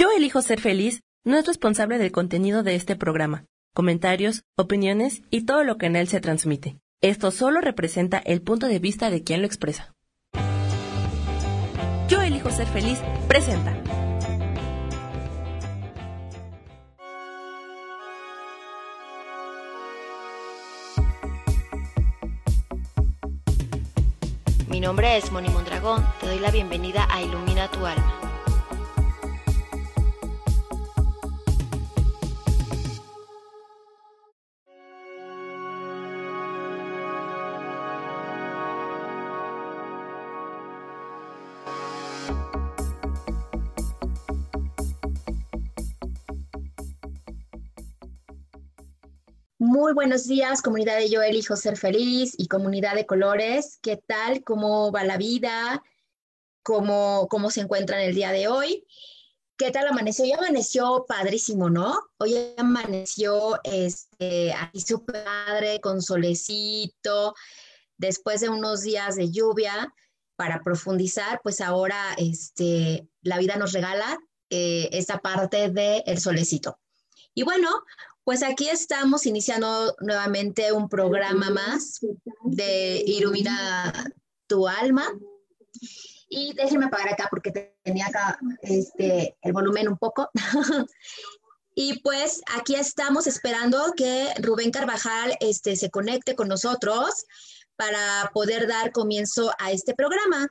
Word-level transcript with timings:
Yo 0.00 0.08
elijo 0.16 0.40
ser 0.40 0.62
feliz 0.62 1.02
no 1.26 1.36
es 1.36 1.46
responsable 1.46 1.98
del 1.98 2.10
contenido 2.10 2.62
de 2.62 2.74
este 2.74 2.96
programa, 2.96 3.44
comentarios, 3.74 4.44
opiniones 4.56 5.20
y 5.28 5.44
todo 5.44 5.62
lo 5.62 5.76
que 5.76 5.84
en 5.84 5.94
él 5.94 6.08
se 6.08 6.22
transmite. 6.22 6.78
Esto 7.02 7.30
solo 7.30 7.60
representa 7.60 8.16
el 8.16 8.40
punto 8.40 8.66
de 8.66 8.78
vista 8.78 9.10
de 9.10 9.22
quien 9.22 9.42
lo 9.42 9.46
expresa. 9.46 9.92
Yo 12.08 12.22
elijo 12.22 12.50
ser 12.50 12.66
feliz 12.68 12.98
presenta. 13.28 13.76
Mi 24.66 24.80
nombre 24.80 25.18
es 25.18 25.30
Moni 25.30 25.50
Mondragón, 25.50 26.02
te 26.20 26.26
doy 26.26 26.38
la 26.38 26.50
bienvenida 26.50 27.06
a 27.10 27.20
Ilumina 27.20 27.70
tu 27.70 27.84
alma. 27.84 28.29
Muy 49.80 49.94
buenos 49.94 50.26
días, 50.26 50.60
comunidad 50.60 50.98
de 50.98 51.08
Yo 51.08 51.22
Elijo 51.22 51.56
Ser 51.56 51.78
Feliz 51.78 52.34
y 52.36 52.48
comunidad 52.48 52.96
de 52.96 53.06
colores. 53.06 53.78
¿Qué 53.80 53.96
tal? 53.96 54.44
¿Cómo 54.44 54.92
va 54.92 55.04
la 55.04 55.16
vida? 55.16 55.82
¿Cómo, 56.62 57.28
cómo 57.30 57.50
se 57.50 57.62
encuentran 57.62 58.02
el 58.02 58.14
día 58.14 58.30
de 58.30 58.46
hoy? 58.46 58.86
¿Qué 59.56 59.70
tal 59.70 59.86
amaneció? 59.88 60.26
Hoy 60.26 60.32
amaneció 60.32 61.06
padrísimo, 61.08 61.70
¿no? 61.70 61.98
Hoy 62.18 62.52
amaneció 62.58 63.58
este, 63.64 64.52
aquí 64.52 64.82
su 64.82 65.02
padre 65.06 65.80
con 65.80 66.02
solecito, 66.02 67.34
después 67.96 68.42
de 68.42 68.50
unos 68.50 68.82
días 68.82 69.16
de 69.16 69.30
lluvia. 69.30 69.94
Para 70.36 70.60
profundizar, 70.62 71.40
pues 71.42 71.62
ahora 71.62 72.12
este, 72.18 73.08
la 73.22 73.38
vida 73.38 73.56
nos 73.56 73.72
regala 73.72 74.18
eh, 74.50 74.90
esta 74.92 75.20
parte 75.20 75.70
del 75.70 76.02
el 76.04 76.20
solecito. 76.20 76.78
Y 77.32 77.44
bueno, 77.44 77.70
pues 78.30 78.44
aquí 78.44 78.68
estamos 78.68 79.26
iniciando 79.26 79.96
nuevamente 80.02 80.70
un 80.70 80.88
programa 80.88 81.50
más 81.50 81.98
de 82.44 83.02
Ilumina 83.04 83.92
tu 84.46 84.68
alma. 84.68 85.04
Y 86.28 86.52
déjenme 86.54 86.86
apagar 86.86 87.08
acá 87.08 87.26
porque 87.28 87.74
tenía 87.82 88.06
acá 88.06 88.38
este, 88.62 89.36
el 89.42 89.52
volumen 89.52 89.88
un 89.88 89.98
poco. 89.98 90.30
y 91.74 91.98
pues 92.02 92.40
aquí 92.56 92.76
estamos 92.76 93.26
esperando 93.26 93.94
que 93.96 94.28
Rubén 94.40 94.70
Carvajal 94.70 95.36
este, 95.40 95.74
se 95.74 95.90
conecte 95.90 96.36
con 96.36 96.46
nosotros 96.46 97.24
para 97.74 98.30
poder 98.32 98.68
dar 98.68 98.92
comienzo 98.92 99.50
a 99.58 99.72
este 99.72 99.92
programa. 99.92 100.46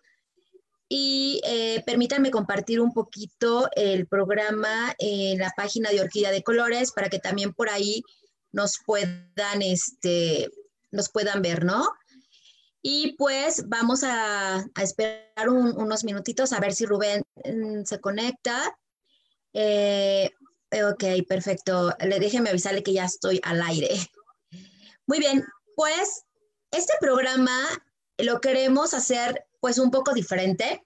Y 0.91 1.39
eh, 1.45 1.83
permítanme 1.85 2.31
compartir 2.31 2.81
un 2.81 2.93
poquito 2.93 3.69
el 3.75 4.07
programa 4.07 4.95
en 4.97 5.37
la 5.37 5.51
página 5.55 5.91
de 5.91 6.01
Orquídea 6.01 6.31
de 6.31 6.41
Colores 6.41 6.91
para 6.91 7.09
que 7.09 7.19
también 7.19 7.53
por 7.53 7.69
ahí 7.69 8.01
nos 8.51 8.79
puedan, 8.83 9.61
este, 9.61 10.49
nos 10.91 11.09
puedan 11.09 11.43
ver, 11.43 11.63
¿no? 11.63 11.87
Y 12.81 13.15
pues 13.17 13.67
vamos 13.67 14.03
a, 14.03 14.65
esperar 14.81 15.49
unos 15.49 16.03
minutitos 16.03 16.53
a 16.53 16.59
ver 16.59 16.73
si 16.73 16.85
Rubén 16.85 17.23
mm, 17.43 17.83
se 17.83 17.99
conecta. 17.99 18.75
Eh, 19.53 20.31
ok, 20.71 21.03
perfecto. 21.27 21.93
Le 21.99 22.19
déjeme 22.19 22.49
avisarle 22.49 22.81
que 22.81 22.93
ya 22.93 23.05
estoy 23.05 23.39
al 23.43 23.61
aire. 23.61 23.89
Muy 25.05 25.19
bien, 25.19 25.45
pues 25.75 26.23
este 26.71 26.93
programa 26.99 27.59
lo 28.17 28.39
queremos 28.41 28.93
hacer 28.93 29.45
pues 29.59 29.77
un 29.77 29.91
poco 29.91 30.13
diferente. 30.13 30.85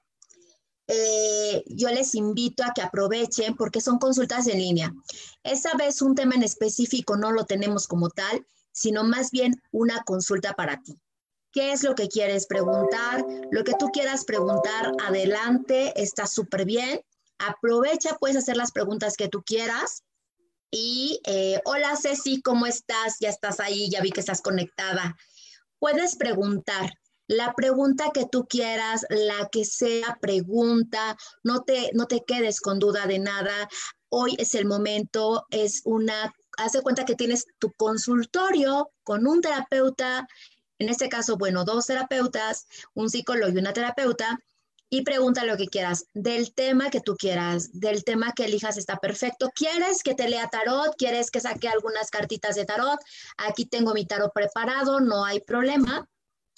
Eh, 0.88 1.64
yo 1.68 1.90
les 1.90 2.14
invito 2.16 2.64
a 2.64 2.74
que 2.74 2.82
aprovechen 2.82 3.56
porque 3.56 3.82
son 3.82 4.00
consultas 4.00 4.48
en 4.48 4.58
línea. 4.60 4.94
Esta 5.44 5.76
vez 5.76 6.02
un 6.02 6.16
tema 6.16 6.36
en 6.36 6.44
específico 6.44 7.16
no 7.16 7.32
lo 7.32 7.46
tenemos 7.46 7.88
como 7.88 8.10
tal, 8.10 8.46
sino 8.72 9.04
más 9.04 9.32
bien 9.32 9.62
una 9.72 10.04
consulta 10.04 10.54
para 10.54 10.82
ti. 10.82 11.00
¿Qué 11.52 11.72
es 11.72 11.84
lo 11.84 11.94
que 11.96 12.08
quieres 12.08 12.48
preguntar? 12.48 13.24
Lo 13.52 13.64
que 13.64 13.76
tú 13.78 13.92
quieras 13.92 14.26
preguntar, 14.26 14.92
adelante, 15.00 15.94
está 16.02 16.26
súper 16.26 16.66
bien. 16.66 17.02
Aprovecha, 17.38 18.18
puedes 18.20 18.38
hacer 18.38 18.58
las 18.58 18.72
preguntas 18.72 19.16
que 19.16 19.30
tú 19.30 19.44
quieras. 19.44 20.04
Y 20.72 21.22
eh, 21.26 21.62
hola 21.66 21.96
Ceci, 21.96 22.42
¿cómo 22.42 22.66
estás? 22.66 23.18
Ya 23.20 23.30
estás 23.30 23.60
ahí, 23.60 23.90
ya 23.92 24.02
vi 24.02 24.10
que 24.10 24.22
estás 24.22 24.42
conectada. 24.42 25.16
Puedes 25.78 26.16
preguntar, 26.16 26.92
la 27.28 27.54
pregunta 27.54 28.12
que 28.14 28.26
tú 28.26 28.46
quieras, 28.48 29.06
la 29.10 29.48
que 29.52 29.66
sea 29.66 30.18
pregunta, 30.22 31.18
no 31.44 31.62
te, 31.62 31.92
no 31.94 32.08
te 32.08 32.24
quedes 32.26 32.60
con 32.60 32.80
duda 32.80 33.08
de 33.08 33.20
nada. 33.20 33.70
Hoy 34.10 34.36
es 34.38 34.56
el 34.56 34.66
momento, 34.66 35.46
es 35.50 35.82
una, 35.86 36.34
haz 36.58 36.74
de 36.74 36.82
cuenta 36.82 37.06
que 37.06 37.16
tienes 37.16 37.46
tu 37.60 37.72
consultorio 37.74 38.92
con 39.04 39.26
un 39.26 39.42
terapeuta, 39.42 40.28
en 40.80 40.90
este 40.90 41.10
caso, 41.10 41.38
bueno, 41.38 41.64
dos 41.64 41.88
terapeutas, 41.88 42.68
un 42.94 43.10
psicólogo 43.10 43.52
y 43.54 43.58
una 43.58 43.74
terapeuta, 43.74 44.38
y 44.90 45.02
pregunta 45.02 45.44
lo 45.44 45.58
que 45.58 45.66
quieras, 45.68 46.06
del 46.14 46.54
tema 46.54 46.92
que 46.92 47.02
tú 47.02 47.16
quieras, 47.16 47.72
del 47.74 48.04
tema 48.04 48.32
que 48.34 48.46
elijas 48.46 48.78
está 48.78 48.98
perfecto. 48.98 49.50
¿Quieres 49.56 50.04
que 50.04 50.14
te 50.14 50.30
lea 50.30 50.48
tarot? 50.50 50.96
¿Quieres 50.98 51.32
que 51.32 51.40
saque 51.40 51.68
algunas 51.68 52.12
cartitas 52.12 52.56
de 52.56 52.66
tarot? 52.66 53.00
Aquí 53.38 53.66
tengo 53.66 53.96
mi 53.96 54.06
tarot 54.06 54.32
preparado, 54.32 55.00
no 55.00 55.26
hay 55.26 55.40
problema 55.40 56.08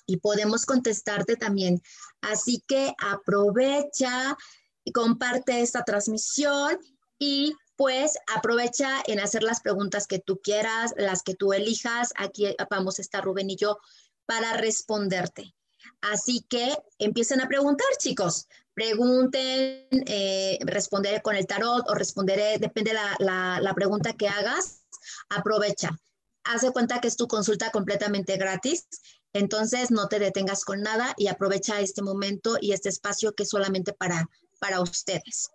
y 0.06 0.18
podemos 0.18 0.66
contestarte 0.66 1.36
también. 1.36 1.82
Así 2.22 2.64
que 2.68 2.94
aprovecha 3.00 4.38
y 4.84 4.92
comparte 4.92 5.62
esta 5.62 5.84
transmisión 5.84 6.78
y 7.20 7.54
pues 7.76 8.18
aprovecha 8.34 9.04
en 9.08 9.20
hacer 9.20 9.44
las 9.44 9.62
preguntas 9.62 10.08
que 10.08 10.20
tú 10.20 10.40
quieras, 10.42 10.94
las 10.98 11.24
que 11.24 11.36
tú 11.36 11.54
elijas. 11.54 12.14
Aquí 12.18 12.56
vamos 12.70 13.00
a 13.00 13.02
estar 13.02 13.24
Rubén 13.24 13.50
y 13.50 13.58
yo 13.58 13.80
para 14.26 14.54
responderte. 14.58 15.54
Así 16.02 16.46
que 16.50 16.78
empiecen 17.00 17.42
a 17.42 17.48
preguntar, 17.48 17.88
chicos. 18.00 18.48
Pregunten, 18.74 19.88
eh, 20.08 20.60
responderé 20.62 21.22
con 21.22 21.36
el 21.36 21.48
tarot 21.48 21.90
o 21.90 21.94
responderé, 21.94 22.58
depende 22.60 22.94
la, 22.94 23.16
la, 23.20 23.60
la 23.62 23.74
pregunta 23.74 24.14
que 24.14 24.28
hagas. 24.28 24.84
Aprovecha. 25.30 25.98
Hace 26.44 26.72
cuenta 26.72 27.00
que 27.00 27.08
es 27.08 27.16
tu 27.16 27.28
consulta 27.28 27.72
completamente 27.72 28.38
gratis 28.38 28.88
entonces, 29.35 29.91
no 29.91 30.07
te 30.07 30.18
detengas 30.18 30.63
con 30.63 30.81
nada 30.81 31.13
y 31.18 31.28
aprovecha 31.28 31.81
este 31.81 32.01
momento 32.01 32.57
y 32.62 32.72
este 32.72 32.88
espacio 32.88 33.35
que 33.35 33.44
es 33.44 33.50
solamente 33.50 33.91
para, 33.91 34.29
para 34.62 34.79
ustedes. 34.79 35.50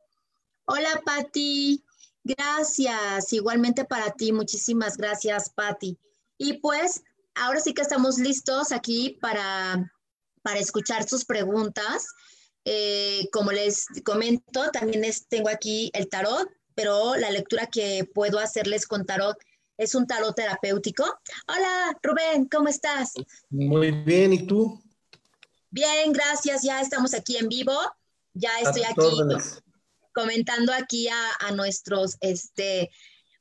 Hola, 0.66 1.00
Patti. 1.02 1.82
Gracias. 2.22 3.32
Igualmente 3.32 3.86
para 3.86 4.10
ti. 4.10 4.32
Muchísimas 4.32 4.98
gracias, 4.98 5.48
Patti. 5.48 5.96
Y 6.36 6.58
pues, 6.58 7.02
ahora 7.34 7.58
sí 7.60 7.72
que 7.72 7.80
estamos 7.80 8.18
listos 8.18 8.70
aquí 8.70 9.16
para, 9.18 9.90
para 10.42 10.58
escuchar 10.58 11.08
sus 11.08 11.24
preguntas. 11.24 12.06
Eh, 12.66 13.30
como 13.32 13.50
les 13.50 13.86
comento, 14.04 14.70
también 14.72 15.10
tengo 15.30 15.48
aquí 15.48 15.90
el 15.94 16.10
tarot, 16.10 16.50
pero 16.74 17.16
la 17.16 17.30
lectura 17.30 17.66
que 17.68 18.04
puedo 18.14 18.40
hacerles 18.40 18.86
con 18.86 19.06
tarot 19.06 19.38
es 19.80 19.94
un 19.94 20.06
tarot 20.06 20.36
terapéutico. 20.36 21.04
Hola, 21.48 21.98
Rubén, 22.02 22.44
¿cómo 22.50 22.68
estás? 22.68 23.14
Muy 23.48 23.90
bien, 23.90 24.34
¿y 24.34 24.46
tú? 24.46 24.78
Bien, 25.70 26.12
gracias, 26.12 26.62
ya 26.62 26.82
estamos 26.82 27.14
aquí 27.14 27.38
en 27.38 27.48
vivo. 27.48 27.72
Ya 28.34 28.50
estoy 28.60 28.82
aquí 28.82 29.50
comentando 30.12 30.74
aquí 30.74 31.08
a, 31.08 31.50
nuestros, 31.52 32.18
este, 32.20 32.90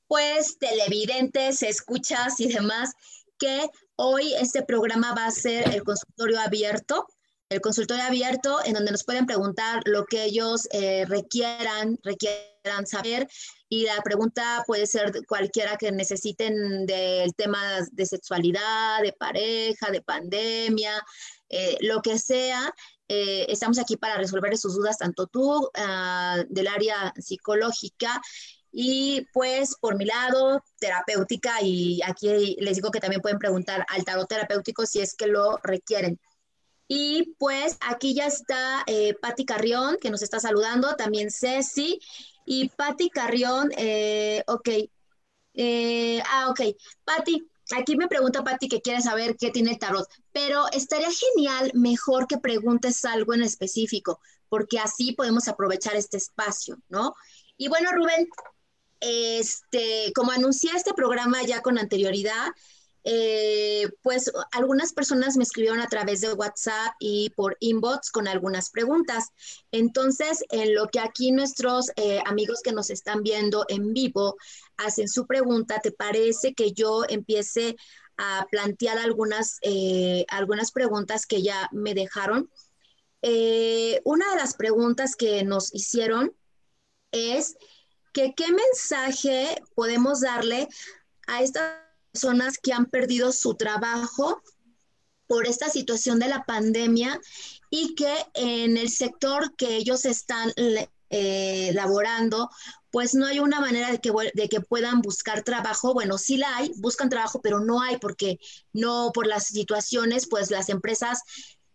pues, 0.08 0.58
televidentes, 0.58 1.62
escuchas 1.62 2.40
y 2.40 2.48
demás, 2.48 2.94
que 3.38 3.70
hoy 3.98 4.34
este 4.36 4.64
programa 4.64 5.14
va 5.14 5.26
a 5.26 5.32
ser 5.32 5.68
el 5.76 5.84
consultorio 5.84 6.40
abierto 6.40 7.06
el 7.50 7.62
consultorio 7.62 8.04
abierto 8.04 8.60
en 8.64 8.74
donde 8.74 8.92
nos 8.92 9.04
pueden 9.04 9.26
preguntar 9.26 9.82
lo 9.86 10.06
que 10.06 10.24
ellos 10.24 10.68
eh, 10.72 11.06
requieran, 11.08 11.98
requieran 12.04 12.86
saber 12.86 13.28
y 13.70 13.86
la 13.86 14.02
pregunta 14.02 14.64
puede 14.66 14.88
ser 14.88 15.12
cualquiera 15.28 15.78
que 15.78 15.92
necesiten 15.92 16.88
del 16.88 17.36
tema 17.36 17.62
de 17.92 18.06
sexualidad, 18.08 19.04
de 19.04 19.14
pareja, 19.14 19.92
de 19.92 20.02
pandemia, 20.02 21.06
eh, 21.50 21.78
lo 21.82 22.02
que 22.02 22.18
sea. 22.18 22.74
Eh, 23.08 23.46
estamos 23.48 23.78
aquí 23.78 23.96
para 23.96 24.18
resolver 24.18 24.58
sus 24.58 24.76
dudas, 24.76 24.98
tanto 24.98 25.28
tú 25.28 25.70
ah, 25.76 26.44
del 26.50 26.68
área 26.68 27.14
psicológica 27.18 28.20
y 28.72 29.26
pues 29.34 29.76
por 29.80 29.98
mi 29.98 30.06
lado, 30.06 30.64
terapéutica, 30.80 31.62
y 31.62 32.02
aquí 32.06 32.56
les 32.60 32.76
digo 32.76 32.92
que 32.92 33.00
también 33.00 33.22
pueden 33.22 33.40
preguntar 33.40 33.86
al 33.90 34.04
tarot 34.04 34.28
terapéutico 34.28 34.86
si 34.86 35.00
es 35.00 35.16
que 35.16 35.28
lo 35.28 35.58
requieren. 35.64 36.20
Y 36.88 37.36
pues 37.38 37.78
aquí 37.88 38.16
ya 38.16 38.26
está 38.26 38.84
eh, 38.88 39.14
Patti 39.14 39.46
Carrión, 39.46 39.98
que 40.02 40.10
nos 40.10 40.24
está 40.24 40.40
saludando, 40.40 40.96
también 40.96 41.30
Ceci. 41.30 42.00
Y 42.52 42.70
Patti 42.70 43.12
Carrión, 43.12 43.70
eh, 43.78 44.44
ok. 44.48 44.70
Eh, 45.54 46.20
ah, 46.26 46.50
ok. 46.50 46.62
Patti, 47.04 47.48
aquí 47.78 47.96
me 47.96 48.08
pregunta 48.08 48.44
Patti 48.44 48.68
que 48.68 48.82
quiere 48.82 49.04
saber 49.04 49.38
qué 49.38 49.52
tiene 49.52 49.74
el 49.74 49.78
tarot, 49.78 50.10
pero 50.32 50.66
estaría 50.72 51.10
genial, 51.12 51.70
mejor 51.76 52.26
que 52.26 52.40
preguntes 52.40 53.06
algo 53.06 53.36
en 53.36 53.44
específico, 53.44 54.20
porque 54.50 54.80
así 54.80 55.12
podemos 55.12 55.48
aprovechar 55.48 55.96
este 55.96 56.18
espacio, 56.18 56.80
¿no? 56.90 57.14
Y 57.56 57.68
bueno, 57.68 57.92
Rubén, 57.92 58.28
este, 59.00 60.12
como 60.16 60.32
anuncié 60.32 60.72
este 60.76 60.96
programa 60.96 61.44
ya 61.44 61.62
con 61.62 61.78
anterioridad, 61.78 62.48
eh, 63.12 63.90
pues 64.04 64.32
algunas 64.52 64.94
personas 64.94 65.36
me 65.36 65.42
escribieron 65.42 65.80
a 65.80 65.88
través 65.88 66.22
de 66.22 66.32
WhatsApp 66.32 66.94
y 67.00 67.32
por 67.32 67.58
inbox 67.60 68.12
con 68.12 68.28
algunas 68.28 68.70
preguntas. 68.70 69.30
Entonces, 69.72 70.44
en 70.52 70.76
lo 70.76 70.90
que 70.90 71.00
aquí 71.00 71.32
nuestros 71.32 71.90
eh, 71.96 72.22
amigos 72.28 72.62
que 72.64 72.72
nos 72.72 72.92
están 72.92 73.24
viendo 73.24 73.66
en 73.68 73.94
vivo 73.94 74.38
hacen 74.78 75.08
su 75.08 75.26
pregunta, 75.26 75.80
¿te 75.82 75.92
parece 75.92 76.54
que 76.54 76.72
yo 76.72 77.02
empiece 77.10 77.78
a 78.18 78.46
plantear 78.52 79.00
algunas, 79.00 79.58
eh, 79.64 80.24
algunas 80.30 80.72
preguntas 80.72 81.26
que 81.26 81.42
ya 81.42 81.68
me 81.72 81.96
dejaron? 81.96 82.52
una 84.06 84.30
de 84.30 84.38
las 84.38 84.54
preguntas 84.54 85.18
que 85.18 85.44
nos 85.44 85.76
hicieron 85.76 86.32
es 87.12 87.58
que 88.14 88.34
qué 88.34 88.46
mensaje 88.50 89.62
podemos 89.76 90.22
darle 90.22 90.70
a 91.28 91.44
estas 91.44 91.89
personas 92.12 92.58
que 92.58 92.74
han 92.74 92.86
perdido 92.86 93.32
su 93.32 93.56
trabajo 93.56 94.42
por 95.28 95.46
esta 95.46 95.70
situación 95.70 96.20
de 96.20 96.28
la 96.28 96.44
pandemia 96.44 97.20
y 97.70 97.94
que 97.94 98.14
en 98.34 98.78
el 98.78 98.90
sector 98.90 99.56
que 99.56 99.76
ellos 99.76 100.06
están 100.06 100.52
eh, 101.12 101.72
laborando, 101.74 102.50
pues 102.92 103.14
no 103.14 103.28
hay 103.28 103.40
una 103.40 103.60
manera 103.60 103.92
de 103.92 104.00
que, 104.00 104.12
de 104.34 104.50
que 104.50 104.62
puedan 104.62 105.02
buscar 105.02 105.44
trabajo. 105.44 105.94
Bueno, 105.94 106.18
sí 106.18 106.38
la 106.38 106.58
hay, 106.58 106.72
buscan 106.78 107.10
trabajo, 107.10 107.42
pero 107.42 107.60
no 107.60 107.82
hay 107.82 107.98
porque 107.98 108.40
no 108.74 109.12
por 109.14 109.28
las 109.28 109.46
situaciones, 109.46 110.28
pues 110.28 110.50
las 110.50 110.70
empresas 110.70 111.22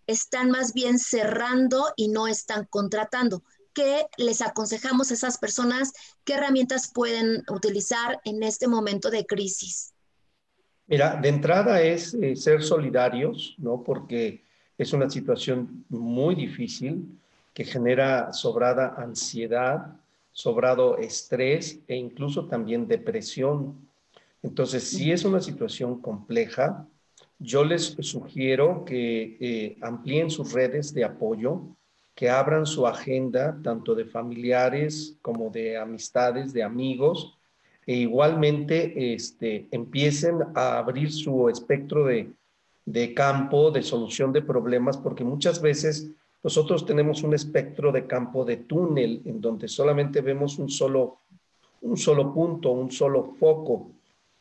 están 0.08 0.50
más 0.50 0.72
bien 0.72 0.98
cerrando 0.98 1.92
y 1.96 2.08
no 2.08 2.26
están 2.26 2.66
contratando. 2.66 3.44
¿Qué 3.72 4.06
les 4.18 4.40
aconsejamos 4.40 5.10
a 5.10 5.14
esas 5.14 5.38
personas? 5.38 5.92
¿Qué 6.24 6.34
herramientas 6.34 6.90
pueden 6.92 7.44
utilizar 7.48 8.20
en 8.24 8.42
este 8.42 8.68
momento 8.68 9.10
de 9.10 9.26
crisis? 9.26 9.93
Mira, 10.86 11.16
de 11.16 11.28
entrada 11.28 11.80
es 11.80 12.12
eh, 12.14 12.36
ser 12.36 12.62
solidarios, 12.62 13.54
¿no? 13.58 13.82
Porque 13.82 14.44
es 14.76 14.92
una 14.92 15.08
situación 15.08 15.84
muy 15.88 16.34
difícil 16.34 17.18
que 17.54 17.64
genera 17.64 18.32
sobrada 18.32 18.94
ansiedad, 18.98 19.96
sobrado 20.32 20.98
estrés 20.98 21.80
e 21.86 21.96
incluso 21.96 22.46
también 22.46 22.86
depresión. 22.86 23.88
Entonces, 24.42 24.84
si 24.84 25.12
es 25.12 25.24
una 25.24 25.40
situación 25.40 26.00
compleja, 26.02 26.86
yo 27.38 27.64
les 27.64 27.96
sugiero 28.00 28.84
que 28.84 29.36
eh, 29.40 29.78
amplíen 29.80 30.30
sus 30.30 30.52
redes 30.52 30.92
de 30.92 31.04
apoyo, 31.04 31.62
que 32.14 32.28
abran 32.28 32.66
su 32.66 32.86
agenda 32.86 33.58
tanto 33.62 33.94
de 33.94 34.04
familiares 34.04 35.16
como 35.22 35.50
de 35.50 35.78
amistades, 35.78 36.52
de 36.52 36.62
amigos, 36.62 37.38
e 37.86 37.96
igualmente 37.96 39.14
este, 39.14 39.68
empiecen 39.70 40.38
a 40.54 40.78
abrir 40.78 41.12
su 41.12 41.48
espectro 41.48 42.04
de, 42.06 42.30
de 42.86 43.14
campo, 43.14 43.70
de 43.70 43.82
solución 43.82 44.32
de 44.32 44.42
problemas, 44.42 44.96
porque 44.96 45.24
muchas 45.24 45.60
veces 45.60 46.10
nosotros 46.42 46.84
tenemos 46.84 47.22
un 47.22 47.34
espectro 47.34 47.90
de 47.90 48.06
campo 48.06 48.44
de 48.44 48.58
túnel 48.58 49.22
en 49.24 49.40
donde 49.40 49.68
solamente 49.68 50.20
vemos 50.20 50.58
un 50.58 50.68
solo, 50.68 51.18
un 51.80 51.96
solo 51.96 52.32
punto, 52.34 52.70
un 52.70 52.90
solo 52.90 53.34
foco. 53.38 53.90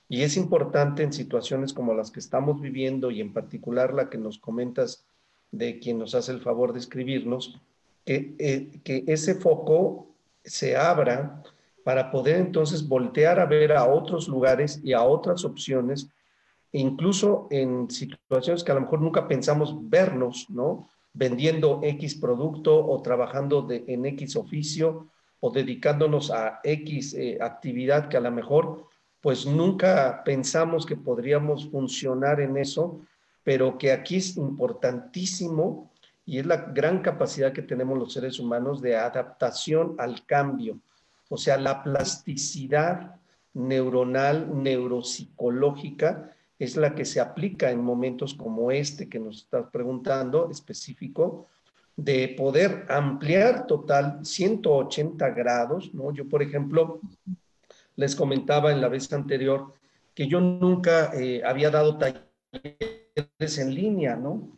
Y 0.10 0.22
es 0.22 0.36
importante 0.36 1.02
en 1.04 1.14
situaciones 1.14 1.74
como 1.74 1.94
las 1.94 2.12
que 2.12 2.20
estamos 2.20 2.62
viviendo 2.62 3.10
y 3.10 3.22
en 3.22 3.32
particular 3.32 3.94
la 3.94 4.10
que 4.10 4.18
nos 4.18 4.38
comentas 4.38 5.06
de 5.52 5.80
quien 5.80 5.98
nos 5.98 6.14
hace 6.14 6.34
el 6.34 6.42
favor 6.42 6.74
de 6.74 6.80
escribirnos, 6.80 7.60
que, 8.06 8.36
eh, 8.38 8.80
que 8.84 9.06
ese 9.08 9.36
foco 9.36 10.08
se 10.44 10.76
abra 10.76 11.42
para 11.84 12.12
poder 12.12 12.38
entonces 12.38 12.88
voltear 12.88 13.40
a 13.40 13.46
ver 13.46 13.74
a 13.74 13.86
otros 13.86 14.28
lugares 14.28 14.80
y 14.84 14.94
a 14.94 15.04
otras 15.04 15.44
opciones, 15.44 16.10
incluso 16.72 17.48
en 17.52 17.90
situaciones 17.90 18.64
que 18.64 18.72
a 18.72 18.76
lo 18.76 18.82
mejor 18.82 19.02
nunca 19.02 19.28
pensamos 19.28 19.76
vernos, 19.90 20.48
¿no? 20.50 20.88
Vendiendo 21.14 21.82
X 21.84 22.16
producto 22.16 22.86
o 22.86 23.02
trabajando 23.02 23.62
de, 23.62 23.84
en 23.88 24.06
X 24.06 24.36
oficio 24.36 25.10
o 25.40 25.52
dedicándonos 25.52 26.32
a 26.32 26.62
X 26.64 27.14
eh, 27.14 27.38
actividad 27.40 28.08
que 28.08 28.18
a 28.18 28.22
lo 28.22 28.32
mejor 28.32 28.86
pues 29.22 29.46
nunca 29.46 30.24
pensamos 30.26 30.86
que 30.86 30.96
podríamos 30.96 31.70
funcionar 31.70 32.42
en 32.42 32.58
eso, 32.58 33.02
pero 33.44 33.78
que 33.78 33.92
aquí 33.92 34.18
es 34.18 34.36
importantísimo 34.36 35.92
y 36.26 36.40
es 36.40 36.46
la 36.46 36.58
gran 36.58 37.02
capacidad 37.02 37.54
que 37.54 37.62
tenemos 37.62 37.98
los 37.98 38.14
seres 38.14 38.40
humanos 38.40 38.82
de 38.82 38.96
adaptación 38.96 39.96
al 39.98 40.26
cambio 40.26 40.80
o 41.30 41.38
sea, 41.38 41.58
la 41.58 41.84
plasticidad 41.84 43.16
neuronal, 43.54 44.64
neuropsicológica, 44.64 46.32
es 46.60 46.78
la 46.78 46.96
que 46.96 47.06
se 47.06 47.20
aplica 47.20 47.72
en 47.72 47.84
momentos 47.84 48.34
como 48.34 48.72
este 48.72 49.10
que 49.10 49.20
nos 49.20 49.38
estás 49.38 49.68
preguntando, 49.72 50.50
específico, 50.50 51.48
de 51.96 52.30
poder 52.30 52.86
ampliar 52.90 53.68
total 53.68 54.26
180 54.26 55.30
grados, 55.32 55.94
¿no? 55.94 56.12
Yo, 56.12 56.28
por 56.28 56.42
ejemplo, 56.42 57.02
les 57.96 58.16
comentaba 58.16 58.72
en 58.72 58.82
la 58.82 58.88
vez 58.88 59.12
anterior 59.14 59.74
que 60.14 60.28
yo 60.28 60.40
nunca 60.40 61.12
eh, 61.14 61.42
había 61.46 61.70
dado 61.70 61.98
talleres 61.98 63.58
en 63.58 63.74
línea, 63.74 64.16
¿no? 64.16 64.58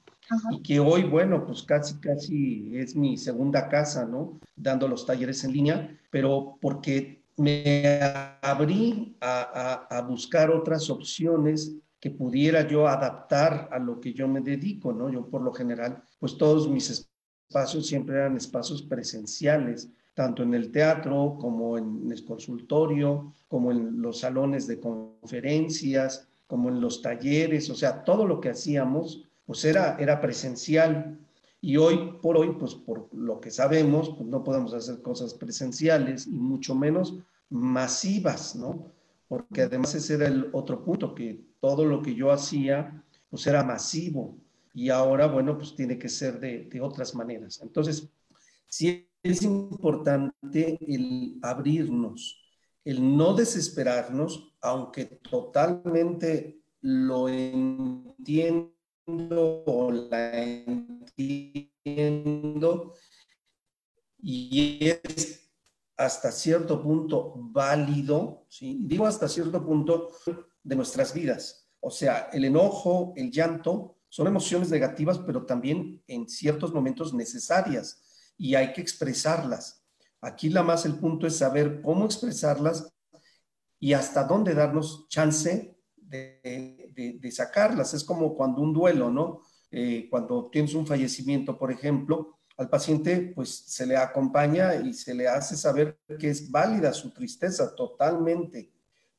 Y 0.51 0.61
que 0.61 0.79
hoy, 0.79 1.03
bueno, 1.03 1.45
pues 1.45 1.63
casi, 1.63 1.95
casi 1.99 2.77
es 2.77 2.95
mi 2.95 3.17
segunda 3.17 3.69
casa, 3.69 4.05
¿no? 4.05 4.39
Dando 4.55 4.87
los 4.87 5.05
talleres 5.05 5.43
en 5.43 5.53
línea, 5.53 5.99
pero 6.09 6.57
porque 6.61 7.23
me 7.37 7.99
abrí 8.41 9.15
a, 9.21 9.87
a, 9.89 10.01
buscar 10.01 10.49
otras 10.51 10.89
opciones 10.89 11.75
que 11.99 12.09
pudiera 12.11 12.67
yo 12.67 12.87
adaptar 12.87 13.69
a 13.71 13.79
lo 13.79 13.99
que 13.99 14.13
yo 14.13 14.27
me 14.27 14.41
dedico, 14.41 14.93
¿no? 14.93 15.09
Yo 15.09 15.27
por 15.29 15.41
lo 15.41 15.53
general, 15.53 16.03
pues 16.19 16.37
todos 16.37 16.69
mis 16.69 16.89
espacios 16.89 17.87
siempre 17.87 18.15
eran 18.15 18.37
espacios 18.37 18.81
presenciales, 18.83 19.89
tanto 20.13 20.43
en 20.43 20.53
el 20.53 20.71
teatro 20.71 21.37
como 21.39 21.77
en 21.77 22.09
el 22.11 22.23
consultorio, 22.23 23.33
como 23.47 23.71
en 23.71 24.01
los 24.01 24.19
salones 24.19 24.65
de 24.65 24.79
conferencias, 24.79 26.27
como 26.47 26.69
en 26.69 26.79
los 26.79 27.01
talleres, 27.01 27.69
o 27.69 27.75
sea, 27.75 28.03
todo 28.03 28.25
lo 28.25 28.39
que 28.39 28.49
hacíamos 28.49 29.24
pues 29.45 29.63
era, 29.65 29.97
era 29.99 30.19
presencial. 30.21 31.19
Y 31.61 31.77
hoy 31.77 32.17
por 32.21 32.37
hoy, 32.37 32.55
pues 32.59 32.75
por 32.75 33.09
lo 33.13 33.39
que 33.39 33.51
sabemos, 33.51 34.09
pues 34.09 34.29
no 34.29 34.43
podemos 34.43 34.73
hacer 34.73 35.01
cosas 35.01 35.33
presenciales 35.33 36.27
y 36.27 36.31
mucho 36.31 36.75
menos 36.75 37.17
masivas, 37.49 38.55
¿no? 38.55 38.91
Porque 39.27 39.63
además 39.63 39.95
ese 39.95 40.15
era 40.15 40.27
el 40.27 40.49
otro 40.53 40.83
punto, 40.83 41.15
que 41.15 41.43
todo 41.59 41.85
lo 41.85 42.01
que 42.01 42.13
yo 42.13 42.31
hacía, 42.31 43.03
pues 43.29 43.47
era 43.47 43.63
masivo. 43.63 44.37
Y 44.73 44.89
ahora, 44.89 45.27
bueno, 45.27 45.57
pues 45.57 45.75
tiene 45.75 45.97
que 45.97 46.09
ser 46.09 46.39
de, 46.39 46.65
de 46.65 46.81
otras 46.81 47.15
maneras. 47.15 47.59
Entonces, 47.63 48.09
sí 48.67 49.09
es 49.23 49.41
importante 49.41 50.77
el 50.87 51.39
abrirnos, 51.41 52.39
el 52.83 53.17
no 53.17 53.33
desesperarnos, 53.33 54.53
aunque 54.61 55.05
totalmente 55.05 56.59
lo 56.81 57.27
entiendo 57.27 58.74
o 59.07 59.91
la 59.91 60.43
entiendo 61.13 62.93
y 64.17 64.79
es 64.87 65.51
hasta 65.97 66.31
cierto 66.31 66.81
punto 66.81 67.33
válido, 67.37 68.45
¿sí? 68.49 68.79
digo 68.81 69.05
hasta 69.05 69.27
cierto 69.27 69.63
punto 69.63 70.09
de 70.63 70.75
nuestras 70.75 71.13
vidas. 71.13 71.69
O 71.79 71.91
sea, 71.91 72.29
el 72.33 72.45
enojo, 72.45 73.13
el 73.15 73.31
llanto, 73.31 73.97
son 74.09 74.27
emociones 74.27 74.69
negativas, 74.71 75.19
pero 75.19 75.45
también 75.45 76.01
en 76.07 76.27
ciertos 76.27 76.73
momentos 76.73 77.13
necesarias 77.13 78.33
y 78.37 78.55
hay 78.55 78.73
que 78.73 78.81
expresarlas. 78.81 79.83
Aquí 80.21 80.49
la 80.49 80.63
más 80.63 80.85
el 80.85 80.97
punto 80.97 81.27
es 81.27 81.37
saber 81.37 81.81
cómo 81.81 82.05
expresarlas 82.05 82.91
y 83.79 83.93
hasta 83.93 84.23
dónde 84.23 84.55
darnos 84.55 85.07
chance 85.09 85.74
de, 86.09 87.31
sacarlas. 87.31 87.93
Es 87.93 88.03
como 88.03 88.35
cuando 88.35 88.61
un 88.61 88.73
duelo, 88.73 89.09
¿no? 89.09 89.41
Eh, 89.71 90.07
cuando 90.09 90.49
tienes 90.49 90.73
un 90.73 90.87
fallecimiento, 90.87 91.57
por 91.57 91.71
ejemplo, 91.71 92.35
al 92.57 92.69
paciente 92.69 93.33
pues 93.35 93.49
se 93.67 93.85
le 93.85 93.97
acompaña 93.97 94.75
y 94.75 94.93
se 94.93 95.13
le 95.13 95.27
hace 95.27 95.57
saber 95.57 95.99
que 96.19 96.29
es 96.29 96.49
válida 96.49 96.93
su 96.93 97.11
tristeza 97.11 97.75
totalmente, 97.75 98.71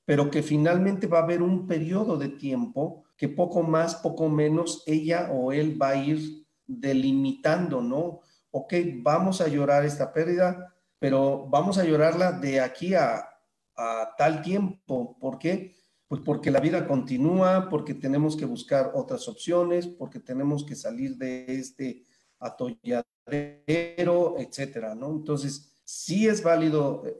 pero 0.04 0.30
que 0.30 0.42
finalmente 0.42 1.06
va 1.06 1.18
a 1.18 1.22
haber 1.22 1.42
un 1.42 1.66
periodo 1.66 2.16
de 2.16 2.28
tiempo 2.28 3.04
que 3.16 3.28
poco 3.28 3.62
más, 3.62 3.96
poco 3.96 4.28
menos 4.28 4.82
ella 4.86 5.30
o 5.32 5.52
él 5.52 5.80
va 5.80 5.90
a 5.90 5.96
ir 5.96 6.46
delimitando, 6.66 7.80
¿no? 7.80 8.20
Ok, 8.50 8.74
vamos 9.02 9.40
a 9.40 9.48
llorar 9.48 9.84
esta 9.84 10.12
pérdida, 10.12 10.74
pero 10.98 11.46
vamos 11.48 11.78
a 11.78 11.84
llorarla 11.84 12.32
de 12.32 12.60
aquí 12.60 12.94
a, 12.94 13.28
a 13.76 14.14
tal 14.16 14.42
tiempo. 14.42 15.18
¿Por 15.18 15.38
qué? 15.38 15.75
Pues 16.08 16.20
porque 16.24 16.52
la 16.52 16.60
vida 16.60 16.86
continúa, 16.86 17.68
porque 17.68 17.94
tenemos 17.94 18.36
que 18.36 18.44
buscar 18.44 18.92
otras 18.94 19.26
opciones, 19.26 19.88
porque 19.88 20.20
tenemos 20.20 20.64
que 20.64 20.76
salir 20.76 21.16
de 21.16 21.46
este 21.48 22.04
atolladero, 22.38 24.36
etcétera, 24.38 24.94
¿no? 24.94 25.10
Entonces, 25.10 25.72
sí 25.84 26.28
es 26.28 26.44
válido 26.44 27.02
eh, 27.06 27.18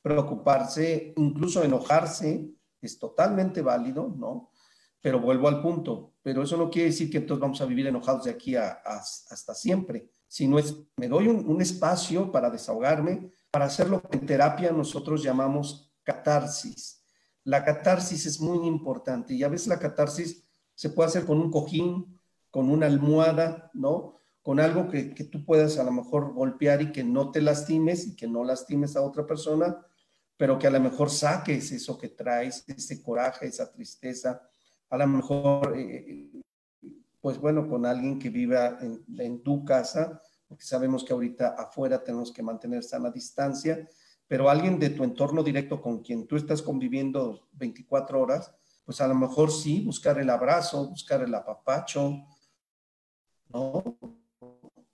preocuparse, 0.00 1.12
incluso 1.16 1.64
enojarse, 1.64 2.50
es 2.80 2.98
totalmente 3.00 3.62
válido, 3.62 4.14
¿no? 4.16 4.52
Pero 5.00 5.18
vuelvo 5.20 5.48
al 5.48 5.60
punto, 5.60 6.14
pero 6.22 6.42
eso 6.42 6.56
no 6.56 6.70
quiere 6.70 6.90
decir 6.90 7.10
que 7.10 7.18
entonces 7.18 7.40
vamos 7.40 7.60
a 7.60 7.66
vivir 7.66 7.88
enojados 7.88 8.24
de 8.24 8.30
aquí 8.30 8.54
a, 8.54 8.80
hasta 8.84 9.54
siempre, 9.54 10.08
sino 10.28 10.58
es, 10.58 10.76
me 10.96 11.08
doy 11.08 11.26
un, 11.26 11.48
un 11.48 11.60
espacio 11.60 12.30
para 12.30 12.48
desahogarme, 12.48 13.30
para 13.50 13.64
hacer 13.64 13.88
lo 13.90 14.00
que 14.00 14.16
en 14.16 14.26
terapia 14.26 14.70
nosotros 14.70 15.22
llamamos 15.22 15.92
catarsis 16.04 17.03
la 17.44 17.62
catarsis 17.62 18.26
es 18.26 18.40
muy 18.40 18.66
importante 18.66 19.34
y 19.34 19.42
a 19.42 19.48
veces 19.48 19.68
la 19.68 19.78
catarsis 19.78 20.42
se 20.74 20.90
puede 20.90 21.08
hacer 21.08 21.24
con 21.24 21.38
un 21.40 21.50
cojín, 21.50 22.18
con 22.50 22.70
una 22.70 22.86
almohada, 22.86 23.70
¿no? 23.74 24.18
Con 24.42 24.60
algo 24.60 24.88
que, 24.88 25.12
tú 25.30 25.44
puedas 25.44 25.78
a 25.78 25.84
lo 25.84 25.92
mejor 25.92 26.32
golpear 26.32 26.82
y 26.82 26.92
que 26.92 27.04
no 27.04 27.30
te 27.30 27.40
lastimes 27.40 28.06
y 28.06 28.16
que 28.16 28.26
no 28.26 28.44
lastimes 28.44 28.96
a 28.96 29.02
otra 29.02 29.26
persona, 29.26 29.78
pero 30.36 30.58
que 30.58 30.66
a 30.66 30.70
lo 30.70 30.80
mejor 30.80 31.10
saques 31.10 31.70
eso 31.72 31.96
que 31.96 32.08
traes, 32.08 32.64
ese 32.66 33.02
coraje, 33.02 33.46
esa 33.46 33.70
tristeza. 33.70 34.42
A 34.90 34.98
lo 34.98 35.06
mejor, 35.06 35.74
eh, 35.76 36.30
pues 37.20 37.38
bueno, 37.38 37.68
con 37.68 37.86
alguien 37.86 38.18
que 38.18 38.30
viva 38.30 38.78
en, 38.80 39.04
en 39.18 39.42
tu 39.42 39.64
casa, 39.64 40.20
porque 40.46 40.64
sabemos 40.64 41.04
que 41.04 41.12
ahorita 41.12 41.54
afuera 41.58 42.02
tenemos 42.02 42.32
que 42.32 42.42
mantener 42.42 42.82
sana 42.82 43.10
distancia, 43.10 43.88
pero 44.26 44.48
alguien 44.48 44.78
de 44.78 44.90
tu 44.90 45.04
entorno 45.04 45.42
directo 45.42 45.80
con 45.80 46.02
quien 46.02 46.26
tú 46.26 46.36
estás 46.36 46.62
conviviendo 46.62 47.48
24 47.52 48.20
horas, 48.20 48.54
pues 48.84 49.00
a 49.00 49.08
lo 49.08 49.14
mejor 49.14 49.50
sí, 49.50 49.82
buscar 49.84 50.18
el 50.18 50.30
abrazo, 50.30 50.88
buscar 50.88 51.22
el 51.22 51.34
apapacho, 51.34 52.24
¿no? 53.48 53.98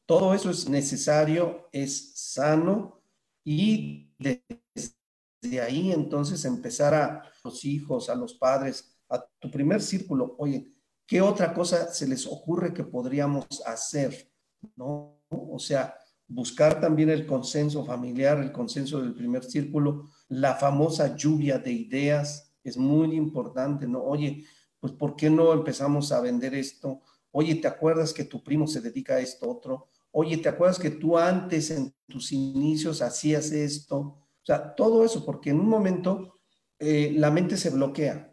Todo 0.06 0.34
eso 0.34 0.50
es 0.50 0.68
necesario, 0.68 1.68
es 1.72 2.12
sano 2.16 3.00
y 3.44 4.12
desde 4.18 5.60
ahí 5.60 5.92
entonces 5.92 6.44
empezar 6.44 6.94
a 6.94 7.22
los 7.44 7.64
hijos, 7.64 8.10
a 8.10 8.14
los 8.14 8.34
padres, 8.34 8.96
a 9.08 9.24
tu 9.38 9.50
primer 9.50 9.80
círculo, 9.80 10.34
oye, 10.38 10.66
¿qué 11.06 11.20
otra 11.20 11.52
cosa 11.54 11.92
se 11.92 12.06
les 12.06 12.26
ocurre 12.26 12.74
que 12.74 12.84
podríamos 12.84 13.46
hacer? 13.66 14.30
¿No? 14.76 15.20
O 15.30 15.58
sea, 15.58 15.96
buscar 16.30 16.80
también 16.80 17.10
el 17.10 17.26
consenso 17.26 17.84
familiar, 17.84 18.38
el 18.38 18.52
consenso 18.52 19.00
del 19.00 19.14
primer 19.14 19.44
círculo, 19.44 20.10
la 20.28 20.54
famosa 20.54 21.16
lluvia 21.16 21.58
de 21.58 21.72
ideas 21.72 22.52
es 22.62 22.76
muy 22.76 23.16
importante, 23.16 23.88
¿no? 23.88 24.02
Oye, 24.02 24.44
pues 24.78 24.92
¿por 24.92 25.16
qué 25.16 25.28
no 25.28 25.52
empezamos 25.52 26.12
a 26.12 26.20
vender 26.20 26.54
esto? 26.54 27.00
Oye, 27.32 27.56
¿te 27.56 27.66
acuerdas 27.66 28.12
que 28.12 28.24
tu 28.24 28.42
primo 28.42 28.68
se 28.68 28.80
dedica 28.80 29.14
a 29.14 29.20
esto 29.20 29.50
otro? 29.50 29.88
Oye, 30.12 30.36
¿te 30.36 30.48
acuerdas 30.48 30.78
que 30.78 30.90
tú 30.90 31.18
antes 31.18 31.70
en 31.70 31.92
tus 32.06 32.32
inicios 32.32 33.02
hacías 33.02 33.50
esto? 33.50 33.98
O 33.98 34.44
sea, 34.44 34.74
todo 34.74 35.04
eso, 35.04 35.24
porque 35.24 35.50
en 35.50 35.58
un 35.58 35.68
momento 35.68 36.38
eh, 36.78 37.12
la 37.16 37.30
mente 37.30 37.56
se 37.56 37.70
bloquea 37.70 38.32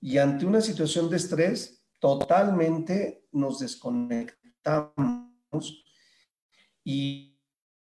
y 0.00 0.18
ante 0.18 0.46
una 0.46 0.60
situación 0.60 1.08
de 1.08 1.16
estrés, 1.16 1.84
totalmente 2.00 3.28
nos 3.30 3.60
desconectamos 3.60 5.84
y, 6.84 7.38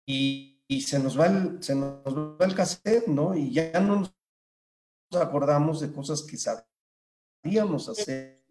y, 0.07 0.81
se, 0.81 0.99
nos 0.99 1.19
va 1.19 1.27
el, 1.27 1.63
se 1.63 1.75
nos 1.75 2.05
va 2.05 2.45
el 2.45 2.55
cassette, 2.55 3.07
¿no? 3.07 3.35
Y 3.35 3.53
ya 3.53 3.81
no 3.81 4.01
nos 4.01 5.23
acordamos 5.23 5.81
de 5.81 5.93
cosas 5.93 6.23
que 6.23 6.37
sabíamos 6.37 7.89
hacer 7.89 8.45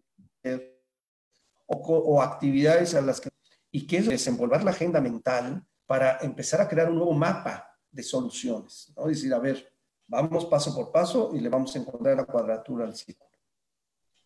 o, 1.66 1.76
o 1.76 2.22
actividades 2.22 2.94
a 2.94 3.00
las 3.00 3.20
que... 3.20 3.30
Y 3.70 3.86
que 3.86 3.98
es 3.98 4.06
desenvolver 4.06 4.62
la 4.64 4.70
agenda 4.70 5.00
mental 5.00 5.66
para 5.86 6.18
empezar 6.18 6.60
a 6.60 6.68
crear 6.68 6.88
un 6.88 6.96
nuevo 6.96 7.12
mapa 7.12 7.76
de 7.90 8.02
soluciones, 8.02 8.92
¿no? 8.96 9.06
Decir, 9.06 9.34
a 9.34 9.38
ver, 9.38 9.70
vamos 10.06 10.46
paso 10.46 10.74
por 10.74 10.92
paso 10.92 11.32
y 11.34 11.40
le 11.40 11.48
vamos 11.48 11.74
a 11.74 11.78
encontrar 11.78 12.16
la 12.16 12.24
cuadratura 12.24 12.84
al 12.84 12.96
círculo. 12.96 13.30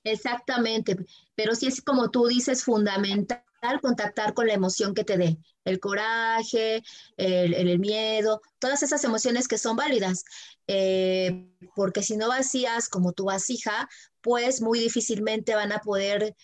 Exactamente, 0.05 0.97
pero 1.35 1.55
sí 1.55 1.67
es 1.67 1.83
como 1.83 2.11
tú 2.11 2.27
dices, 2.27 2.65
fundamental 2.65 3.43
contactar 3.83 4.33
con 4.33 4.47
la 4.47 4.55
emoción 4.55 4.95
que 4.95 5.05
te 5.05 5.19
dé, 5.19 5.39
el 5.65 5.81
coraje, 5.81 6.83
el, 7.17 7.79
miedo, 7.79 8.41
todas 8.59 8.83
esas 8.83 9.05
emociones 9.05 9.49
que 9.49 9.59
son 9.59 9.77
válidas, 9.77 10.25
eh, 10.67 11.49
porque 11.75 12.03
si 12.03 12.17
no 12.17 12.29
vacías 12.29 12.89
como 12.89 13.13
tu 13.13 13.25
vasija, 13.25 13.89
pues 14.21 14.61
muy 14.63 14.79
difícilmente 14.79 15.55
van 15.55 15.73
a 15.73 15.81
poder 15.81 16.35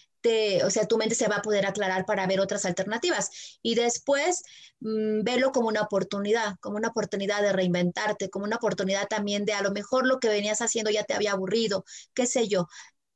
o 0.65 0.71
sea, 0.71 0.87
tu 0.87 0.97
mente 0.97 1.15
se 1.15 1.29
va 1.29 1.37
a 1.37 1.43
poder 1.43 1.67
aclarar 1.67 2.05
para 2.05 2.27
ver 2.27 2.41
otras 2.41 2.65
alternativas. 2.65 3.59
Y 3.63 3.75
después, 3.75 4.43
mm, 4.81 5.23
verlo 5.23 5.53
como 5.53 5.69
una 5.69 5.83
oportunidad, 5.83 6.57
como 6.61 6.77
una 6.77 6.89
oportunidad 6.89 7.43
de 7.43 7.53
reinventarte, 7.53 8.31
como 8.31 8.45
una 8.45 8.57
oportunidad 8.57 9.07
también 9.09 9.45
de 9.45 9.53
a 9.53 9.63
lo 9.63 9.71
mejor 9.73 10.07
lo 10.07 10.19
que 10.19 10.29
venías 10.29 10.63
haciendo 10.63 10.91
ya 10.91 11.05
te 11.05 11.15
había 11.15 11.33
aburrido, 11.33 11.85
qué 12.15 12.27
sé 12.27 12.49
yo. 12.49 12.67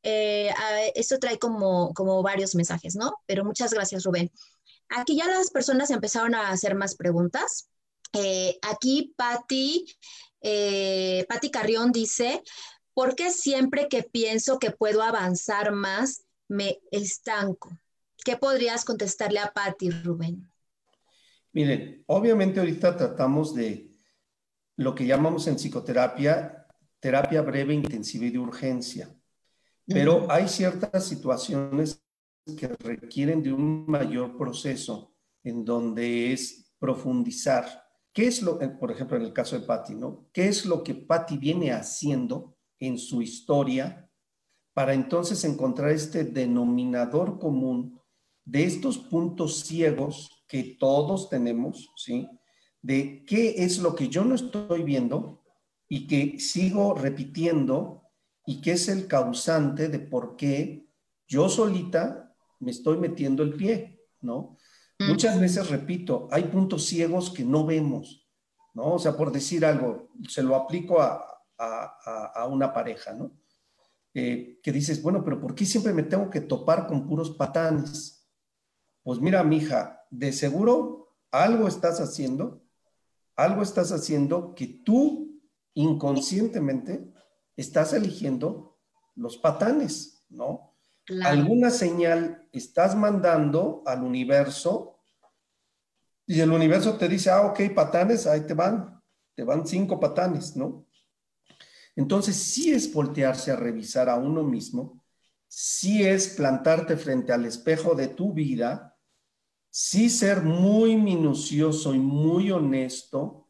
Eh, 0.03 0.51
esto 0.95 1.19
trae 1.19 1.39
como, 1.39 1.93
como 1.95 2.23
varios 2.23 2.55
mensajes, 2.55 2.97
¿no? 2.97 3.13
Pero 3.27 3.45
muchas 3.45 3.73
gracias, 3.73 4.05
Rubén. 4.05 4.31
Aquí 4.91 5.17
ya 5.17 5.27
las 5.27 5.51
personas 5.51 5.91
empezaron 5.91 6.35
a 6.35 6.51
hacer 6.51 6.75
más 6.75 6.97
preguntas. 6.97 7.71
Eh, 8.13 8.59
aquí 8.63 9.15
Patti, 9.17 9.87
eh, 10.41 11.25
Patti 11.29 11.51
Carrión 11.51 11.93
dice, 11.93 12.43
¿por 12.93 13.15
qué 13.15 13.31
siempre 13.31 13.89
que 13.89 14.03
pienso 14.03 14.59
que 14.59 14.73
puedo 14.73 15.03
avanzar 15.03 15.73
más, 15.73 16.25
me 16.49 16.81
estanco? 16.91 17.71
¿Qué 18.25 18.37
podrías 18.37 18.85
contestarle 18.85 19.39
a 19.39 19.53
Patti, 19.53 19.91
Rubén? 19.91 20.51
Miren, 21.53 22.03
obviamente 22.07 22.61
ahorita 22.61 22.97
tratamos 22.97 23.55
de 23.55 23.91
lo 24.77 24.95
que 24.95 25.07
llamamos 25.07 25.47
en 25.47 25.57
psicoterapia, 25.57 26.67
terapia 26.99 27.43
breve, 27.43 27.75
intensiva 27.75 28.27
y 28.27 28.31
de 28.31 28.39
urgencia. 28.39 29.15
Pero 29.87 30.31
hay 30.31 30.49
ciertas 30.49 31.05
situaciones 31.05 32.03
que 32.57 32.69
requieren 32.69 33.43
de 33.43 33.53
un 33.53 33.87
mayor 33.87 34.37
proceso 34.37 35.15
en 35.43 35.65
donde 35.65 36.33
es 36.33 36.73
profundizar. 36.79 37.67
¿Qué 38.13 38.27
es 38.27 38.43
lo, 38.43 38.59
por 38.79 38.91
ejemplo, 38.91 39.17
en 39.17 39.25
el 39.25 39.33
caso 39.33 39.59
de 39.59 39.67
Patty, 39.67 39.95
¿no? 39.95 40.29
¿Qué 40.33 40.49
es 40.49 40.67
lo 40.67 40.83
que 40.83 40.95
Patty 40.95 41.39
viene 41.39 41.73
haciendo 41.73 42.57
en 42.79 42.99
su 42.99 43.23
historia 43.23 44.11
para 44.73 44.95
entonces 44.95 45.45
encontrar 45.45 45.91
este 45.91 46.25
denominador 46.25 47.39
común 47.39 48.01
de 48.45 48.65
estos 48.65 48.99
puntos 48.99 49.61
ciegos 49.61 50.45
que 50.49 50.77
todos 50.79 51.29
tenemos, 51.29 51.93
¿sí? 51.97 52.29
De 52.83 53.25
qué 53.27 53.63
es 53.65 53.79
lo 53.79 53.95
que 53.95 54.09
yo 54.09 54.25
no 54.25 54.35
estoy 54.35 54.83
viendo 54.83 55.45
y 55.89 56.07
que 56.07 56.41
sigo 56.41 56.95
repitiendo 56.95 58.03
y 58.47 58.61
qué 58.61 58.73
es 58.73 58.89
el 58.89 59.07
causante 59.07 59.89
de 59.89 59.99
por 59.99 60.37
qué 60.37 60.89
yo 61.29 61.49
solita 61.49 62.30
me 62.61 62.71
estoy 62.71 62.99
metiendo 62.99 63.43
el 63.43 63.55
pie, 63.55 64.01
¿no? 64.21 64.57
Muchas 64.99 65.41
veces, 65.41 65.71
repito, 65.71 66.29
hay 66.31 66.45
puntos 66.45 66.85
ciegos 66.85 67.31
que 67.31 67.43
no 67.43 67.65
vemos, 67.65 68.29
¿no? 68.75 68.95
O 68.95 68.99
sea, 68.99 69.17
por 69.17 69.33
decir 69.33 69.65
algo, 69.65 70.11
se 70.29 70.43
lo 70.43 70.55
aplico 70.55 71.01
a, 71.01 71.27
una 72.49 72.73
pareja, 72.73 73.13
¿no? 73.13 73.33
Eh, 74.15 74.61
que 74.63 74.73
dices, 74.73 75.03
bueno, 75.03 75.23
pero 75.25 75.41
¿por 75.41 75.55
qué 75.55 75.65
siempre 75.65 75.93
me 75.93 76.03
tengo 76.03 76.29
que 76.31 76.41
topar 76.41 76.87
con 76.87 77.07
puros 77.07 77.31
patanes? 77.31 78.29
Pues 79.03 79.21
mira, 79.21 79.43
mija, 79.43 80.07
de 80.11 80.33
seguro 80.33 81.17
algo 81.31 81.69
estás 81.69 82.01
haciendo, 82.01 82.63
algo 83.37 83.63
estás 83.63 83.93
haciendo 83.93 84.55
que 84.55 84.67
tú 84.85 85.41
inconscientemente 85.75 87.13
estás 87.57 87.93
eligiendo 87.93 88.79
los 89.15 89.39
patanes, 89.39 90.25
¿no? 90.29 90.70
Alguna 91.25 91.71
señal 91.71 92.49
estás 92.53 92.95
mandando 92.95 93.83
al 93.87 94.03
universo 94.05 95.01
y 96.27 96.41
el 96.41 96.53
universo 96.53 96.97
te 96.97 97.09
dice, 97.09 97.31
ah, 97.31 97.47
ok, 97.47 97.61
patanes, 97.75 98.27
ahí 98.27 98.43
te 98.43 98.55
van, 98.55 99.03
te 99.35 99.43
van 99.43 99.67
cinco 99.67 99.99
patanes, 99.99 100.57
¿no? 100.57 100.87
Entonces, 101.97 102.37
sí 102.37 102.73
es 102.73 102.93
voltearse 102.93 103.51
a 103.51 103.57
revisar 103.57 104.09
a 104.09 104.15
uno 104.17 104.45
mismo, 104.45 105.05
sí 105.49 106.07
es 106.07 106.29
plantarte 106.29 106.97
frente 106.97 107.33
al 107.33 107.45
espejo 107.45 107.97
de 107.97 108.07
tu 108.07 108.33
vida, 108.33 108.97
sí 109.71 110.09
ser 110.09 110.43
muy 110.43 110.97
minucioso 110.97 111.95
y 111.95 111.99
muy 111.99 112.53
honesto 112.53 113.49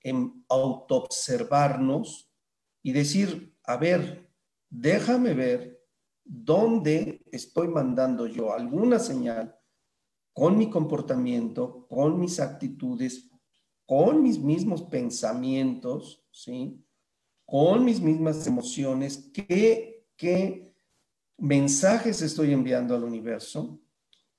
en 0.00 0.44
autoobservarnos 0.48 2.30
y 2.82 2.92
decir, 2.92 3.56
a 3.64 3.76
ver, 3.76 4.30
déjame 4.68 5.34
ver 5.34 5.79
dónde 6.32 7.22
estoy 7.32 7.66
mandando 7.66 8.26
yo 8.26 8.52
alguna 8.52 9.00
señal 9.00 9.56
con 10.32 10.56
mi 10.56 10.70
comportamiento, 10.70 11.86
con 11.88 12.20
mis 12.20 12.38
actitudes, 12.38 13.28
con 13.84 14.22
mis 14.22 14.38
mismos 14.38 14.82
pensamientos, 14.82 16.24
¿sí? 16.30 16.84
Con 17.44 17.84
mis 17.84 18.00
mismas 18.00 18.46
emociones, 18.46 19.28
qué, 19.34 20.06
qué 20.16 20.72
mensajes 21.36 22.22
estoy 22.22 22.52
enviando 22.52 22.94
al 22.94 23.02
universo, 23.02 23.80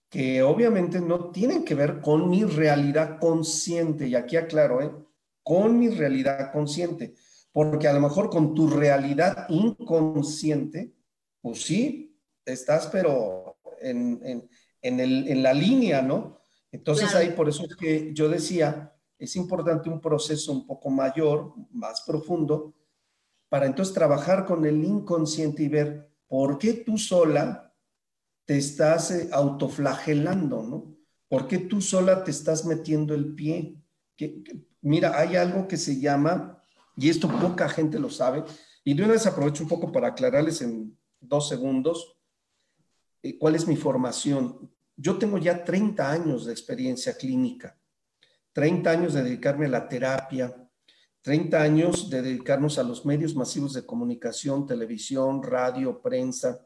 que 0.10 0.41
obviamente 0.43 1.01
no 1.01 1.29
tienen 1.31 1.65
que 1.65 1.75
ver 1.75 2.00
con 2.00 2.29
mi 2.29 2.45
realidad 2.45 3.19
consciente, 3.19 4.07
y 4.07 4.15
aquí 4.15 4.38
aclaro, 4.38 4.81
¿eh? 4.81 4.91
con 5.43 5.77
mi 5.77 5.89
realidad 5.89 6.53
consciente, 6.53 7.15
porque 7.51 7.89
a 7.89 7.93
lo 7.93 8.00
mejor 8.00 8.29
con 8.29 8.53
tu 8.53 8.69
realidad 8.69 9.45
inconsciente, 9.50 10.93
pues 11.41 11.63
sí, 11.63 12.17
estás 12.45 12.88
pero 12.88 13.57
en, 13.81 14.50
en, 14.81 15.43
la 15.43 15.53
línea, 15.53 16.01
¿no? 16.01 16.41
Entonces 16.71 17.13
ahí 17.15 17.31
por 17.31 17.50
eso 17.50 17.65
es 17.65 17.75
que 17.75 18.13
yo 18.13 18.29
decía, 18.29 18.95
es 19.17 19.36
importante 19.36 19.89
un 19.89 20.00
proceso 20.00 20.51
un 20.51 20.65
poco 20.65 20.89
mayor, 20.89 21.53
más 21.71 22.01
profundo, 22.01 22.74
para 23.50 23.65
entonces 23.65 23.93
trabajar 23.93 24.45
con 24.45 24.65
el 24.65 24.83
inconsciente 24.83 25.63
y 25.63 25.67
ver 25.67 26.10
por 26.27 26.57
qué 26.57 26.74
tú 26.74 26.98
sola 26.98 27.74
te 28.45 28.57
estás 28.57 29.12
eh, 29.12 29.29
autoflagelando, 29.31 30.63
¿no? 30.63 30.95
¿Por 31.27 31.48
qué 31.48 31.57
tú 31.60 31.81
sola 31.81 32.24
te 32.24 32.31
estás 32.31 32.65
metiendo 32.65 33.13
el 33.13 33.36
pie? 33.36 33.77
mira, 34.81 35.19
hay 35.19 35.36
algo 35.36 35.67
que 35.67 35.77
se 35.77 36.00
llama, 36.00 36.63
y 36.95 37.10
esto 37.10 37.27
poca 37.27 37.67
gente 37.69 37.98
lo 38.00 38.10
sabe, 38.10 38.43
y 38.83 38.93
de 38.93 39.03
una 39.03 39.13
vez 39.13 39.25
aprovecho 39.25 39.63
un 39.63 39.69
poco 39.69 39.91
para 39.91 40.10
aclararles 40.10 40.62
en 40.62 40.98
dos 41.21 41.47
segundos 41.47 42.17
eh, 43.23 43.37
cuál 43.37 43.55
es 43.55 43.67
mi 43.67 43.75
formación. 43.75 44.71
Yo 44.95 45.17
tengo 45.17 45.37
ya 45.37 45.63
30 45.63 46.11
años 46.11 46.45
de 46.45 46.51
experiencia 46.51 47.15
clínica, 47.15 47.77
30 48.53 48.89
años 48.89 49.13
de 49.13 49.23
dedicarme 49.23 49.67
a 49.67 49.69
la 49.69 49.87
terapia, 49.87 50.55
30 51.21 51.61
años 51.61 52.09
de 52.09 52.21
dedicarnos 52.21 52.79
a 52.79 52.83
los 52.83 53.05
medios 53.05 53.35
masivos 53.35 53.73
de 53.73 53.85
comunicación, 53.85 54.65
televisión, 54.65 55.43
radio, 55.43 56.01
prensa. 56.01 56.65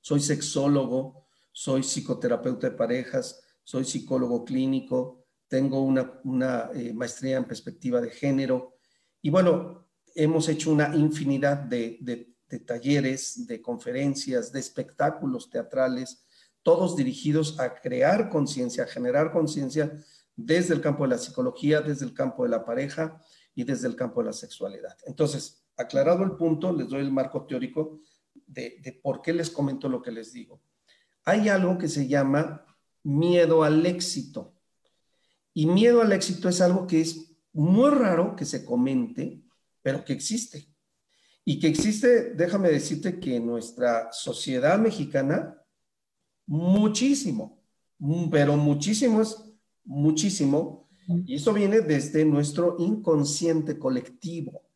Soy 0.00 0.20
sexólogo, 0.20 1.26
soy 1.52 1.82
psicoterapeuta 1.82 2.68
de 2.68 2.76
parejas, 2.76 3.42
soy 3.64 3.84
psicólogo 3.84 4.44
clínico, 4.44 5.24
tengo 5.48 5.80
una, 5.82 6.70
eh, 6.74 6.92
maestría 6.92 7.38
en 7.38 7.46
perspectiva 7.46 8.00
de 8.00 8.10
género 8.10 8.74
y 9.22 9.30
bueno, 9.30 9.88
hemos 10.14 10.48
hecho 10.48 10.70
una 10.70 10.94
infinidad 10.94 11.56
de 11.56 12.35
talleres, 12.64 13.46
de 13.46 13.60
conferencias, 13.60 14.52
de 14.52 14.60
espectáculos 14.60 15.50
teatrales, 15.50 16.24
todos 16.62 16.96
dirigidos 16.96 17.58
a 17.60 17.74
crear 17.74 18.28
conciencia, 18.28 18.84
a 18.84 18.88
generar 18.88 19.32
conciencia 19.32 19.92
desde 20.34 20.74
el 20.74 20.80
campo 20.80 21.04
de 21.04 21.10
la 21.10 21.18
psicología, 21.18 21.80
desde 21.80 22.04
el 22.04 22.14
campo 22.14 22.44
de 22.44 22.50
la 22.50 22.64
pareja 22.64 23.20
y 23.54 23.64
desde 23.64 23.88
el 23.88 23.96
campo 23.96 24.20
de 24.20 24.26
la 24.26 24.32
sexualidad. 24.32 24.96
Entonces, 25.06 25.64
aclarado 25.76 26.22
el 26.24 26.32
punto, 26.32 26.72
les 26.72 26.88
doy 26.88 27.00
el 27.00 27.12
marco 27.12 27.46
teórico 27.46 28.00
de, 28.34 28.78
de 28.82 28.92
por 28.92 29.22
qué 29.22 29.32
les 29.32 29.50
comento 29.50 29.88
lo 29.88 30.02
que 30.02 30.10
les 30.10 30.32
digo. 30.32 30.60
Hay 31.24 31.48
algo 31.48 31.78
que 31.78 31.88
se 31.88 32.06
llama 32.06 32.64
miedo 33.02 33.62
al 33.62 33.84
éxito. 33.86 34.54
Y 35.54 35.66
miedo 35.66 36.02
al 36.02 36.12
éxito 36.12 36.48
es 36.48 36.60
algo 36.60 36.86
que 36.86 37.00
es 37.00 37.32
muy 37.52 37.90
raro 37.90 38.36
que 38.36 38.44
se 38.44 38.64
comente, 38.64 39.42
pero 39.82 40.04
que 40.04 40.12
existe. 40.12 40.68
Y 41.48 41.60
que 41.60 41.68
existe, 41.68 42.34
déjame 42.34 42.70
decirte 42.70 43.20
que 43.20 43.36
en 43.36 43.46
nuestra 43.46 44.12
sociedad 44.12 44.80
mexicana, 44.80 45.56
muchísimo, 46.44 47.62
pero 48.32 48.56
muchísimo 48.56 49.22
es 49.22 49.44
muchísimo. 49.84 50.88
Y 51.24 51.36
esto 51.36 51.52
viene 51.52 51.82
desde 51.82 52.24
nuestro 52.24 52.74
inconsciente 52.80 53.78
colectivo. 53.78 54.68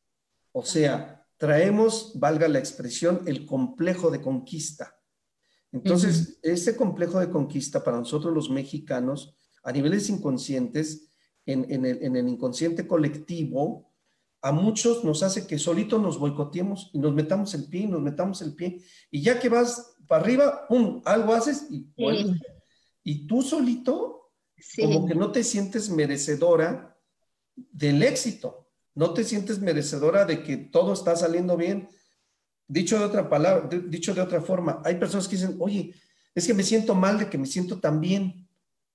O 0.53 0.65
sea, 0.65 1.27
traemos, 1.39 2.13
valga 2.15 2.47
la 2.47 2.61
expresión, 2.61 3.23
el 3.27 3.47
complejo 3.47 4.09
de 4.13 4.21
conquista. 4.21 4.97
Entonces, 5.73 6.39
ese 6.41 6.77
complejo 6.77 7.19
de 7.19 7.31
conquista 7.31 7.83
para 7.83 7.99
nosotros 7.99 8.33
los 8.33 8.49
mexicanos, 8.49 9.37
a 9.65 9.73
niveles 9.73 10.09
inconscientes, 10.09 11.09
en, 11.47 11.85
el, 11.85 12.01
en 12.05 12.15
el 12.15 12.29
inconsciente 12.29 12.87
colectivo, 12.87 13.90
a 14.43 14.53
muchos 14.53 15.05
nos 15.05 15.23
hace 15.23 15.47
que 15.47 15.59
solito 15.59 15.99
nos 15.99 16.19
boicoteemos 16.19 16.91
y 16.93 16.99
nos 16.99 17.13
metamos 17.13 17.55
el 17.55 17.69
pie 17.69 17.83
y 17.83 17.87
nos 17.87 18.01
metamos 18.01 18.41
el 18.43 18.55
pie. 18.55 18.83
Y 19.11 19.21
ya 19.23 19.39
que 19.39 19.49
vas 19.49 19.97
para 20.07 20.23
arriba, 20.23 20.67
¡pum! 20.67 21.03
Algo 21.05 21.35
haces 21.35 21.67
y, 21.71 21.87
y 23.05 23.27
tú 23.27 23.43
solito, 23.43 24.33
como 24.79 25.07
que 25.07 25.15
no 25.15 25.31
te 25.31 25.45
sientes 25.45 25.91
merecedora 25.91 26.97
del 27.55 28.03
éxito. 28.03 28.69
No 28.95 29.15
te 29.15 29.25
sientes 29.25 29.61
merecedora 29.61 30.25
de 30.25 30.43
que 30.43 30.57
todo 30.57 30.93
está 30.93 31.15
saliendo 31.17 31.57
bien. 31.57 31.89
Dicho 32.67 32.99
de 32.99 33.05
otra 33.05 33.29
palabra, 33.29 33.69
dicho 33.89 34.15
de 34.15 34.21
otra 34.21 34.41
forma, 34.41 34.81
hay 34.85 34.97
personas 34.97 35.29
que 35.29 35.37
dicen, 35.37 35.57
oye, 35.59 35.95
es 36.35 36.47
que 36.47 36.55
me 36.55 36.63
siento 36.63 36.95
mal 36.95 37.19
de 37.19 37.29
que 37.29 37.39
me 37.39 37.47
siento 37.47 37.79
tan 37.79 38.01
bien. 38.01 38.49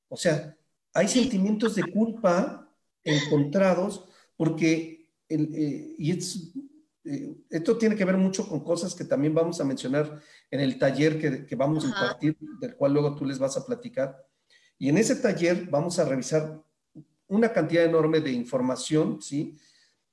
O 0.07 0.17
sea, 0.17 0.55
hay 0.93 1.07
sentimientos 1.07 1.75
de 1.75 1.83
culpa 1.91 2.71
encontrados 3.03 4.05
porque 4.37 4.94
eh, 5.29 5.95
y 5.97 6.11
eh, 6.11 7.35
esto 7.49 7.77
tiene 7.77 7.95
que 7.95 8.05
ver 8.05 8.17
mucho 8.17 8.47
con 8.47 8.61
cosas 8.61 8.95
que 8.95 9.05
también 9.05 9.33
vamos 9.33 9.59
a 9.61 9.63
mencionar 9.63 10.21
en 10.49 10.59
el 10.59 10.77
taller 10.77 11.19
que, 11.19 11.45
que 11.45 11.55
vamos 11.55 11.83
a 11.83 11.87
impartir, 11.87 12.37
del 12.59 12.75
cual 12.75 12.93
luego 12.93 13.15
tú 13.15 13.25
les 13.25 13.39
vas 13.39 13.57
a 13.57 13.65
platicar. 13.65 14.25
Y 14.77 14.89
en 14.89 14.97
ese 14.97 15.15
taller 15.15 15.67
vamos 15.69 15.99
a 15.99 16.05
revisar 16.05 16.61
una 17.27 17.51
cantidad 17.51 17.85
enorme 17.85 18.19
de 18.19 18.31
información, 18.31 19.21
¿sí? 19.21 19.57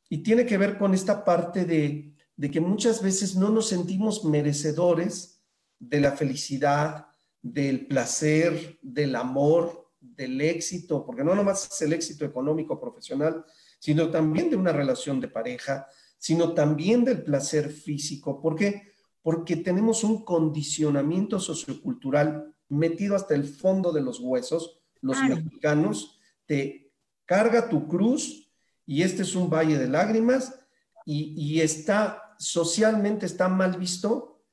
Y 0.08 0.18
tiene 0.18 0.46
que 0.46 0.58
ver 0.58 0.78
con 0.78 0.94
esta 0.94 1.24
parte 1.24 1.64
de, 1.64 2.14
de 2.36 2.50
que 2.50 2.60
muchas 2.60 3.02
veces 3.02 3.36
no 3.36 3.50
nos 3.50 3.68
sentimos 3.68 4.24
merecedores 4.24 5.42
de 5.78 6.00
la 6.00 6.12
felicidad, 6.12 7.06
del 7.40 7.86
placer, 7.86 8.78
del 8.82 9.16
amor, 9.16 9.90
del 10.00 10.40
éxito, 10.40 11.04
porque 11.04 11.24
no 11.24 11.34
nomás 11.34 11.70
es 11.72 11.82
el 11.82 11.92
éxito 11.92 12.24
económico, 12.24 12.80
profesional, 12.80 13.44
sino 13.82 14.12
también 14.12 14.48
de 14.48 14.54
una 14.54 14.70
relación 14.70 15.18
de 15.18 15.26
pareja, 15.26 15.88
sino 16.16 16.54
también 16.54 17.04
del 17.04 17.24
placer 17.24 17.68
físico. 17.68 18.40
¿Por 18.40 18.54
qué? 18.54 18.92
Porque 19.22 19.56
tenemos 19.56 20.04
un 20.04 20.24
condicionamiento 20.24 21.40
sociocultural 21.40 22.54
metido 22.68 23.16
hasta 23.16 23.34
el 23.34 23.42
fondo 23.42 23.90
de 23.90 24.00
los 24.00 24.20
huesos. 24.20 24.78
Los 25.00 25.20
mexicanos 25.24 26.20
te 26.46 26.92
carga 27.24 27.68
tu 27.68 27.88
cruz 27.88 28.52
y 28.86 29.02
este 29.02 29.22
es 29.22 29.34
un 29.34 29.50
valle 29.50 29.76
de 29.76 29.88
lágrimas 29.88 30.64
y, 31.04 31.34
y 31.36 31.60
está 31.60 32.36
socialmente 32.38 33.26
está 33.26 33.48
mal 33.48 33.76
visto 33.78 34.44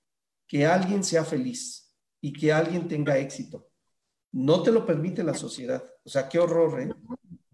que 0.48 0.65
alguien 0.65 1.04
sea 1.04 1.24
feliz 1.24 1.96
y 2.20 2.34
que 2.34 2.52
alguien 2.52 2.88
tenga 2.88 3.20
éxito. 3.20 3.70
No 4.32 4.63
te 4.63 4.72
lo 4.72 4.88
permite 4.88 5.24
la 5.24 5.36
sociedad. 5.36 5.84
O 6.04 6.10
sea, 6.10 6.28
qué 6.28 6.39
horror, 6.39 6.82
¿eh? 6.82 6.89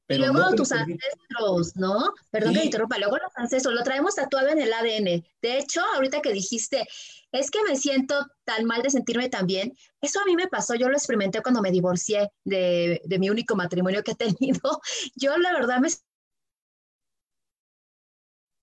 Y 0.08 0.18
luego 0.18 0.54
tus 0.56 0.72
ancestros, 0.72 1.76
¿no? 1.76 2.14
Perdón 2.30 2.54
que 2.54 2.66
interrumpa, 2.66 2.98
luego 2.98 3.18
los 3.18 3.32
ancestros, 3.36 3.74
lo 3.74 3.84
traemos 3.84 4.16
tatuado 4.16 4.50
en 4.50 4.62
el 4.62 4.72
ADN. 4.72 5.24
De 5.42 5.58
hecho, 5.58 5.82
ahorita 5.96 6.22
que 6.22 6.34
dijiste, 6.34 6.88
es 7.32 7.50
que 7.50 7.64
me 7.68 7.76
siento 7.76 8.26
tan 8.44 8.66
mal 8.66 8.82
de 8.82 8.92
sentirme 8.92 9.30
tan 9.30 9.48
bien, 9.48 9.74
eso 10.02 10.20
a 10.20 10.26
mí 10.26 10.36
me 10.36 10.48
pasó, 10.48 10.76
yo 10.76 10.90
lo 10.90 10.96
experimenté 10.96 11.42
cuando 11.42 11.62
me 11.62 11.72
divorcié 11.72 12.32
de, 12.44 13.02
de 13.04 13.20
mi 13.20 13.30
único 13.30 13.56
matrimonio 13.56 14.04
que 14.04 14.12
he 14.12 14.16
tenido. 14.16 14.82
Yo 15.16 15.38
la 15.38 15.54
verdad 15.54 15.80
me 15.80 15.90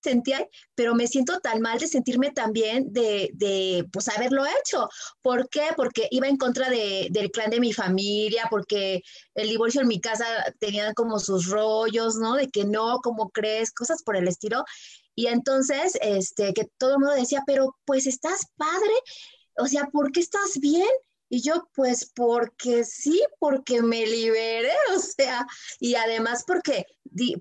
sentía, 0.03 0.47
pero 0.75 0.95
me 0.95 1.07
siento 1.07 1.39
tan 1.39 1.61
mal 1.61 1.79
de 1.79 1.87
sentirme 1.87 2.31
tan 2.31 2.51
bien 2.53 2.91
de, 2.91 3.29
de, 3.33 3.87
pues, 3.91 4.09
haberlo 4.09 4.43
hecho. 4.45 4.89
¿Por 5.21 5.49
qué? 5.49 5.67
Porque 5.75 6.07
iba 6.11 6.27
en 6.27 6.37
contra 6.37 6.69
de, 6.69 7.07
del 7.11 7.31
clan 7.31 7.49
de 7.49 7.59
mi 7.59 7.73
familia, 7.73 8.47
porque 8.49 9.01
el 9.35 9.49
divorcio 9.49 9.81
en 9.81 9.87
mi 9.87 9.99
casa 10.01 10.25
tenía 10.59 10.93
como 10.93 11.19
sus 11.19 11.47
rollos, 11.47 12.15
¿no? 12.15 12.35
De 12.35 12.49
que 12.49 12.65
no, 12.65 12.99
¿cómo 13.01 13.29
crees? 13.29 13.71
Cosas 13.71 14.03
por 14.03 14.15
el 14.15 14.27
estilo. 14.27 14.63
Y 15.15 15.27
entonces, 15.27 15.97
este, 16.01 16.53
que 16.53 16.67
todo 16.77 16.93
el 16.93 16.99
mundo 16.99 17.15
decía, 17.15 17.43
pero 17.45 17.75
pues 17.85 18.07
estás 18.07 18.47
padre, 18.57 18.93
o 19.57 19.67
sea, 19.67 19.87
¿por 19.91 20.11
qué 20.11 20.19
estás 20.19 20.59
bien? 20.59 20.87
Y 21.29 21.41
yo, 21.41 21.67
pues 21.73 22.11
porque 22.15 22.83
sí, 22.83 23.23
porque 23.39 23.81
me 23.81 24.05
liberé, 24.05 24.71
o 24.95 24.99
sea, 24.99 25.45
y 25.79 25.95
además 25.95 26.43
porque 26.45 26.85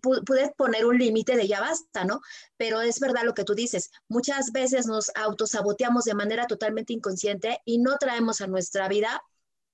pude 0.00 0.52
poner 0.56 0.86
un 0.86 0.98
límite 0.98 1.36
de 1.36 1.48
ya 1.48 1.60
basta, 1.60 2.04
¿no? 2.04 2.20
Pero 2.56 2.80
es 2.80 3.00
verdad 3.00 3.24
lo 3.24 3.34
que 3.34 3.44
tú 3.44 3.54
dices, 3.54 3.90
muchas 4.08 4.52
veces 4.52 4.86
nos 4.86 5.10
autosaboteamos 5.14 6.04
de 6.04 6.14
manera 6.14 6.46
totalmente 6.46 6.92
inconsciente 6.92 7.60
y 7.64 7.78
no 7.78 7.96
traemos 7.98 8.40
a 8.40 8.46
nuestra 8.46 8.88
vida 8.88 9.22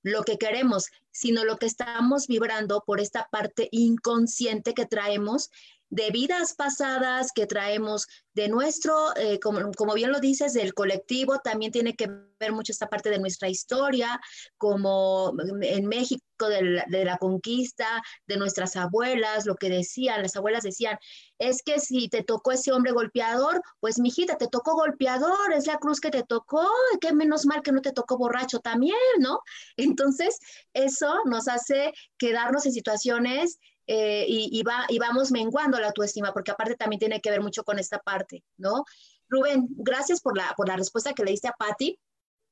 lo 0.01 0.23
que 0.23 0.37
queremos, 0.37 0.87
sino 1.11 1.43
lo 1.43 1.57
que 1.57 1.65
estamos 1.65 2.27
vibrando 2.27 2.83
por 2.85 2.99
esta 2.99 3.27
parte 3.31 3.67
inconsciente 3.71 4.73
que 4.73 4.85
traemos 4.85 5.49
de 5.89 6.11
vidas 6.11 6.53
pasadas 6.53 7.31
que 7.33 7.47
traemos 7.47 8.07
de 8.33 8.47
nuestro, 8.47 9.15
eh, 9.15 9.39
como, 9.39 9.71
como, 9.73 9.93
bien 9.93 10.11
lo 10.11 10.19
dices, 10.19 10.53
del 10.53 10.73
colectivo, 10.73 11.39
también 11.39 11.71
tiene 11.71 11.95
que 11.95 12.07
ver 12.39 12.51
mucho 12.53 12.71
esta 12.71 12.87
parte 12.87 13.09
de 13.09 13.19
nuestra 13.19 13.49
historia, 13.49 14.19
como 14.57 15.33
en 15.61 15.85
México 15.87 16.23
de 16.47 17.03
la, 17.03 17.17
conquista, 17.17 18.01
de 18.27 18.37
nuestras 18.37 18.77
abuelas, 18.77 19.45
lo 19.45 19.55
que 19.55 19.69
decían, 19.69 20.21
las 20.21 20.37
abuelas 20.37 20.63
decían, 20.63 20.97
es 21.37 21.61
que 21.63 21.79
si 21.79 22.07
te 22.07 22.23
tocó 22.23 22.53
ese 22.53 22.71
hombre 22.71 22.93
golpeador, 22.93 23.61
pues 23.81 23.99
mijita, 23.99 24.37
te 24.37 24.47
tocó 24.47 24.73
golpeador, 24.73 25.51
es 25.53 25.67
la 25.67 25.77
cruz 25.77 25.99
que 25.99 26.11
te 26.11 26.23
tocó, 26.23 26.65
qué 27.01 27.13
menos 27.13 27.45
mal 27.45 27.61
que 27.61 27.73
no 27.73 27.81
te 27.81 27.91
tocó 27.91 28.17
borracho 28.17 28.59
también, 28.59 28.95
¿no? 29.19 29.41
Entonces, 29.75 30.39
eso 30.73 31.13
nos 31.25 31.49
hace 31.49 31.91
quedarnos 32.17 32.65
en 32.65 32.71
situaciones 32.71 33.59
eh, 33.91 34.23
y, 34.27 34.61
va, 34.61 34.85
y 34.87 34.99
vamos 34.99 35.31
menguando 35.31 35.79
la 35.79 35.87
autoestima, 35.87 36.31
porque 36.31 36.51
aparte 36.51 36.75
también 36.75 36.99
tiene 36.99 37.21
que 37.21 37.31
ver 37.31 37.41
mucho 37.41 37.63
con 37.63 37.79
esta 37.79 37.97
parte, 37.97 38.43
¿no? 38.55 38.83
Rubén, 39.27 39.65
gracias 39.69 40.21
por 40.21 40.37
la, 40.37 40.53
por 40.55 40.67
la 40.67 40.77
respuesta 40.77 41.13
que 41.13 41.23
le 41.23 41.31
diste 41.31 41.47
a 41.47 41.53
Patti. 41.53 41.99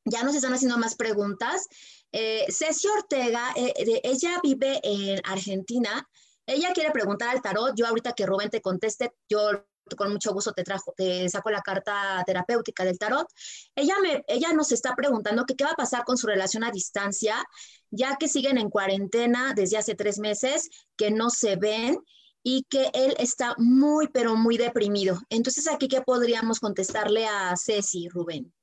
Ya 0.06 0.23
nos 0.23 0.34
están 0.34 0.54
haciendo 0.54 0.80
más 0.80 0.95
preguntas. 0.95 1.67
Eh, 2.12 2.47
Ceci 2.50 2.88
Ortega, 2.88 3.52
eh, 3.56 4.02
ella 4.04 4.39
vive 4.41 4.80
en 4.82 5.21
Argentina. 5.26 6.10
Ella 6.47 6.73
quiere 6.73 6.89
preguntar 6.89 7.30
al 7.30 7.43
tarot. 7.43 7.76
Yo 7.76 7.86
ahorita 7.86 8.13
que 8.13 8.26
Rubén 8.26 8.50
te 8.50 8.62
conteste, 8.62 9.13
yo 9.30 9.52
con 9.95 10.12
mucho 10.12 10.34
gusto 10.34 10.54
te 10.54 10.63
trajo, 10.63 10.93
te 10.97 11.30
saco 11.30 11.52
la 11.52 11.62
carta 11.62 12.23
terapéutica 12.26 12.84
del 12.84 12.97
tarot. 12.97 13.28
Ella, 13.76 13.95
me, 14.02 14.23
ella 14.28 14.54
nos 14.54 14.71
está 14.71 14.95
preguntando 14.95 15.45
que 15.45 15.56
qué 15.56 15.63
va 15.63 15.71
a 15.71 15.76
pasar 15.76 16.04
con 16.04 16.17
su 16.17 16.26
relación 16.26 16.63
a 16.63 16.71
distancia, 16.71 17.43
ya 17.91 18.17
que 18.17 18.28
siguen 18.28 18.58
en 18.58 18.69
cuarentena 18.69 19.54
desde 19.56 19.78
hace 19.78 19.95
tres 19.95 20.19
meses, 20.19 20.69
que 20.95 21.12
no 21.12 21.30
se 21.30 21.56
ven 21.56 21.97
y 22.43 22.63
que 22.69 22.89
él 22.93 23.15
está 23.19 23.56
muy, 23.58 24.08
pero 24.08 24.36
muy 24.36 24.58
deprimido. 24.58 25.19
Entonces, 25.30 25.67
aquí, 25.67 25.88
¿qué 25.88 26.02
podríamos 26.02 26.60
contestarle 26.60 27.26
a 27.26 27.56
Ceci, 27.58 28.08
Rubén? 28.10 28.54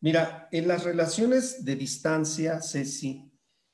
Mira, 0.00 0.48
en 0.52 0.68
las 0.68 0.84
relaciones 0.84 1.64
de 1.64 1.76
distancia, 1.76 2.60
Ceci, 2.60 3.30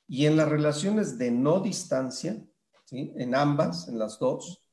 y 0.07 0.27
en 0.27 0.37
las 0.37 0.49
relaciones 0.49 1.19
de 1.19 1.31
no 1.31 1.61
distancia, 1.61 2.43
¿sí? 2.85 3.13
en 3.17 3.35
ambas, 3.35 3.89
en 3.89 3.99
las 3.99 4.19
dos, 4.19 4.65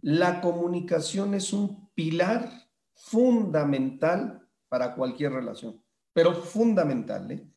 la 0.00 0.40
comunicación 0.40 1.34
es 1.34 1.52
un 1.52 1.90
pilar 1.94 2.50
fundamental 2.94 4.48
para 4.68 4.94
cualquier 4.94 5.32
relación, 5.32 5.82
pero 6.12 6.34
fundamental. 6.34 7.30
¿eh? 7.30 7.51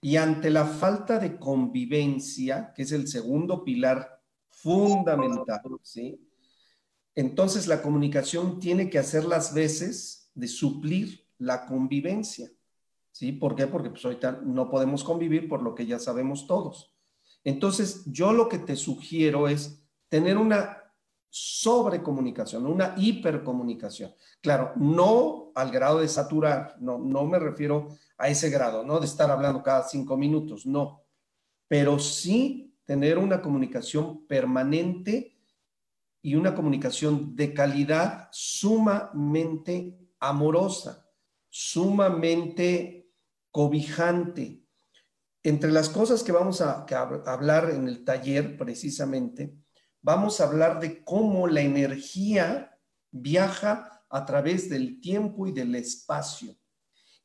Y 0.00 0.16
ante 0.16 0.50
la 0.50 0.64
falta 0.64 1.18
de 1.18 1.38
convivencia, 1.38 2.72
que 2.74 2.82
es 2.82 2.92
el 2.92 3.06
segundo 3.08 3.64
pilar 3.64 4.20
fundamental, 4.48 5.60
¿sí? 5.82 6.26
entonces 7.14 7.66
la 7.66 7.82
comunicación 7.82 8.60
tiene 8.60 8.88
que 8.88 8.98
hacer 8.98 9.24
las 9.24 9.52
veces 9.52 10.30
de 10.34 10.48
suplir 10.48 11.26
la 11.38 11.66
convivencia. 11.66 12.50
¿Sí? 13.12 13.32
¿Por 13.32 13.56
qué? 13.56 13.66
Porque 13.66 13.90
pues 13.90 14.04
ahorita 14.04 14.40
no 14.44 14.70
podemos 14.70 15.02
convivir 15.02 15.48
por 15.48 15.62
lo 15.62 15.74
que 15.74 15.84
ya 15.84 15.98
sabemos 15.98 16.46
todos. 16.46 16.94
Entonces, 17.42 18.04
yo 18.06 18.32
lo 18.32 18.48
que 18.48 18.58
te 18.58 18.76
sugiero 18.76 19.48
es 19.48 19.82
tener 20.08 20.36
una 20.36 20.80
sobrecomunicación, 21.28 22.66
una 22.66 22.94
hipercomunicación. 22.96 24.14
Claro, 24.40 24.72
no 24.76 25.52
al 25.54 25.70
grado 25.70 26.00
de 26.00 26.08
saturar, 26.08 26.76
no, 26.80 26.98
no 26.98 27.24
me 27.24 27.38
refiero 27.38 27.88
a 28.20 28.28
ese 28.28 28.50
grado, 28.50 28.84
no 28.84 29.00
de 29.00 29.06
estar 29.06 29.30
hablando 29.30 29.62
cada 29.62 29.88
cinco 29.88 30.16
minutos, 30.16 30.66
no, 30.66 31.02
pero 31.66 31.98
sí 31.98 32.76
tener 32.84 33.16
una 33.16 33.40
comunicación 33.40 34.26
permanente 34.26 35.38
y 36.22 36.34
una 36.34 36.54
comunicación 36.54 37.34
de 37.34 37.54
calidad 37.54 38.28
sumamente 38.30 39.98
amorosa, 40.18 41.08
sumamente 41.48 43.10
cobijante. 43.50 44.66
Entre 45.42 45.72
las 45.72 45.88
cosas 45.88 46.22
que 46.22 46.32
vamos 46.32 46.60
a, 46.60 46.84
hablar 47.26 47.70
en 47.70 47.88
el 47.88 48.04
taller 48.04 48.58
precisamente, 48.58 49.56
vamos 50.02 50.40
a 50.40 50.44
hablar 50.44 50.78
de 50.78 51.02
cómo 51.02 51.46
la 51.46 51.62
energía 51.62 52.78
viaja 53.10 54.04
a 54.10 54.26
través 54.26 54.68
del 54.68 55.00
tiempo 55.00 55.46
y 55.46 55.52
del 55.52 55.74
espacio 55.74 56.59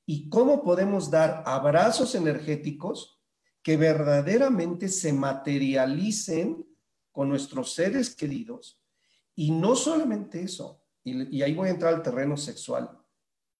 y 0.05 0.29
cómo 0.29 0.63
podemos 0.63 1.09
dar 1.09 1.43
abrazos 1.45 2.15
energéticos 2.15 3.19
que 3.63 3.77
verdaderamente 3.77 4.87
se 4.89 5.11
materialicen 5.11 6.65
con 7.11 7.29
nuestros 7.29 7.73
seres 7.73 8.15
queridos. 8.15 8.79
Y 9.35 9.51
no 9.51 9.75
solamente 9.75 10.43
eso, 10.43 10.83
y, 11.03 11.41
ahí 11.41 11.53
voy 11.53 11.69
a 11.69 11.71
entrar 11.71 11.93
al 11.93 12.03
terreno 12.03 12.37
sexual, 12.37 12.89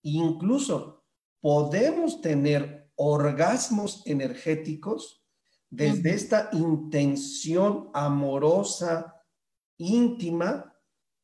incluso 0.04 1.04
podemos 1.42 2.22
tener 2.22 2.92
orgasmos 2.96 4.04
energéticos 4.06 5.26
desde 5.70 6.14
esta 6.14 6.50
intención 6.54 7.90
amorosa, 7.94 9.22
íntima, 9.78 10.74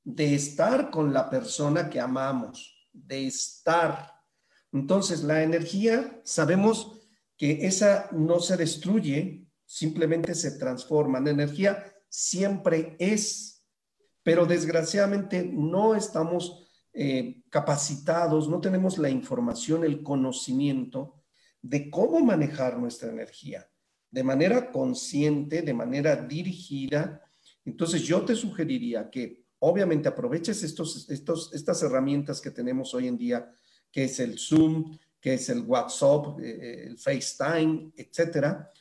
de 0.04 0.36
estar 0.36 0.90
con 0.90 1.14
la 1.14 1.30
persona 1.30 1.90
que 1.90 2.00
amamos, 2.00 2.90
de 2.92 3.28
estar. 3.28 4.11
Entonces, 4.72 5.24
la 5.24 5.44
energía, 5.44 6.22
sabemos 6.24 7.02
que 7.38 7.66
esa 7.66 8.10
no 8.12 8.40
se 8.40 8.58
destruye, 8.58 9.48
simplemente 9.66 10.36
se 10.36 10.58
transforma. 10.58 11.20
La 11.20 11.32
energía 11.32 11.84
siempre 12.08 12.96
es, 13.00 13.66
pero 14.24 14.46
desgraciadamente 14.46 15.44
no 15.44 15.96
estamos 15.96 16.70
eh, 16.94 17.44
capacitados, 17.50 18.48
no 18.48 18.60
tenemos 18.62 18.98
la 18.98 19.10
información, 19.10 19.84
el 19.84 20.04
conocimiento 20.04 21.24
de 21.62 21.90
cómo 21.90 22.20
manejar 22.20 22.78
nuestra 22.78 23.10
energía 23.10 23.68
de 24.12 24.24
manera 24.24 24.72
consciente, 24.72 25.62
de 25.62 25.74
manera 25.74 26.16
dirigida. 26.16 27.22
Entonces 27.64 28.02
yo 28.02 28.24
te 28.24 28.36
sugeriría 28.36 29.10
que 29.10 29.46
obviamente 29.60 30.10
aproveches 30.10 30.64
estos, 30.64 31.10
estos, 31.10 31.54
estas 31.54 31.82
herramientas 31.82 32.42
que 32.42 32.52
tenemos 32.52 32.94
hoy 32.94 33.08
en 33.08 33.18
día, 33.18 33.50
que 33.92 34.06
es 34.06 34.20
el 34.20 34.38
Zoom, 34.40 34.98
que 35.20 35.36
es 35.36 35.50
el 35.50 35.62
WhatsApp, 35.62 36.40
eh, 36.40 36.50
eh, 36.50 36.84
el 36.88 36.98
FaceTime, 36.98 37.92
etcétera, 37.96 38.72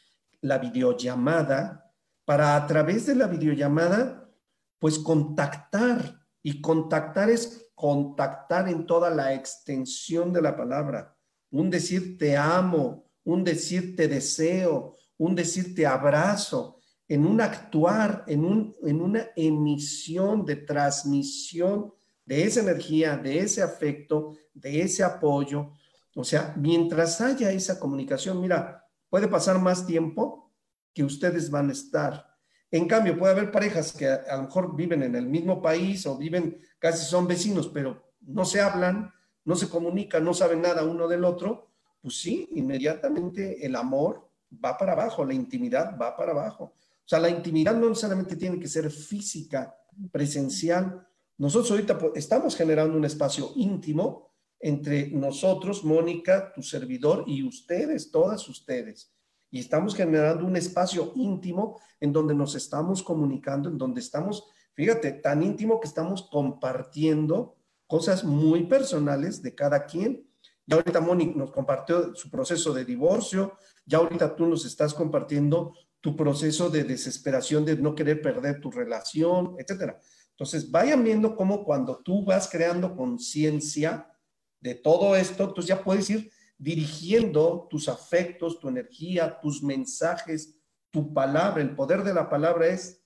la 0.42 0.58
videollamada, 0.58 1.92
para 2.24 2.56
a 2.56 2.66
través 2.66 3.06
de 3.06 3.16
la 3.16 3.26
videollamada, 3.26 4.30
pues 4.78 4.98
contactar. 4.98 6.18
Y 6.42 6.62
contactar 6.62 7.28
es 7.28 7.70
contactar 7.74 8.68
en 8.68 8.86
toda 8.86 9.10
la 9.10 9.34
extensión 9.34 10.32
de 10.32 10.40
la 10.40 10.56
palabra. 10.56 11.14
Un 11.50 11.68
decir 11.68 12.16
te 12.16 12.36
amo, 12.36 13.10
un 13.24 13.44
decir 13.44 13.94
te 13.96 14.08
deseo, 14.08 14.96
un 15.18 15.34
decirte 15.34 15.86
abrazo, 15.86 16.80
en 17.06 17.26
un 17.26 17.40
actuar, 17.40 18.24
en, 18.26 18.44
un, 18.44 18.76
en 18.82 19.02
una 19.02 19.30
emisión 19.36 20.44
de 20.46 20.56
transmisión 20.56 21.92
de 22.30 22.44
esa 22.44 22.60
energía, 22.60 23.16
de 23.16 23.40
ese 23.40 23.60
afecto, 23.60 24.36
de 24.54 24.82
ese 24.82 25.02
apoyo. 25.02 25.72
O 26.14 26.22
sea, 26.22 26.54
mientras 26.56 27.20
haya 27.20 27.50
esa 27.50 27.80
comunicación, 27.80 28.40
mira, 28.40 28.86
puede 29.08 29.26
pasar 29.26 29.58
más 29.58 29.84
tiempo 29.84 30.52
que 30.94 31.02
ustedes 31.02 31.50
van 31.50 31.70
a 31.70 31.72
estar. 31.72 32.24
En 32.70 32.86
cambio, 32.86 33.18
puede 33.18 33.32
haber 33.32 33.50
parejas 33.50 33.92
que 33.92 34.06
a, 34.06 34.36
lo 34.36 34.44
mejor 34.44 34.76
viven 34.76 35.02
en 35.02 35.16
el 35.16 35.26
mismo 35.26 35.60
país 35.60 36.06
o 36.06 36.16
viven, 36.16 36.56
casi 36.78 37.04
son 37.04 37.26
vecinos, 37.26 37.66
pero 37.66 38.00
no 38.20 38.44
se 38.44 38.60
hablan, 38.60 39.12
no 39.44 39.56
se 39.56 39.68
comunican, 39.68 40.22
no 40.22 40.32
saben 40.32 40.62
nada 40.62 40.84
uno 40.84 41.08
del 41.08 41.24
otro. 41.24 41.72
Pues 42.00 42.20
sí, 42.20 42.48
inmediatamente 42.52 43.66
el 43.66 43.74
amor 43.74 44.30
va 44.64 44.78
para 44.78 44.92
abajo, 44.92 45.24
la 45.24 45.34
intimidad 45.34 45.98
va 46.00 46.16
para 46.16 46.30
abajo. 46.30 46.74
O 46.76 47.08
sea, 47.10 47.18
la 47.18 47.28
intimidad 47.28 47.74
no 47.74 47.88
necesariamente 47.88 48.36
tiene 48.36 48.60
que 48.60 48.68
ser 48.68 48.88
física, 48.88 49.74
presencial. 50.12 51.08
Nosotros 51.40 51.70
ahorita 51.70 51.98
estamos 52.16 52.54
generando 52.54 52.98
un 52.98 53.06
espacio 53.06 53.52
íntimo 53.56 54.30
entre 54.58 55.08
nosotros, 55.08 55.82
Mónica, 55.84 56.52
tu 56.52 56.62
servidor 56.62 57.24
y 57.26 57.42
ustedes, 57.42 58.10
todas 58.10 58.46
ustedes. 58.46 59.14
Y 59.50 59.60
estamos 59.60 59.94
generando 59.94 60.44
un 60.44 60.54
espacio 60.56 61.12
íntimo 61.16 61.80
en 61.98 62.12
donde 62.12 62.34
nos 62.34 62.54
estamos 62.56 63.02
comunicando, 63.02 63.70
en 63.70 63.78
donde 63.78 64.02
estamos, 64.02 64.50
fíjate, 64.74 65.12
tan 65.12 65.42
íntimo 65.42 65.80
que 65.80 65.88
estamos 65.88 66.28
compartiendo 66.30 67.56
cosas 67.86 68.22
muy 68.22 68.64
personales 68.64 69.40
de 69.40 69.54
cada 69.54 69.86
quien. 69.86 70.28
Y 70.66 70.74
ahorita 70.74 71.00
Mónica 71.00 71.38
nos 71.38 71.52
compartió 71.52 72.14
su 72.14 72.30
proceso 72.30 72.74
de 72.74 72.84
divorcio, 72.84 73.54
ya 73.86 73.96
ahorita 73.96 74.36
tú 74.36 74.44
nos 74.44 74.66
estás 74.66 74.92
compartiendo 74.92 75.72
tu 76.02 76.14
proceso 76.14 76.68
de 76.68 76.84
desesperación 76.84 77.64
de 77.64 77.76
no 77.76 77.94
querer 77.94 78.20
perder 78.20 78.60
tu 78.60 78.70
relación, 78.70 79.56
etcétera. 79.58 79.98
Entonces, 80.40 80.70
vayan 80.70 81.04
viendo 81.04 81.36
cómo 81.36 81.66
cuando 81.66 81.98
tú 81.98 82.24
vas 82.24 82.48
creando 82.48 82.96
conciencia 82.96 84.10
de 84.58 84.74
todo 84.74 85.14
esto, 85.14 85.44
entonces 85.44 85.66
ya 85.66 85.84
puedes 85.84 86.08
ir 86.08 86.32
dirigiendo 86.56 87.66
tus 87.68 87.90
afectos, 87.90 88.58
tu 88.58 88.70
energía, 88.70 89.38
tus 89.38 89.62
mensajes, 89.62 90.58
tu 90.88 91.12
palabra. 91.12 91.60
El 91.60 91.76
poder 91.76 92.02
de 92.02 92.14
la 92.14 92.30
palabra 92.30 92.68
es, 92.68 93.04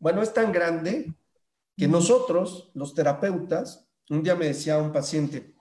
bueno, 0.00 0.20
es 0.22 0.34
tan 0.34 0.50
grande 0.50 1.14
que 1.76 1.86
nosotros, 1.86 2.72
los 2.74 2.94
terapeutas, 2.94 3.88
un 4.10 4.24
día 4.24 4.34
me 4.34 4.46
decía 4.46 4.78
un 4.78 4.92
paciente, 4.92 5.54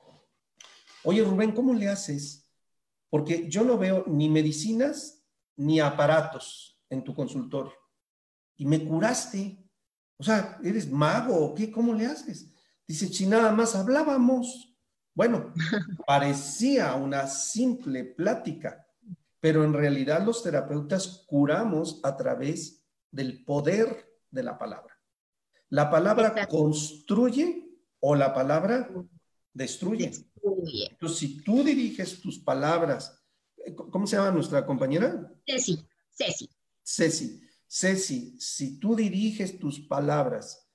oye 1.04 1.24
Rubén, 1.24 1.52
¿cómo 1.52 1.76
le 1.76 1.88
haces? 1.88 2.50
Porque 3.12 3.48
yo 3.48 3.64
no 3.64 3.78
veo 3.78 4.06
ni 4.08 4.28
medicinas 4.28 5.24
ni 5.56 5.80
aparatos 5.80 6.82
en 6.90 7.04
tu 7.04 7.14
consultorio. 7.14 7.74
Y 8.56 8.66
me 8.66 8.84
curaste. 8.84 9.65
O 10.18 10.24
sea, 10.24 10.58
¿eres 10.64 10.90
mago 10.90 11.36
o 11.36 11.54
qué? 11.54 11.72
¿Cómo 11.72 11.94
le 11.94 12.06
haces? 12.06 12.52
Dice, 12.88 13.08
si 13.08 13.26
nada 13.26 13.52
más 13.52 13.76
hablábamos. 13.76 14.72
Bueno, 15.14 15.54
parecía 16.08 16.94
una 16.96 17.28
simple 17.28 18.04
plática, 18.04 18.86
pero 19.40 19.64
en 19.64 19.74
realidad 19.74 20.26
los 20.26 20.44
terapeutas 20.44 21.26
curamos 21.28 22.00
a 22.04 22.16
través 22.18 22.84
del 23.12 23.44
poder 23.44 24.14
de 24.30 24.44
la 24.44 24.58
palabra. 24.58 24.94
La 25.70 25.90
palabra 25.90 26.48
construye 26.48 27.66
o 28.00 28.16
la 28.16 28.34
palabra 28.34 28.90
destruye. 29.54 30.12
Entonces, 30.92 31.18
si 31.18 31.42
tú 31.42 31.64
diriges 31.64 32.22
tus 32.22 32.40
palabras, 32.40 33.24
¿cómo 33.92 34.06
se 34.06 34.18
llama 34.18 34.32
nuestra 34.32 34.66
compañera? 34.66 35.32
Ceci, 35.46 35.86
Ceci. 36.12 36.50
Ceci, 36.84 37.42
Ceci, 37.78 38.38
si 38.40 38.80
tú 38.80 38.96
diriges 38.96 39.60
tus 39.60 39.82
palabras 39.82 40.66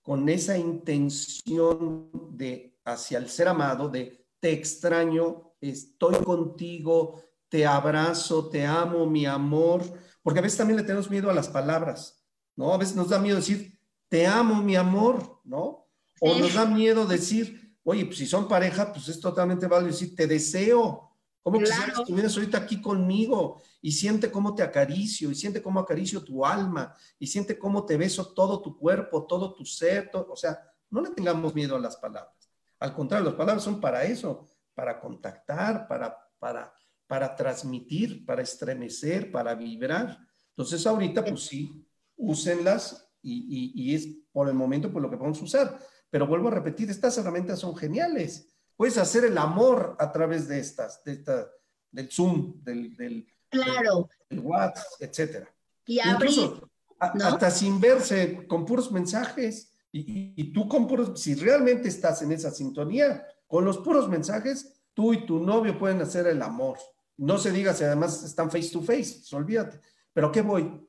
con 0.00 0.28
esa 0.28 0.56
intención 0.56 2.12
de 2.30 2.78
hacia 2.84 3.18
el 3.18 3.28
ser 3.28 3.48
amado, 3.48 3.88
de 3.88 4.24
te 4.38 4.52
extraño, 4.52 5.56
estoy 5.60 6.14
contigo, 6.22 7.20
te 7.48 7.66
abrazo, 7.66 8.50
te 8.50 8.64
amo, 8.64 9.04
mi 9.04 9.26
amor, 9.26 9.82
porque 10.22 10.38
a 10.38 10.42
veces 10.42 10.58
también 10.58 10.76
le 10.76 10.84
tenemos 10.84 11.10
miedo 11.10 11.28
a 11.28 11.34
las 11.34 11.48
palabras, 11.48 12.24
¿no? 12.54 12.72
A 12.72 12.78
veces 12.78 12.94
nos 12.94 13.08
da 13.08 13.18
miedo 13.18 13.38
decir, 13.38 13.76
te 14.08 14.24
amo, 14.24 14.62
mi 14.62 14.76
amor, 14.76 15.40
¿no? 15.42 15.88
O 16.20 16.38
nos 16.38 16.54
da 16.54 16.66
miedo 16.66 17.04
decir, 17.04 17.76
oye, 17.82 18.06
pues 18.06 18.18
si 18.18 18.26
son 18.26 18.46
pareja, 18.46 18.92
pues 18.92 19.08
es 19.08 19.18
totalmente 19.18 19.66
válido 19.66 19.90
decir, 19.90 20.14
te 20.14 20.28
deseo. 20.28 21.13
¿Cómo 21.44 21.60
claro. 21.60 21.92
que 21.92 22.00
estuvieras 22.00 22.34
ahorita 22.34 22.56
aquí 22.56 22.80
conmigo? 22.80 23.60
Y 23.82 23.92
siente 23.92 24.30
cómo 24.30 24.54
te 24.54 24.62
acaricio, 24.62 25.30
y 25.30 25.34
siente 25.34 25.62
cómo 25.62 25.78
acaricio 25.78 26.24
tu 26.24 26.44
alma, 26.44 26.96
y 27.18 27.26
siente 27.26 27.58
cómo 27.58 27.84
te 27.84 27.98
beso 27.98 28.32
todo 28.32 28.62
tu 28.62 28.78
cuerpo, 28.78 29.26
todo 29.26 29.54
tu 29.54 29.66
ser, 29.66 30.10
o 30.14 30.34
sea, 30.34 30.58
no 30.88 31.02
le 31.02 31.10
tengamos 31.10 31.54
miedo 31.54 31.76
a 31.76 31.80
las 31.80 31.98
palabras. 31.98 32.50
Al 32.78 32.94
contrario, 32.94 33.26
las 33.26 33.34
palabras 33.34 33.62
son 33.62 33.78
para 33.78 34.04
eso, 34.04 34.48
para 34.74 34.98
contactar, 34.98 35.86
para, 35.86 36.16
para, 36.38 36.72
para 37.06 37.36
transmitir, 37.36 38.24
para 38.24 38.40
estremecer, 38.40 39.30
para 39.30 39.54
vibrar. 39.54 40.18
Entonces 40.48 40.86
ahorita, 40.86 41.24
pues 41.26 41.42
sí, 41.42 41.86
úsenlas 42.16 43.06
y, 43.20 43.94
es 43.94 44.08
por 44.32 44.48
el 44.48 44.54
momento 44.54 44.90
por 44.90 45.02
lo 45.02 45.10
que 45.10 45.18
podemos 45.18 45.42
usar. 45.42 45.78
Pero 46.08 46.26
vuelvo 46.26 46.48
a 46.48 46.52
repetir, 46.52 46.88
estas 46.88 47.18
herramientas 47.18 47.58
son 47.58 47.76
geniales. 47.76 48.53
Puedes 48.76 48.98
hacer 48.98 49.24
el 49.24 49.38
amor 49.38 49.96
a 49.98 50.10
través 50.10 50.48
de 50.48 50.58
estas, 50.58 51.02
de 51.04 51.12
esta, 51.12 51.48
del 51.90 52.10
Zoom, 52.10 52.62
del, 52.62 52.96
del, 52.96 53.26
claro. 53.48 54.08
del, 54.28 54.40
WhatsApp, 54.40 54.86
etcétera. 55.00 55.48
Y 55.86 56.00
Incluso, 56.00 56.68
hasta 56.98 57.50
sin 57.50 57.80
verse, 57.80 58.46
con 58.46 58.64
puros 58.64 58.90
mensajes. 58.90 59.72
Y, 59.92 60.32
y, 60.36 60.52
tú 60.52 60.68
con 60.68 60.88
puros, 60.88 61.20
si 61.20 61.34
realmente 61.34 61.88
estás 61.88 62.22
en 62.22 62.32
esa 62.32 62.50
sintonía, 62.50 63.24
con 63.46 63.64
los 63.64 63.78
puros 63.78 64.08
mensajes, 64.08 64.80
tú 64.92 65.12
y 65.12 65.24
tu 65.24 65.38
novio 65.38 65.78
pueden 65.78 66.02
hacer 66.02 66.26
el 66.26 66.42
amor. 66.42 66.78
No 67.16 67.38
se 67.38 67.52
diga 67.52 67.74
si 67.74 67.84
además 67.84 68.24
están 68.24 68.50
face 68.50 68.70
to 68.70 68.80
face, 68.80 69.22
olvídate. 69.36 69.80
Pero 70.12 70.32
¿qué 70.32 70.42
voy? 70.42 70.84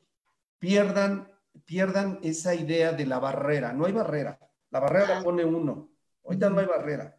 Pierdan 0.58 1.30
pierdan 1.63 2.19
esa 2.21 2.54
idea 2.54 2.91
de 2.91 3.06
la 3.06 3.19
barrera. 3.19 3.71
No 3.71 3.86
hay 3.86 3.93
barrera. 3.93 4.39
La 4.71 4.80
barrera 4.80 5.15
la 5.15 5.24
pone 5.24 5.45
uno. 5.45 5.89
Ahorita 6.24 6.50
no 6.50 6.60
hay 6.60 6.65
barrera. 6.65 7.14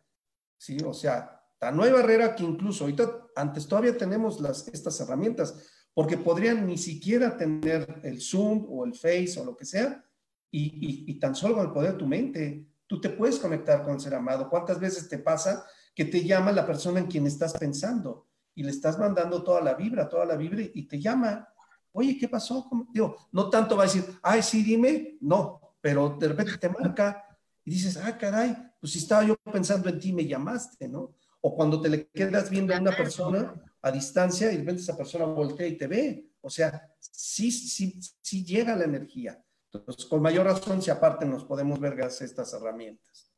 ¿Sí? 0.59 0.79
O 0.85 0.95
sea, 0.95 1.43
no 1.73 1.83
hay 1.83 1.93
barrera 1.93 2.35
que 2.35 2.45
incluso 2.45 2.85
ahorita, 2.85 3.29
antes 3.35 3.67
todavía 3.67 3.97
tenemos 3.97 4.41
las, 4.41 4.69
estas 4.69 4.99
herramientas, 5.01 5.55
porque 5.95 6.17
podrían 6.17 6.67
ni 6.67 6.79
siquiera 6.79 7.37
tener 7.37 8.01
el 8.03 8.21
Zoom 8.21 8.67
o 8.69 8.85
el 8.85 8.95
Face 8.95 9.35
o 9.39 9.45
lo 9.45 9.57
que 9.57 9.65
sea, 9.65 10.05
y, 10.51 11.05
y, 11.11 11.19
tan 11.19 11.35
solo 11.35 11.57
con 11.57 11.67
el 11.67 11.73
poder 11.73 11.93
de 11.93 11.99
tu 11.99 12.07
mente, 12.07 12.67
tú 12.87 13.01
te 13.01 13.11
puedes 13.11 13.39
conectar 13.39 13.83
con 13.83 13.95
el 13.95 14.01
ser 14.01 14.15
amado. 14.15 14.49
¿Cuántas 14.49 14.81
veces 14.81 15.09
te 15.09 15.19
pasa 15.19 15.67
que 15.95 16.07
te 16.07 16.25
llama 16.25 16.53
la 16.53 16.65
persona 16.65 17.01
en 17.01 17.07
quien 17.07 17.27
estás 17.27 17.53
pensando 17.55 18.27
y 18.55 18.63
le 18.63 18.71
estás 18.71 18.99
mandando 18.99 19.43
toda 19.43 19.61
la 19.61 19.75
vibra, 19.75 20.09
toda 20.09 20.25
la 20.25 20.37
vibra 20.37 20.63
y 20.63 20.87
te 20.87 20.99
llama 20.99 21.47
oye, 21.97 22.19
¿qué 22.19 22.29
pasó? 22.29 22.69
Digo, 22.93 23.17
no 23.33 23.49
tanto 23.49 23.77
va 23.77 23.85
a 23.85 23.87
decir, 23.87 24.05
ay, 24.23 24.43
sí, 24.43 24.63
dime, 24.63 25.17
no, 25.23 25.77
pero 25.81 26.17
de 26.21 26.29
repente 26.29 26.59
te 26.59 26.69
marca 26.69 27.25
y 27.65 27.71
dices, 27.71 27.97
ah, 27.97 28.17
caray, 28.19 28.55
pues 28.81 28.93
si 28.93 28.99
estaba 28.99 29.25
yo 29.25 29.37
pensando 29.53 29.89
en 29.89 29.99
ti, 29.99 30.13
me 30.13 30.27
llamaste, 30.27 30.89
¿no? 30.89 31.15
O 31.41 31.55
cuando 31.55 31.81
te 31.81 31.89
le 31.89 32.09
quedas 32.09 32.51
viendo 32.51 32.75
a 32.75 32.81
una 32.81 32.97
persona 32.97 33.55
a 33.83 33.91
distancia 33.91 34.51
y 34.51 34.55
de 34.55 34.61
repente 34.61 34.83
esa 34.83 34.97
persona 34.97 35.25
voltea 35.27 35.67
y 35.67 35.77
te 35.77 35.87
ve. 35.87 36.31
O 36.41 36.51
sea, 36.51 36.89
sí, 36.99 37.51
sí, 37.51 38.01
sí 38.21 38.45
llega 38.45 38.77
la 38.77 38.85
energía. 38.85 39.41
Entonces, 39.73 40.07
con 40.07 40.23
mayor 40.23 40.47
razón, 40.47 40.83
si 40.83 40.91
aparte 40.91 41.25
nos 41.27 41.45
podemos 41.45 41.79
ver 41.79 41.95
gracias 41.95 42.23
a 42.23 42.25
estas 42.25 42.53
herramientas. 42.55 43.31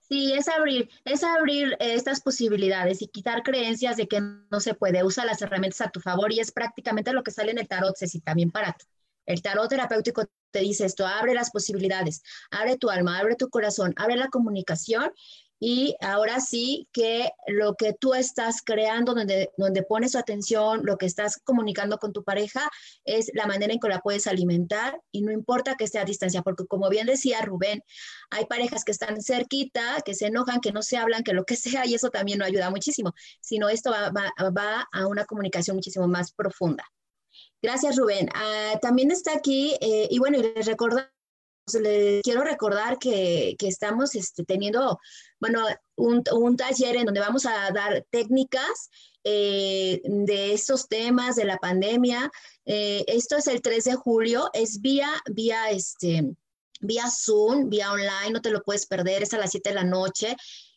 Sí, 0.00 0.34
es 0.34 0.48
abrir, 0.48 0.90
es 1.04 1.24
abrir 1.24 1.72
eh, 1.80 1.94
estas 1.94 2.20
posibilidades 2.20 3.00
y 3.00 3.08
quitar 3.08 3.42
creencias 3.42 3.96
de 3.96 4.06
que 4.06 4.20
no 4.20 4.60
se 4.60 4.74
puede. 4.74 5.02
Usa 5.02 5.24
las 5.24 5.40
herramientas 5.40 5.80
a 5.80 5.90
tu 5.90 6.00
favor 6.00 6.32
y 6.32 6.40
es 6.40 6.52
prácticamente 6.52 7.12
lo 7.12 7.22
que 7.22 7.30
sale 7.30 7.52
en 7.52 7.58
el 7.58 7.68
tarot, 7.68 7.96
Ceci, 7.96 8.20
también 8.20 8.50
para 8.50 8.72
ti. 8.72 8.84
El 9.26 9.40
tarot 9.40 9.68
terapéutico 9.68 10.24
te 10.54 10.60
dice 10.60 10.86
esto, 10.86 11.04
abre 11.04 11.34
las 11.34 11.50
posibilidades, 11.50 12.22
abre 12.52 12.78
tu 12.78 12.88
alma, 12.88 13.18
abre 13.18 13.34
tu 13.34 13.48
corazón, 13.50 13.92
abre 13.96 14.14
la 14.14 14.28
comunicación 14.28 15.10
y 15.58 15.96
ahora 16.00 16.40
sí 16.40 16.88
que 16.92 17.30
lo 17.48 17.74
que 17.74 17.92
tú 17.92 18.14
estás 18.14 18.62
creando, 18.64 19.14
donde, 19.14 19.50
donde 19.56 19.82
pones 19.82 20.12
tu 20.12 20.18
atención, 20.18 20.82
lo 20.84 20.96
que 20.96 21.06
estás 21.06 21.40
comunicando 21.42 21.98
con 21.98 22.12
tu 22.12 22.22
pareja, 22.22 22.70
es 23.04 23.32
la 23.34 23.46
manera 23.46 23.72
en 23.72 23.80
que 23.80 23.88
la 23.88 24.00
puedes 24.00 24.28
alimentar 24.28 25.00
y 25.10 25.22
no 25.22 25.32
importa 25.32 25.74
que 25.74 25.84
esté 25.84 25.98
a 25.98 26.04
distancia, 26.04 26.42
porque 26.42 26.66
como 26.66 26.88
bien 26.88 27.08
decía 27.08 27.40
Rubén, 27.42 27.82
hay 28.30 28.46
parejas 28.46 28.84
que 28.84 28.92
están 28.92 29.20
cerquita, 29.22 30.02
que 30.04 30.14
se 30.14 30.26
enojan, 30.26 30.60
que 30.60 30.70
no 30.70 30.82
se 30.82 30.98
hablan, 30.98 31.24
que 31.24 31.32
lo 31.32 31.44
que 31.44 31.56
sea, 31.56 31.84
y 31.84 31.94
eso 31.94 32.10
también 32.10 32.38
no 32.38 32.44
ayuda 32.44 32.70
muchísimo, 32.70 33.12
sino 33.40 33.68
esto 33.68 33.90
va, 33.90 34.12
va, 34.12 34.88
a 34.92 35.06
una 35.08 35.24
comunicación 35.24 35.76
muchísimo 35.76 36.06
más 36.06 36.32
profunda. 36.32 36.84
Gracias, 37.64 37.96
Rubén. 37.96 38.28
Ah, 38.34 38.78
también 38.82 39.10
está 39.10 39.32
aquí, 39.32 39.74
eh, 39.80 40.06
y 40.10 40.18
bueno, 40.18 40.36
les 40.36 40.66
recuerdo 40.66 40.98
les 41.80 42.20
quiero 42.22 42.42
recordar 42.44 42.98
que, 42.98 43.56
que 43.58 43.68
estamos 43.68 44.14
este, 44.16 44.44
teniendo, 44.44 45.00
bueno, 45.40 45.64
un, 45.96 46.22
un, 46.30 46.58
taller 46.58 46.96
en 46.96 47.06
donde 47.06 47.20
vamos 47.20 47.46
a 47.46 47.70
dar 47.72 48.04
técnicas 48.10 48.90
eh, 49.24 50.02
de 50.04 50.52
estos 50.52 50.88
temas 50.88 51.36
de 51.36 51.46
la 51.46 51.56
pandemia. 51.56 52.30
Eh, 52.66 53.02
esto 53.06 53.38
es 53.38 53.46
el 53.46 53.62
3 53.62 53.82
de 53.82 53.94
julio, 53.94 54.50
es 54.52 54.82
vía, 54.82 55.08
vía, 55.32 55.70
este, 55.70 56.34
vía 56.82 57.08
Zoom, 57.10 57.70
vía 57.70 57.92
online, 57.92 58.30
no 58.30 58.42
te 58.42 58.50
lo 58.50 58.62
puedes 58.62 58.84
perder, 58.84 59.22
es 59.22 59.32
a 59.32 59.38
las 59.38 59.52
7 59.52 59.70
de 59.70 59.74
la 59.74 59.84
noche 59.84 60.36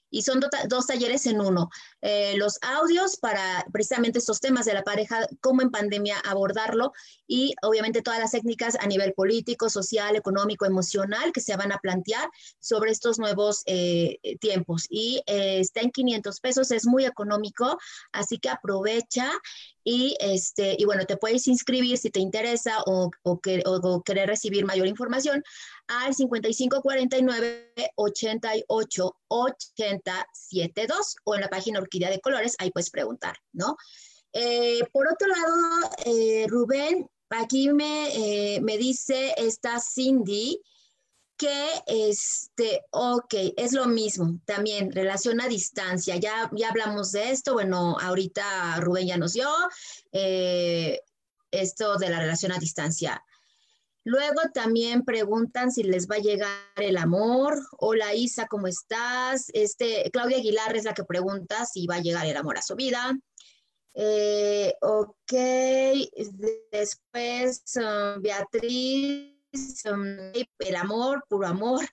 y 0.09 0.21
son 0.21 0.41
dos 0.69 0.87
talleres 0.87 1.25
en 1.25 1.41
uno. 1.41 1.69
Eh, 2.01 2.35
los 2.37 2.59
audios 2.61 3.17
para 3.17 3.65
precisamente 3.71 4.19
estos 4.19 4.39
temas 4.39 4.65
de 4.65 4.73
la 4.73 4.83
pareja, 4.83 5.27
cómo 5.41 5.61
en 5.61 5.71
pandemia 5.71 6.17
abordarlo 6.19 6.93
y 7.27 7.53
obviamente 7.61 8.01
todas 8.01 8.19
las 8.19 8.31
técnicas 8.31 8.75
a 8.79 8.87
nivel 8.87 9.13
político, 9.13 9.69
social, 9.69 10.15
económico, 10.15 10.65
emocional 10.65 11.31
que 11.31 11.41
se 11.41 11.55
van 11.55 11.71
a 11.71 11.79
plantear 11.79 12.29
sobre 12.59 12.91
estos 12.91 13.19
nuevos 13.19 13.63
eh, 13.65 14.17
tiempos. 14.39 14.85
Y 14.89 15.21
eh, 15.27 15.59
está 15.59 15.81
en 15.81 15.91
500 15.91 16.39
pesos, 16.39 16.71
es 16.71 16.85
muy 16.85 17.05
económico, 17.05 17.77
así 18.11 18.39
que 18.39 18.49
aprovecha 18.49 19.31
y, 19.89 20.17
este, 20.19 20.75
y 20.77 20.83
bueno, 20.83 21.05
te 21.05 21.15
puedes 21.15 21.47
inscribir 21.47 21.97
si 21.97 22.09
te 22.09 22.19
interesa 22.19 22.81
o, 22.85 23.09
o, 23.23 23.39
que, 23.39 23.63
o, 23.65 24.03
querer 24.03 24.27
recibir 24.27 24.65
mayor 24.65 24.85
información 24.85 25.43
al 25.87 26.13
5549 26.13 27.93
88 27.95 29.17
80 29.27 30.27
72 30.33 31.15
o 31.23 31.35
en 31.35 31.41
la 31.41 31.49
página 31.49 31.79
Orquídea 31.79 32.09
de 32.09 32.21
Colores, 32.21 32.55
ahí 32.59 32.71
puedes 32.71 32.89
preguntar, 32.89 33.37
¿no? 33.53 33.77
Eh, 34.33 34.81
por 34.91 35.07
otro 35.07 35.27
lado, 35.27 35.91
eh, 36.05 36.45
Rubén, 36.47 37.09
aquí 37.29 37.69
me, 37.69 38.55
eh, 38.55 38.61
me 38.61 38.77
dice 38.77 39.33
esta 39.37 39.79
Cindy 39.79 40.61
que, 41.37 41.69
este, 41.85 42.83
ok, 42.91 43.33
es 43.57 43.73
lo 43.73 43.87
mismo, 43.87 44.39
también 44.45 44.91
relación 44.91 45.39
a 45.39 45.47
distancia, 45.47 46.15
ya, 46.17 46.49
ya 46.53 46.69
hablamos 46.69 47.11
de 47.11 47.31
esto, 47.31 47.53
bueno, 47.53 47.95
ahorita 47.99 48.79
Rubén 48.79 49.07
ya 49.07 49.17
nos 49.17 49.33
dio 49.33 49.49
esto 51.51 51.97
de 51.97 52.09
la 52.09 52.19
relación 52.19 52.51
a 52.51 52.57
distancia. 52.57 53.23
Luego 54.07 54.39
también 54.53 55.03
preguntan 55.03 55.69
si 55.69 55.83
les 55.83 56.07
va 56.07 56.15
a 56.15 56.19
llegar 56.19 56.49
el 56.77 56.95
amor. 56.95 57.59
Hola 57.77 58.13
Isa, 58.13 58.47
¿cómo 58.47 58.67
estás? 58.67 59.47
Este, 59.51 60.09
Claudia 60.13 60.37
Aguilar 60.37 60.77
es 60.77 60.85
la 60.85 60.93
que 60.93 61.03
pregunta 61.03 61.65
si 61.65 61.85
va 61.87 61.95
a 61.95 62.01
llegar 62.01 62.25
el 62.25 62.37
amor 62.37 62.57
a 62.57 62.61
su 62.61 62.77
vida. 62.77 63.19
Eh, 63.95 64.73
ok, 64.79 65.33
después 66.71 67.63
um, 67.75 68.21
Beatriz 68.21 69.35
el 70.59 70.75
amor, 70.77 71.25
puro 71.27 71.45
amor. 71.45 71.85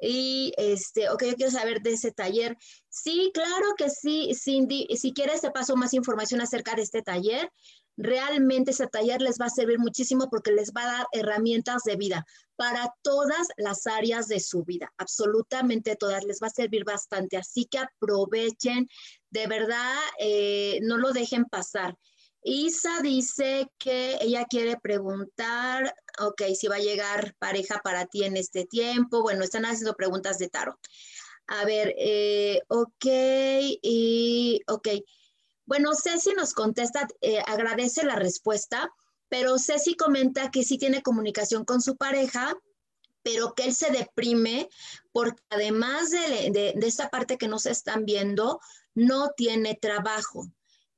Y, 0.00 0.52
este, 0.56 1.08
ok, 1.08 1.22
yo 1.22 1.34
quiero 1.36 1.52
saber 1.52 1.82
de 1.82 1.92
ese 1.92 2.10
taller. 2.10 2.58
Sí, 2.88 3.30
claro 3.32 3.74
que 3.78 3.90
sí, 3.90 4.32
Cindy. 4.34 4.88
Si 4.96 5.12
quieres, 5.12 5.40
te 5.40 5.52
paso 5.52 5.76
más 5.76 5.94
información 5.94 6.40
acerca 6.40 6.74
de 6.74 6.82
este 6.82 7.02
taller. 7.02 7.48
Realmente 7.96 8.72
ese 8.72 8.86
taller 8.88 9.22
les 9.22 9.38
va 9.40 9.46
a 9.46 9.50
servir 9.50 9.78
muchísimo 9.78 10.28
porque 10.28 10.50
les 10.50 10.72
va 10.72 10.82
a 10.82 10.92
dar 10.98 11.06
herramientas 11.12 11.82
de 11.84 11.96
vida 11.96 12.26
para 12.56 12.92
todas 13.02 13.48
las 13.56 13.86
áreas 13.86 14.28
de 14.28 14.40
su 14.40 14.64
vida, 14.64 14.92
absolutamente 14.98 15.96
todas, 15.96 16.24
les 16.24 16.40
va 16.42 16.48
a 16.48 16.50
servir 16.50 16.84
bastante. 16.84 17.36
Así 17.36 17.66
que 17.66 17.78
aprovechen, 17.78 18.88
de 19.30 19.46
verdad, 19.46 19.96
eh, 20.18 20.80
no 20.82 20.98
lo 20.98 21.12
dejen 21.12 21.44
pasar. 21.44 21.96
Isa 22.42 23.00
dice 23.02 23.68
que 23.78 24.18
ella 24.20 24.44
quiere 24.44 24.76
preguntar, 24.78 25.94
ok, 26.20 26.42
si 26.54 26.68
va 26.68 26.76
a 26.76 26.80
llegar 26.80 27.34
pareja 27.38 27.80
para 27.82 28.04
ti 28.06 28.24
en 28.24 28.36
este 28.36 28.66
tiempo. 28.66 29.22
Bueno, 29.22 29.44
están 29.44 29.64
haciendo 29.64 29.94
preguntas 29.94 30.38
de 30.38 30.48
tarot. 30.48 30.78
A 31.46 31.64
ver, 31.64 31.94
eh, 31.98 32.60
ok, 32.68 33.06
y 33.82 34.60
ok. 34.66 34.88
Bueno, 35.66 35.90
Ceci 35.94 36.32
nos 36.34 36.52
contesta, 36.52 37.06
eh, 37.20 37.40
agradece 37.46 38.04
la 38.04 38.16
respuesta, 38.16 38.92
pero 39.28 39.58
Ceci 39.58 39.94
comenta 39.94 40.50
que 40.50 40.62
sí 40.62 40.78
tiene 40.78 41.02
comunicación 41.02 41.64
con 41.64 41.80
su 41.80 41.96
pareja, 41.96 42.54
pero 43.22 43.54
que 43.54 43.64
él 43.64 43.74
se 43.74 43.90
deprime 43.90 44.68
porque 45.12 45.42
además 45.48 46.10
de, 46.10 46.74
de 46.74 46.86
esta 46.86 47.08
parte 47.08 47.38
que 47.38 47.48
no 47.48 47.58
se 47.58 47.70
están 47.70 48.04
viendo, 48.04 48.60
no 48.94 49.30
tiene 49.30 49.74
trabajo. 49.74 50.46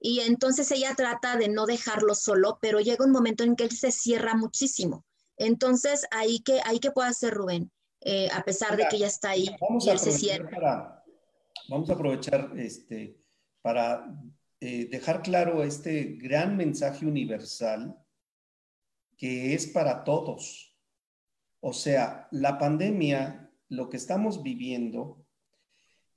Y 0.00 0.20
entonces 0.20 0.70
ella 0.72 0.94
trata 0.96 1.36
de 1.36 1.48
no 1.48 1.66
dejarlo 1.66 2.14
solo, 2.14 2.58
pero 2.60 2.80
llega 2.80 3.04
un 3.04 3.12
momento 3.12 3.44
en 3.44 3.56
que 3.56 3.64
él 3.64 3.70
se 3.70 3.92
cierra 3.92 4.34
muchísimo. 4.34 5.04
Entonces, 5.36 6.06
ahí 6.10 6.40
que, 6.40 6.60
ahí 6.64 6.78
que 6.78 6.90
puede 6.90 7.08
hacer 7.08 7.34
Rubén, 7.34 7.70
eh, 8.00 8.28
a 8.32 8.42
pesar 8.42 8.76
de 8.76 8.86
que 8.88 8.96
ella 8.96 9.06
está 9.06 9.30
ahí 9.30 9.48
y 9.80 9.88
él 9.88 9.98
se 9.98 10.12
cierra. 10.12 10.50
Para, 10.50 11.04
vamos 11.68 11.90
a 11.90 11.94
aprovechar 11.94 12.52
este, 12.56 13.18
para 13.62 14.06
eh, 14.60 14.88
dejar 14.90 15.22
claro 15.22 15.62
este 15.62 16.16
gran 16.20 16.56
mensaje 16.56 17.06
universal 17.06 17.96
que 19.16 19.54
es 19.54 19.66
para 19.66 20.04
todos. 20.04 20.76
O 21.60 21.72
sea, 21.72 22.28
la 22.30 22.58
pandemia, 22.58 23.50
lo 23.68 23.88
que 23.88 23.96
estamos 23.96 24.42
viviendo, 24.42 25.26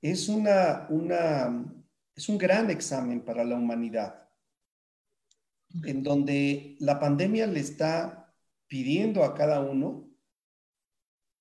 es 0.02 0.28
una, 0.28 0.86
una 0.90 1.74
es 2.14 2.28
un 2.28 2.38
gran 2.38 2.70
examen 2.70 3.24
para 3.24 3.44
la 3.44 3.56
humanidad, 3.56 4.28
en 5.84 6.02
donde 6.02 6.76
la 6.78 6.98
pandemia 6.98 7.46
le 7.46 7.60
está 7.60 8.34
pidiendo 8.66 9.24
a 9.24 9.34
cada 9.34 9.60
uno 9.60 10.10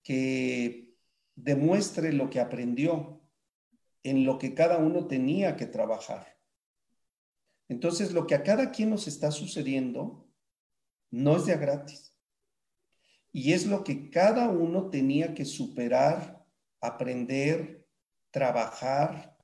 que 0.03 0.95
demuestre 1.35 2.13
lo 2.13 2.29
que 2.29 2.39
aprendió, 2.39 3.21
en 4.03 4.25
lo 4.25 4.39
que 4.39 4.53
cada 4.53 4.77
uno 4.77 5.07
tenía 5.07 5.57
que 5.57 5.65
trabajar. 5.65 6.38
Entonces, 7.69 8.12
lo 8.12 8.27
que 8.27 8.36
a 8.36 8.43
cada 8.43 8.71
quien 8.71 8.89
nos 8.89 9.08
está 9.08 9.32
sucediendo 9.32 10.27
no 11.12 11.38
es 11.38 11.45
de 11.45 11.55
gratis. 11.55 12.13
Y 13.32 13.53
es 13.53 13.67
lo 13.67 13.84
que 13.84 14.10
cada 14.10 14.49
uno 14.49 14.89
tenía 14.89 15.36
que 15.36 15.45
superar, 15.45 16.43
aprender, 16.82 17.88
trabajar, 18.32 19.38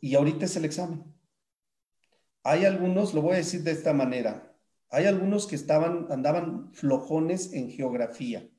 y 0.00 0.16
ahorita 0.16 0.46
es 0.46 0.56
el 0.56 0.64
examen. 0.64 1.04
Hay 2.42 2.64
algunos, 2.64 3.14
lo 3.14 3.22
voy 3.22 3.34
a 3.34 3.36
decir 3.36 3.62
de 3.62 3.70
esta 3.70 3.92
manera, 3.92 4.52
hay 4.90 5.06
algunos 5.06 5.46
que 5.46 5.54
estaban, 5.54 6.08
andaban 6.10 6.74
flojones 6.74 7.52
en 7.52 7.70
geografía. 7.70 8.50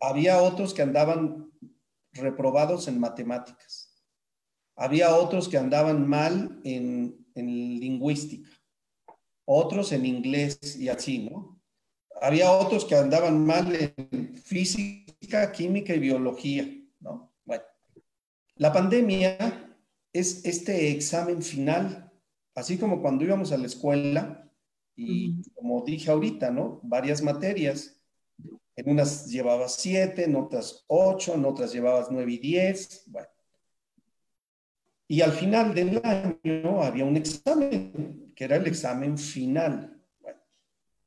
Había 0.00 0.40
otros 0.40 0.72
que 0.72 0.80
andaban 0.80 1.52
reprobados 2.12 2.88
en 2.88 2.98
matemáticas. 2.98 3.94
Había 4.76 5.14
otros 5.14 5.48
que 5.48 5.58
andaban 5.58 6.08
mal 6.08 6.60
en, 6.64 7.23
en 7.34 7.46
lingüística. 7.46 8.48
Otros 9.44 9.92
en 9.92 10.06
inglés 10.06 10.76
y 10.78 10.88
así, 10.88 11.28
¿no? 11.28 11.60
Había 12.20 12.50
otros 12.52 12.84
que 12.84 12.94
andaban 12.94 13.44
mal 13.44 13.74
en 13.74 14.34
física, 14.36 15.52
química 15.52 15.94
y 15.94 15.98
biología, 15.98 16.66
¿no? 17.00 17.32
Bueno, 17.44 17.64
la 18.56 18.72
pandemia 18.72 19.76
es 20.12 20.44
este 20.44 20.90
examen 20.90 21.42
final, 21.42 22.12
así 22.54 22.78
como 22.78 23.02
cuando 23.02 23.24
íbamos 23.24 23.52
a 23.52 23.58
la 23.58 23.66
escuela 23.66 24.50
y 24.96 25.42
como 25.52 25.84
dije 25.84 26.10
ahorita, 26.10 26.50
¿no? 26.50 26.80
Varias 26.82 27.20
materias. 27.20 28.00
En 28.76 28.90
unas 28.90 29.26
llevabas 29.26 29.74
siete, 29.74 30.24
en 30.24 30.34
otras 30.36 30.84
ocho, 30.88 31.34
en 31.34 31.44
otras 31.44 31.72
llevabas 31.72 32.10
nueve 32.10 32.32
y 32.32 32.38
diez. 32.38 33.04
Bueno. 33.06 33.28
Y 35.14 35.22
al 35.22 35.30
final 35.30 35.72
del 35.72 36.00
año 36.02 36.82
había 36.82 37.04
un 37.04 37.16
examen, 37.16 38.32
que 38.34 38.42
era 38.42 38.56
el 38.56 38.66
examen 38.66 39.16
final. 39.16 40.04
Bueno, 40.18 40.40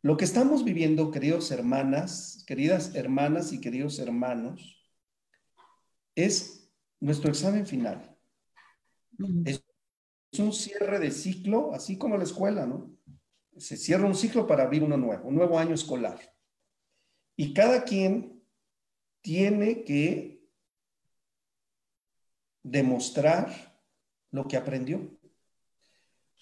lo 0.02 0.16
que 0.16 0.24
estamos 0.24 0.64
viviendo, 0.64 1.12
queridos 1.12 1.52
hermanas, 1.52 2.42
queridas 2.48 2.96
hermanas 2.96 3.52
y 3.52 3.60
queridos 3.60 4.00
hermanos, 4.00 4.82
es 6.16 6.72
nuestro 7.02 7.30
examen 7.30 7.68
final. 7.68 8.18
Es, 9.44 9.62
un 10.40 10.54
cierre 10.54 11.00
de 11.00 11.12
ciclo, 11.12 11.74
así 11.74 11.98
como 11.98 12.16
la 12.16 12.24
escuela, 12.24 12.66
¿no? 12.66 12.98
Se 13.58 13.76
cierra 13.76 14.08
un 14.08 14.16
ciclo 14.16 14.48
para 14.48 14.64
abrir 14.64 14.84
uno 14.84 14.96
nuevo, 14.96 15.28
un 15.28 15.36
nuevo 15.36 15.60
año 15.60 15.76
escolar. 15.76 16.18
Y 17.36 17.54
cada 17.54 17.84
quien 17.84 18.42
tiene 19.20 19.84
que 19.84 20.48
demostrar 22.64 23.67
lo 24.38 24.48
que 24.48 24.56
aprendió. 24.56 25.12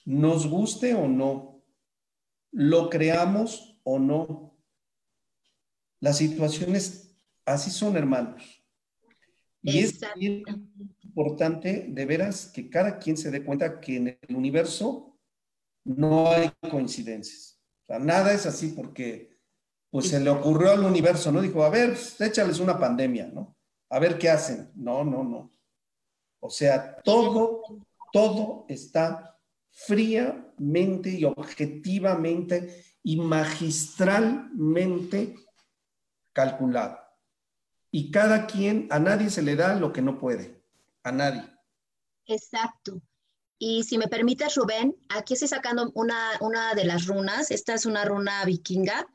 Nos 0.05 0.47
guste 0.47 0.93
o 0.93 1.07
no, 1.07 1.63
lo 2.51 2.89
creamos 2.89 3.79
o 3.83 3.97
no. 3.97 4.55
Las 5.99 6.17
situaciones 6.17 7.17
así 7.45 7.71
son, 7.71 7.97
hermanos. 7.97 8.43
Y 9.63 9.79
es 9.79 9.99
importante 11.01 11.87
de 11.89 12.05
veras 12.05 12.51
que 12.53 12.69
cada 12.69 12.99
quien 12.99 13.17
se 13.17 13.31
dé 13.31 13.43
cuenta 13.43 13.79
que 13.79 13.95
en 13.95 14.19
el 14.21 14.35
universo 14.35 15.17
no 15.83 16.29
hay 16.29 16.51
coincidencias. 16.69 17.59
O 17.83 17.85
sea, 17.87 17.99
nada 17.99 18.33
es 18.33 18.45
así 18.45 18.73
porque 18.75 19.35
pues 19.89 20.09
se 20.09 20.19
le 20.19 20.29
ocurrió 20.29 20.71
al 20.71 20.83
universo, 20.83 21.31
¿no? 21.31 21.41
Dijo, 21.41 21.63
a 21.63 21.69
ver, 21.69 21.91
pues, 21.91 22.19
échales 22.19 22.59
una 22.59 22.77
pandemia, 22.77 23.27
¿no? 23.27 23.55
A 23.89 23.97
ver 23.97 24.17
qué 24.17 24.29
hacen. 24.29 24.69
No, 24.75 25.03
no, 25.03 25.23
no. 25.23 25.49
O 26.41 26.49
sea, 26.49 26.97
todo, 27.01 27.63
todo 28.15 28.65
está 28.69 29.37
fríamente 29.71 31.09
y 31.09 31.25
objetivamente 31.25 32.85
y 33.03 33.19
magistralmente 33.19 35.35
calculado. 36.31 36.97
Y 37.91 38.11
cada 38.11 38.47
quien, 38.47 38.87
a 38.89 38.99
nadie 38.99 39.29
se 39.29 39.41
le 39.41 39.57
da 39.57 39.75
lo 39.75 39.91
que 39.91 40.01
no 40.01 40.17
puede 40.17 40.63
a 41.03 41.11
nadie. 41.11 41.43
Exacto. 42.25 43.01
Y 43.59 43.83
si 43.83 43.97
me 43.97 44.07
permites, 44.07 44.55
Rubén, 44.55 44.95
aquí 45.09 45.33
estoy 45.33 45.49
sacando 45.49 45.91
una, 45.93 46.15
una 46.39 46.73
de 46.73 46.85
las 46.85 47.07
runas. 47.07 47.51
Esta 47.51 47.73
es 47.73 47.85
una 47.85 48.05
runa 48.05 48.45
vikinga, 48.45 49.05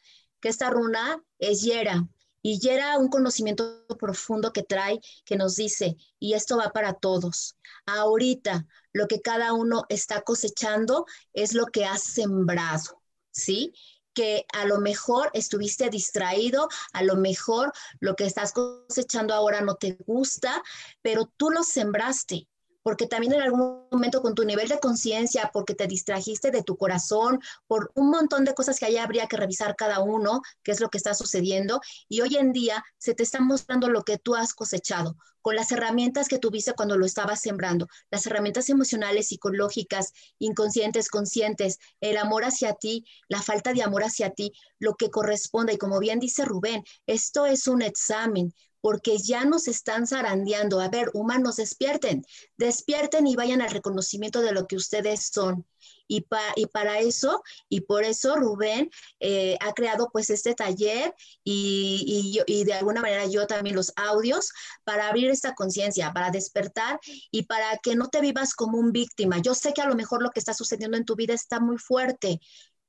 que 0.41 0.51
esta 0.51 0.69
runa 0.69 1.25
es 1.39 1.63
Yera. 1.63 2.07
Y 2.43 2.59
Yera, 2.59 2.99
un 2.99 3.09
conocimiento 3.09 3.87
profundo 3.99 4.53
que 4.53 4.63
trae, 4.63 5.01
que 5.25 5.37
nos 5.37 5.57
dice, 5.57 5.97
y 6.19 6.35
esto 6.35 6.57
va 6.57 6.71
para 6.71 6.95
todos. 6.95 7.57
Ahorita, 7.87 8.67
lo 8.93 9.07
que 9.07 9.21
cada 9.21 9.53
uno 9.53 9.85
está 9.89 10.23
cosechando 10.23 11.07
es 11.33 11.55
lo 11.55 11.67
que 11.67 11.85
has 11.85 12.03
sembrado, 12.03 13.03
¿sí? 13.31 13.73
que 14.13 14.45
a 14.53 14.65
lo 14.65 14.81
mejor 14.81 15.31
estuviste 15.35 15.89
distraído, 15.89 16.69
a 16.93 17.03
lo 17.05 17.17
mejor 17.17 17.73
lo 18.01 18.17
que 18.17 18.27
estás 18.27 18.53
cosechando 18.53 19.35
ahora 19.35 19.61
no 19.61 19.77
te 19.77 19.97
gusta, 20.05 20.63
pero 21.01 21.33
tú 21.37 21.51
lo 21.51 21.63
sembraste 21.63 22.50
porque 22.83 23.07
también 23.07 23.35
en 23.35 23.43
algún 23.43 23.87
momento 23.91 24.23
con 24.23 24.35
tu 24.35 24.45
nivel 24.45 24.69
de 24.69 24.79
conciencia, 24.81 25.51
porque 25.53 25.75
te 25.75 25.87
distrajiste 25.87 26.51
de 26.51 26.63
tu 26.63 26.77
corazón, 26.77 27.41
por 27.67 27.91
un 27.95 28.11
montón 28.11 28.45
de 28.45 28.55
cosas 28.55 28.79
que 28.79 28.87
ahí 28.87 28.97
habría 28.97 29.27
que 29.27 29.37
revisar 29.37 29.77
cada 29.77 30.01
uno, 30.01 30.43
qué 30.63 30.73
es 30.73 30.81
lo 30.81 30.89
que 30.89 30.99
está 30.99 31.15
sucediendo, 31.15 31.81
y 32.09 32.21
hoy 32.21 32.37
en 32.37 32.53
día 32.53 32.85
se 32.99 33.15
te 33.15 33.23
está 33.23 33.41
mostrando 33.41 33.89
lo 33.89 34.03
que 34.03 34.19
tú 34.19 34.35
has 34.35 34.55
cosechado, 34.55 35.17
con 35.43 35.57
las 35.57 35.73
herramientas 35.73 36.29
que 36.29 36.39
tuviste 36.39 36.75
cuando 36.75 36.97
lo 36.99 37.07
estabas 37.07 37.41
sembrando, 37.41 37.87
las 38.11 38.27
herramientas 38.27 38.69
emocionales, 38.69 39.29
psicológicas, 39.29 40.13
inconscientes, 40.39 41.09
conscientes, 41.09 41.79
el 42.01 42.17
amor 42.17 42.45
hacia 42.45 42.75
ti, 42.75 43.05
la 43.29 43.43
falta 43.43 43.73
de 43.73 43.83
amor 43.83 44.05
hacia 44.05 44.31
ti, 44.31 44.53
lo 44.79 44.95
que 44.95 45.11
corresponde, 45.11 45.75
y 45.75 45.79
como 45.79 45.99
bien 45.99 46.19
dice 46.21 46.45
Rubén, 46.45 46.85
esto 47.07 47.47
es 47.47 47.67
un 47.67 47.83
examen, 47.83 48.55
porque 48.81 49.19
ya 49.19 49.45
nos 49.45 49.69
están 49.69 50.07
zarandeando. 50.07 50.81
A 50.81 50.89
ver, 50.89 51.11
humanos, 51.15 51.57
despierten, 51.57 52.25
despierten 52.57 53.27
y 53.27 53.37
vayan 53.37 53.63
al 53.63 53.71
reconocimiento 53.71 54.41
de 54.43 54.53
lo 54.53 54.67
que 54.67 54.77
ustedes 54.77 55.31
son. 55.33 55.67
Y, 56.13 56.23
para 56.67 56.99
eso, 56.99 57.41
y 57.69 57.83
por 57.83 58.03
eso 58.03 58.35
Rubén 58.35 58.91
eh, 59.21 59.57
ha 59.61 59.73
creado 59.75 60.11
pues 60.13 60.29
este 60.29 60.55
taller 60.55 61.15
y, 61.45 62.43
y, 62.49 62.65
de 62.65 62.75
alguna 62.75 63.01
manera 63.01 63.27
yo 63.27 63.47
también 63.47 63.77
los 63.77 63.93
audios 63.95 64.51
para 64.83 65.09
abrir 65.09 65.31
esta 65.31 65.55
conciencia, 65.55 66.13
para 66.13 66.31
despertar 66.31 66.99
y 67.31 67.45
para 67.45 67.79
que 67.79 67.95
no 67.95 68.09
te 68.09 68.21
vivas 68.21 68.55
como 68.55 68.77
un 68.77 68.91
víctima. 68.91 69.39
Yo 69.39 69.55
sé 69.55 69.73
que 69.73 69.83
a 69.83 69.89
lo 69.89 69.95
mejor 69.95 70.21
lo 70.21 70.31
que 70.31 70.41
está 70.41 70.53
sucediendo 70.53 70.97
en 70.97 71.05
tu 71.05 71.15
vida 71.15 71.33
está 71.33 71.61
muy 71.61 71.79
fuerte, 71.79 72.41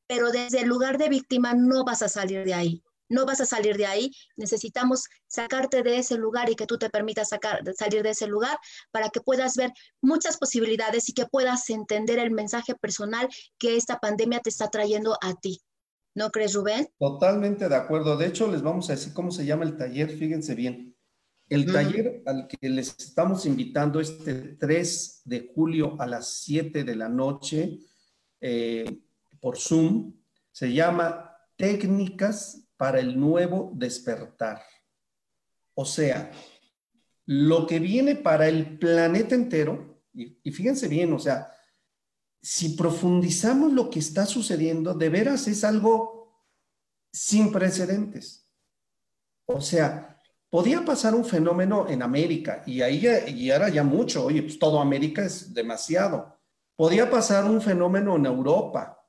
pero 0.08 0.32
desde 0.32 0.62
el 0.62 0.68
lugar 0.68 0.98
de 0.98 1.10
víctima 1.10 1.54
no 1.54 1.86
vas 1.86 2.02
a 2.02 2.10
salir 2.10 2.44
de 2.44 2.56
ahí 2.56 2.84
no 3.12 3.26
vas 3.26 3.41
a 3.41 3.45
salir 3.45 3.78
de 3.78 3.86
ahí. 3.86 4.12
Necesitamos 4.38 5.03
sacarte 5.28 5.84
de 5.84 5.97
ese 5.97 6.18
lugar 6.18 6.49
y 6.49 6.55
que 6.55 6.66
tú 6.66 6.78
te 6.78 6.89
permitas 6.89 7.30
sacar, 7.30 7.62
salir 7.78 8.03
de 8.03 8.12
ese 8.12 8.28
lugar 8.28 8.57
para 8.91 9.09
que 9.09 9.22
puedas 9.22 9.55
ver 9.55 9.72
muchas 10.01 10.38
posibilidades 10.38 11.09
y 11.09 11.14
que 11.14 11.26
puedas 11.26 11.70
entender 11.70 12.20
el 12.20 12.32
mensaje 12.32 12.74
personal 12.76 13.28
que 13.59 13.76
esta 13.76 13.99
pandemia 13.99 14.39
te 14.39 14.49
está 14.49 14.70
trayendo 14.70 15.18
a 15.22 15.36
ti. 15.36 15.62
¿No 16.16 16.30
crees, 16.30 16.53
Rubén? 16.53 16.89
Totalmente 16.99 17.70
de 17.70 17.76
acuerdo. 17.76 18.18
De 18.18 18.28
hecho, 18.28 18.51
les 18.51 18.62
vamos 18.62 18.89
a 18.89 18.93
decir 18.93 19.14
cómo 19.14 19.32
se 19.32 19.45
llama 19.45 19.64
el 19.64 19.78
taller. 19.78 20.09
Fíjense 20.09 20.55
bien. 20.55 20.95
El 21.47 21.72
taller 21.72 22.24
al 22.26 22.47
que 22.47 22.70
les 22.70 22.95
estamos 22.97 23.45
invitando 23.45 23.99
este 23.99 24.55
3 24.55 25.22
de 25.26 25.51
julio 25.53 25.97
a 25.99 26.07
las 26.07 26.41
7 26.43 26.86
de 26.86 26.95
la 26.95 27.09
noche 27.09 27.80
eh, 28.39 29.01
por 29.41 29.57
Zoom 29.57 30.14
se 30.51 30.72
llama 30.72 31.38
Técnicas 31.57 32.70
para 32.82 33.00
el 33.00 33.20
nuevo 33.20 33.70
despertar. 33.76 34.60
O 35.76 35.86
sea, 35.86 36.32
lo 37.28 37.68
que 37.68 37.78
viene 37.78 38.16
para 38.16 38.48
el 38.48 38.80
planeta 38.80 39.36
entero, 39.36 40.02
y, 40.12 40.52
fíjense 40.52 40.88
bien, 40.88 41.14
o 41.14 41.20
sea, 41.20 41.54
si 42.42 42.70
profundizamos 42.70 43.72
lo 43.72 43.88
que 43.92 44.00
está 44.00 44.26
sucediendo, 44.26 44.96
de 44.96 45.10
veras 45.10 45.48
es 45.48 45.64
algo 45.64 46.44
sin 47.14 47.52
precedentes. 47.52 48.50
O 49.46 49.62
sea, 49.62 50.20
podía 50.50 50.84
pasar 50.84 51.14
un 51.14 51.24
fenómeno 51.24 51.88
en 51.88 52.02
América 52.02 52.64
y 52.66 52.82
ahí 52.82 53.06
y 53.28 53.52
era 53.52 53.70
ya 53.70 53.84
mucho, 53.84 54.26
oye, 54.26 54.42
pues 54.42 54.58
todo 54.58 54.82
América 54.82 55.24
es 55.24 55.54
demasiado. 55.54 56.36
Podía 56.76 57.12
pasar 57.12 57.46
un 57.46 57.62
fenómeno 57.62 58.16
en 58.16 58.26
Europa, 58.26 59.06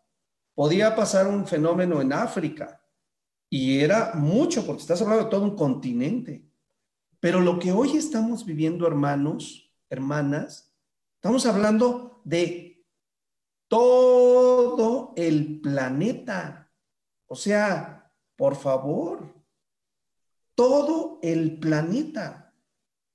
podía 0.54 0.94
pasar 0.94 1.26
un 1.26 1.46
fenómeno 1.46 2.02
en 2.02 2.12
África, 2.12 2.81
y 3.52 3.80
era 3.80 4.14
mucho, 4.14 4.64
porque 4.64 4.80
estás 4.80 5.02
hablando 5.02 5.24
de 5.24 5.30
todo 5.30 5.44
un 5.44 5.56
continente. 5.56 6.48
Pero 7.20 7.38
lo 7.38 7.58
que 7.58 7.70
hoy 7.70 7.98
estamos 7.98 8.46
viviendo, 8.46 8.86
hermanos, 8.86 9.70
hermanas, 9.90 10.74
estamos 11.16 11.44
hablando 11.44 12.22
de 12.24 12.82
todo 13.68 15.12
el 15.18 15.60
planeta. 15.60 16.72
O 17.26 17.36
sea, 17.36 18.10
por 18.36 18.56
favor, 18.56 19.34
todo 20.54 21.18
el 21.20 21.58
planeta. 21.58 22.54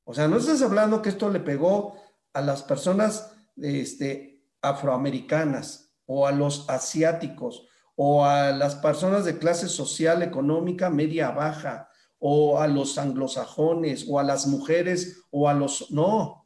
O 0.04 0.14
sea, 0.14 0.28
no 0.28 0.38
estás 0.38 0.62
hablando 0.62 1.02
que 1.02 1.10
esto 1.10 1.32
le 1.32 1.40
pegó 1.40 1.96
a 2.34 2.42
las 2.42 2.62
personas 2.62 3.36
este, 3.56 4.46
afroamericanas 4.62 5.96
o 6.06 6.28
a 6.28 6.32
los 6.32 6.70
asiáticos 6.70 7.68
o 8.00 8.24
a 8.24 8.52
las 8.52 8.76
personas 8.76 9.26
de 9.26 9.40
clase 9.40 9.68
social, 9.68 10.22
económica, 10.22 10.92
media, 10.92 11.32
baja, 11.32 11.90
o 12.20 12.62
a 12.62 12.68
los 12.68 13.00
anglosajones, 13.00 14.06
o 14.08 14.20
a 14.20 14.24
las 14.24 14.46
mujeres, 14.46 15.24
o 15.32 15.50
a 15.50 15.56
los... 15.56 15.90
No, 15.90 16.46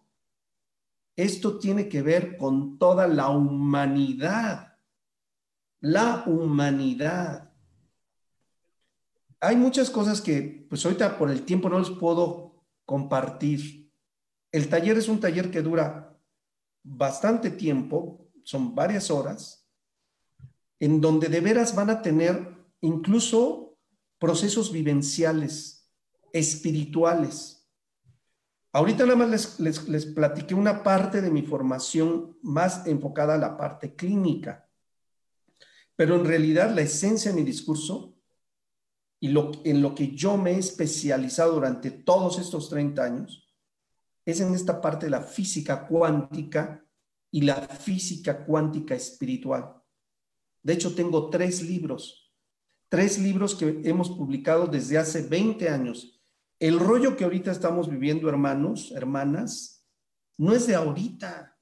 esto 1.18 1.60
tiene 1.60 1.90
que 1.90 2.02
ver 2.02 2.38
con 2.38 2.80
toda 2.80 3.06
la 3.06 3.28
humanidad, 3.28 4.78
la 5.82 6.24
humanidad. 6.26 7.52
Hay 9.42 9.58
muchas 9.58 9.90
cosas 9.90 10.22
que, 10.22 10.66
pues 10.70 10.86
ahorita 10.86 11.18
por 11.18 11.30
el 11.30 11.44
tiempo 11.44 11.68
no 11.68 11.80
les 11.80 11.90
puedo 11.90 12.64
compartir. 12.86 13.92
El 14.54 14.70
taller 14.70 14.98
es 14.98 15.10
un 15.10 15.20
taller 15.20 15.52
que 15.52 15.62
dura 15.62 16.18
bastante 16.82 17.50
tiempo, 17.50 18.32
son 18.42 18.74
varias 18.74 19.12
horas 19.12 19.61
en 20.82 21.00
donde 21.00 21.30
de 21.30 21.40
veras 21.42 21.76
van 21.76 21.92
a 21.92 22.02
tener 22.02 22.58
incluso 22.82 23.78
procesos 24.18 24.72
vivenciales, 24.72 25.88
espirituales. 26.34 27.70
Ahorita 28.74 29.06
nada 29.06 29.16
más 29.16 29.60
les, 29.60 29.88
les, 29.88 30.06
platiqué 30.08 30.56
una 30.56 30.82
parte 30.82 31.22
de 31.22 31.30
mi 31.30 31.44
formación 31.44 32.36
más 32.42 32.88
enfocada 32.88 33.36
a 33.36 33.38
la 33.38 33.58
parte 33.58 33.96
clínica, 33.96 34.68
pero 35.96 36.16
en 36.16 36.26
realidad 36.26 36.74
la 36.74 36.82
esencia 36.82 37.30
de 37.32 37.38
mi 37.38 37.44
discurso 37.44 38.18
y 39.20 39.28
lo, 39.28 39.52
en 39.64 39.84
lo 39.84 39.94
que 39.94 40.16
yo 40.16 40.36
me 40.36 40.54
he 40.54 40.58
especializado 40.58 41.54
durante 41.54 41.92
todos 41.92 42.40
estos 42.40 42.70
30 42.70 43.04
años 43.04 43.54
es 44.26 44.42
en 44.42 44.56
esta 44.56 44.82
parte 44.82 45.06
de 45.06 45.12
la 45.12 45.22
física 45.22 45.86
cuántica 45.86 46.84
y 47.30 47.42
la 47.42 47.56
física 47.56 48.44
cuántica 48.44 48.96
espiritual. 48.96 49.81
De 50.64 50.74
hecho, 50.74 50.94
tengo 50.94 51.30
tres 51.30 51.62
libros, 51.62 52.32
tres 52.90 53.18
libros 53.18 53.56
que 53.56 53.82
hemos 53.84 54.10
publicado 54.10 54.68
desde 54.68 54.98
hace 54.98 55.22
20 55.24 55.70
años. 55.70 56.22
El 56.60 56.80
rollo 56.80 57.18
que 57.18 57.24
ahorita 57.24 57.52
estamos 57.52 57.90
viviendo, 57.90 58.30
hermanos, 58.30 58.92
hermanas, 58.96 59.88
no 60.38 60.54
es 60.54 60.68
de 60.68 60.76
ahorita. 60.76 61.58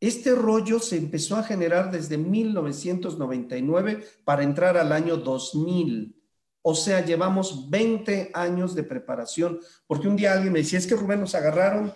Este 0.00 0.34
rollo 0.34 0.80
se 0.80 0.96
empezó 0.96 1.36
a 1.36 1.42
generar 1.42 1.90
desde 1.90 2.18
1999 2.18 4.04
para 4.24 4.42
entrar 4.42 4.76
al 4.76 4.92
año 4.92 5.16
2000. 5.16 6.20
O 6.60 6.74
sea, 6.74 7.04
llevamos 7.04 7.70
20 7.70 8.30
años 8.34 8.74
de 8.74 8.82
preparación, 8.82 9.60
porque 9.86 10.08
un 10.08 10.16
día 10.16 10.34
alguien 10.34 10.52
me 10.52 10.60
decía, 10.60 10.78
es 10.78 10.86
que 10.86 10.94
Rubén 10.94 11.20
nos 11.20 11.34
agarraron 11.34 11.92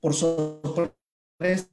por 0.00 0.14
sorpresa. 0.14 1.68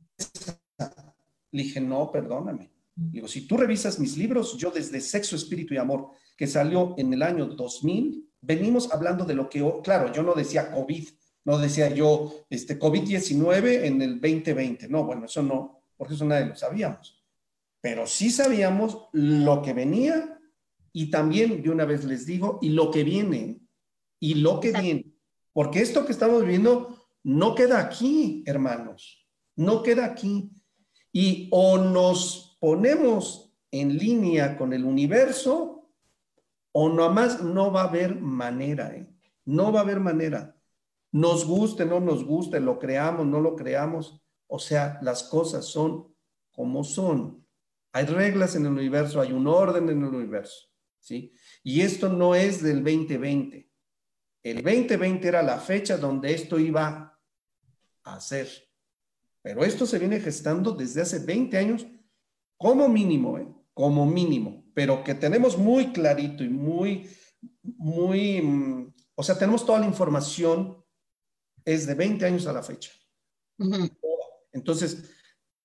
Le 1.52 1.64
dije, 1.64 1.80
no, 1.80 2.12
perdóname. 2.12 2.73
Digo, 2.96 3.28
si 3.28 3.48
tú 3.48 3.58
revisas 3.58 4.00
mis 4.00 4.18
libros, 4.18 4.58
yo 4.58 4.72
desde 4.72 5.02
Sexo, 5.02 5.36
Espíritu 5.36 5.74
y 5.74 5.78
Amor, 5.78 6.10
que 6.38 6.48
salió 6.48 6.96
en 6.98 7.14
el 7.14 7.24
año 7.24 7.48
2000, 7.48 8.30
venimos 8.42 8.92
hablando 8.92 9.26
de 9.26 9.34
lo 9.34 9.50
que, 9.50 9.64
claro, 9.84 10.12
yo 10.12 10.22
no 10.24 10.34
decía 10.34 10.72
COVID, 10.72 11.08
no 11.46 11.58
decía 11.58 11.90
yo 11.90 12.46
este, 12.50 12.80
COVID-19 12.80 13.86
en 13.86 14.02
el 14.02 14.22
2020, 14.22 14.88
no, 14.90 15.04
bueno, 15.06 15.26
eso 15.26 15.42
no, 15.42 15.80
porque 15.98 16.14
eso 16.14 16.26
nadie 16.26 16.46
lo 16.46 16.56
sabíamos, 16.56 17.24
pero 17.82 18.06
sí 18.06 18.30
sabíamos 18.30 19.10
lo 19.12 19.62
que 19.62 19.74
venía 19.74 20.40
y 20.92 21.10
también, 21.10 21.64
de 21.64 21.70
una 21.70 21.86
vez 21.86 22.04
les 22.04 22.26
digo, 22.26 22.60
y 22.62 22.70
lo 22.70 22.92
que 22.92 23.04
viene, 23.04 23.60
y 24.20 24.36
lo 24.36 24.60
que 24.60 24.72
viene, 24.72 25.14
porque 25.52 25.82
esto 25.82 26.06
que 26.06 26.12
estamos 26.12 26.42
viviendo 26.42 27.08
no 27.24 27.56
queda 27.56 27.80
aquí, 27.80 28.44
hermanos, 28.46 29.28
no 29.56 29.84
queda 29.84 30.06
aquí. 30.06 30.50
Y 31.12 31.48
o 31.52 31.78
nos 31.78 32.53
ponemos 32.64 33.54
en 33.72 33.98
línea 33.98 34.56
con 34.58 34.72
el 34.72 34.86
universo 34.86 35.92
o 36.72 36.90
más 37.10 37.44
no 37.44 37.74
va 37.74 37.82
a 37.82 37.90
haber 37.90 38.16
manera, 38.16 38.96
¿eh? 38.96 39.06
no 39.44 39.74
va 39.74 39.82
a 39.82 39.84
haber 39.84 40.00
manera. 40.00 40.56
Nos 41.12 41.46
guste, 41.46 41.86
no 41.86 42.00
nos 42.00 42.24
guste, 42.24 42.62
lo 42.62 42.80
creamos, 42.80 43.28
no 43.28 43.42
lo 43.42 43.58
creamos. 43.58 44.24
O 44.48 44.60
sea, 44.60 44.98
las 45.02 45.24
cosas 45.24 45.66
son 45.66 46.16
como 46.54 46.86
son. 46.86 47.46
Hay 47.92 48.06
reglas 48.06 48.56
en 48.56 48.66
el 48.66 48.72
universo, 48.72 49.20
hay 49.20 49.34
un 49.34 49.46
orden 49.46 49.90
en 49.90 50.02
el 50.02 50.16
universo, 50.16 50.70
¿sí? 51.00 51.34
Y 51.64 51.82
esto 51.82 52.08
no 52.08 52.34
es 52.34 52.64
del 52.64 52.82
2020. 52.82 53.70
El 54.42 54.64
2020 54.64 55.28
era 55.28 55.44
la 55.44 55.60
fecha 55.60 55.98
donde 55.98 56.34
esto 56.34 56.58
iba 56.58 57.20
a 58.04 58.20
ser. 58.22 58.48
Pero 59.42 59.66
esto 59.66 59.86
se 59.86 60.00
viene 60.00 60.22
gestando 60.22 60.72
desde 60.72 61.02
hace 61.02 61.20
20 61.20 61.58
años 61.58 61.86
como 62.64 62.88
mínimo, 62.88 63.38
¿eh? 63.38 63.48
como 63.74 64.06
mínimo, 64.06 64.64
pero 64.74 65.04
que 65.04 65.16
tenemos 65.16 65.58
muy 65.58 65.92
clarito 65.92 66.46
y 66.46 66.48
muy, 66.48 67.10
muy, 67.62 68.42
mm, 68.42 68.94
o 69.16 69.22
sea, 69.22 69.38
tenemos 69.38 69.66
toda 69.66 69.80
la 69.80 69.86
información, 69.86 70.82
es 71.66 71.86
de 71.86 71.94
20 71.94 72.26
años 72.26 72.48
a 72.48 72.54
la 72.54 72.64
fecha. 72.64 72.90
Entonces, 74.54 75.12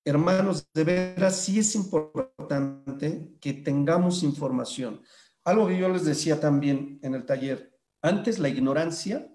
hermanos, 0.03 0.67
de 0.73 0.83
veras 0.83 1.37
sí 1.37 1.59
es 1.59 1.73
importante 1.73 3.37
que 3.39 3.53
tengamos 3.53 4.21
información. 4.21 5.01
Algo 5.45 5.67
que 5.67 5.77
yo 5.77 5.87
les 5.87 6.03
decía 6.03 6.37
también 6.37 6.99
en 7.01 7.15
el 7.15 7.25
taller, 7.25 7.79
antes 8.01 8.39
la 8.39 8.49
ignorancia, 8.49 9.25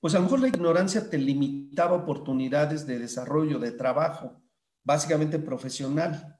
pues 0.00 0.16
a 0.16 0.18
lo 0.18 0.24
mejor 0.24 0.40
la 0.40 0.48
ignorancia 0.48 1.08
te 1.08 1.18
limitaba 1.18 1.94
oportunidades 1.94 2.88
de 2.88 2.98
desarrollo, 2.98 3.60
de 3.60 3.70
trabajo, 3.70 4.42
básicamente 4.82 5.38
profesional. 5.38 6.36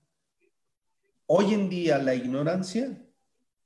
Hoy 1.29 1.55
en 1.55 1.69
día 1.69 1.99
la 1.99 2.15
ignorancia 2.15 2.97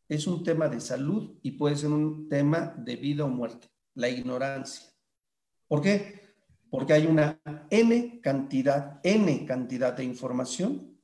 es 0.09 0.27
un 0.27 0.43
tema 0.43 0.69
de 0.69 0.81
salud 0.81 1.39
y 1.43 1.53
puede 1.53 1.77
ser 1.77 1.91
un 1.91 2.27
tema 2.27 2.75
de 2.79 2.97
vida 2.97 3.25
o 3.25 3.29
muerte. 3.29 3.69
la 3.95 4.09
ignorancia. 4.09 4.89
¿Por 5.69 5.83
qué? 5.83 6.21
Porque 6.71 6.95
hay 6.95 7.07
una 7.07 7.39
N 7.69 8.21
cantidad, 8.23 9.01
N 9.03 9.45
cantidad 9.45 9.93
de 9.93 10.05
información 10.05 10.99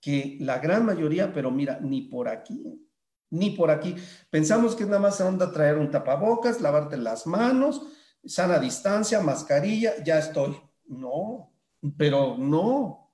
que 0.00 0.36
la 0.40 0.58
gran 0.58 0.84
mayoría, 0.84 1.32
pero 1.32 1.50
mira, 1.50 1.78
ni 1.80 2.02
por 2.02 2.28
aquí, 2.28 2.88
ni 3.30 3.50
por 3.50 3.70
aquí. 3.70 3.94
Pensamos 4.30 4.74
que 4.74 4.84
nada 4.84 4.98
más 4.98 5.20
onda 5.20 5.52
traer 5.52 5.78
un 5.78 5.90
tapabocas, 5.90 6.60
lavarte 6.60 6.96
las 6.96 7.26
manos, 7.26 7.82
sana 8.24 8.58
distancia, 8.58 9.20
mascarilla, 9.20 10.02
ya 10.02 10.18
estoy. 10.18 10.56
No, 10.86 11.52
pero 11.96 12.36
no. 12.36 13.12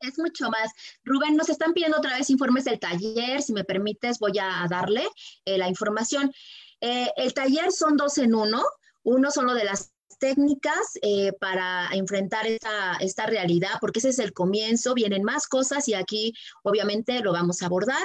Es 0.00 0.18
mucho 0.18 0.48
más. 0.50 0.72
Rubén, 1.04 1.36
nos 1.36 1.48
están 1.48 1.72
pidiendo 1.72 1.98
otra 1.98 2.16
vez 2.16 2.30
informes 2.30 2.64
del 2.64 2.78
taller. 2.78 3.42
Si 3.42 3.52
me 3.52 3.64
permites, 3.64 4.18
voy 4.18 4.38
a 4.38 4.66
darle 4.68 5.08
eh, 5.44 5.58
la 5.58 5.68
información. 5.68 6.32
Eh, 6.80 7.10
el 7.16 7.34
taller 7.34 7.72
son 7.72 7.96
dos 7.96 8.18
en 8.18 8.34
uno. 8.34 8.62
Uno 9.02 9.30
son 9.30 9.46
lo 9.46 9.54
de 9.54 9.64
las 9.64 9.92
técnicas 10.18 10.98
eh, 11.02 11.32
para 11.32 11.88
enfrentar 11.92 12.46
esta, 12.46 12.96
esta 13.00 13.26
realidad, 13.26 13.78
porque 13.80 14.00
ese 14.00 14.08
es 14.10 14.18
el 14.18 14.32
comienzo, 14.32 14.94
vienen 14.94 15.22
más 15.22 15.46
cosas 15.46 15.86
y 15.88 15.94
aquí 15.94 16.34
obviamente 16.62 17.20
lo 17.20 17.32
vamos 17.32 17.62
a 17.62 17.66
abordar 17.66 18.02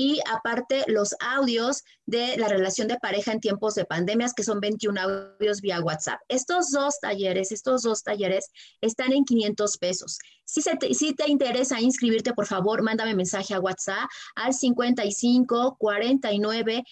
y 0.00 0.20
aparte 0.32 0.84
los 0.86 1.16
audios 1.18 1.82
de 2.06 2.36
la 2.36 2.46
relación 2.46 2.86
de 2.86 3.00
pareja 3.00 3.32
en 3.32 3.40
tiempos 3.40 3.74
de 3.74 3.84
pandemias, 3.84 4.32
que 4.32 4.44
son 4.44 4.60
21 4.60 5.00
audios 5.00 5.60
vía 5.60 5.80
WhatsApp. 5.80 6.20
Estos 6.28 6.70
dos 6.70 7.00
talleres, 7.00 7.50
estos 7.50 7.82
dos 7.82 8.04
talleres 8.04 8.52
están 8.80 9.12
en 9.12 9.24
500 9.24 9.76
pesos. 9.78 10.20
Si, 10.44 10.62
te, 10.62 10.94
si 10.94 11.14
te 11.14 11.28
interesa 11.28 11.80
inscribirte, 11.80 12.32
por 12.32 12.46
favor, 12.46 12.80
mándame 12.80 13.16
mensaje 13.16 13.54
a 13.54 13.58
WhatsApp 13.58 14.08
al 14.36 14.54
55 14.54 15.74
49 15.80 16.84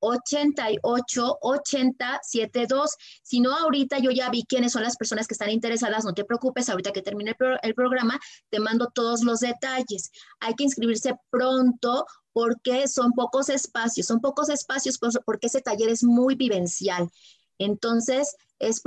88 0.00 1.38
80 1.40 2.20
72. 2.22 2.96
Si 3.22 3.38
no, 3.38 3.56
ahorita 3.56 3.98
yo 3.98 4.10
ya 4.10 4.30
vi 4.30 4.44
quiénes 4.44 4.72
son 4.72 4.82
las 4.82 4.96
personas 4.96 5.28
que 5.28 5.34
están 5.34 5.50
interesadas, 5.50 6.04
no 6.04 6.12
te 6.12 6.24
preocupes, 6.24 6.68
ahorita 6.68 6.90
que 6.90 7.02
termine 7.02 7.36
el, 7.38 7.58
el, 7.62 7.74
programa, 7.74 8.18
te 8.50 8.58
mando 8.58 8.90
todos 8.92 9.22
los 9.22 9.40
detalles. 9.40 10.10
Hay 10.40 10.54
que 10.54 10.64
inscribirse 10.64 11.14
pronto 11.30 12.04
porque 12.38 12.86
son 12.86 13.14
pocos 13.14 13.48
espacios, 13.48 14.06
son 14.06 14.20
pocos 14.20 14.48
espacios 14.48 14.96
porque 15.24 15.48
ese 15.48 15.60
taller 15.60 15.88
es 15.88 16.04
muy 16.04 16.36
vivencial. 16.36 17.10
Entonces, 17.58 18.36
es, 18.60 18.80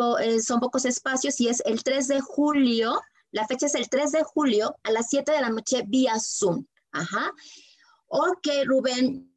son 0.45 0.61
pocos 0.61 0.85
espacios 0.85 1.41
y 1.41 1.49
es 1.49 1.61
el 1.65 1.83
3 1.83 2.07
de 2.07 2.21
julio, 2.21 2.97
la 3.31 3.45
fecha 3.47 3.65
es 3.65 3.75
el 3.75 3.89
3 3.89 4.13
de 4.13 4.23
julio 4.23 4.77
a 4.83 4.91
las 4.91 5.09
7 5.09 5.33
de 5.33 5.41
la 5.41 5.49
noche 5.49 5.83
vía 5.85 6.17
Zoom. 6.17 6.65
Ajá. 6.93 7.29
Ok, 8.07 8.47
Rubén, 8.63 9.35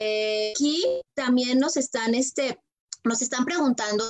eh, 0.00 0.50
aquí 0.50 0.82
también 1.14 1.60
nos 1.60 1.76
están, 1.76 2.16
este, 2.16 2.58
nos 3.04 3.22
están 3.22 3.44
preguntando, 3.44 4.04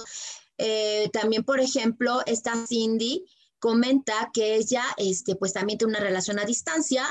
eh, 0.57 1.11
también, 1.13 1.45
por 1.45 1.61
ejemplo, 1.61 2.23
está 2.25 2.55
Cindy, 2.67 3.27
comenta 3.59 4.31
que 4.33 4.55
ella, 4.57 4.83
este, 4.97 5.37
pues 5.37 5.53
también 5.53 5.79
tiene 5.79 5.93
una 5.93 6.01
relación 6.01 6.39
a 6.39 6.45
distancia, 6.45 7.05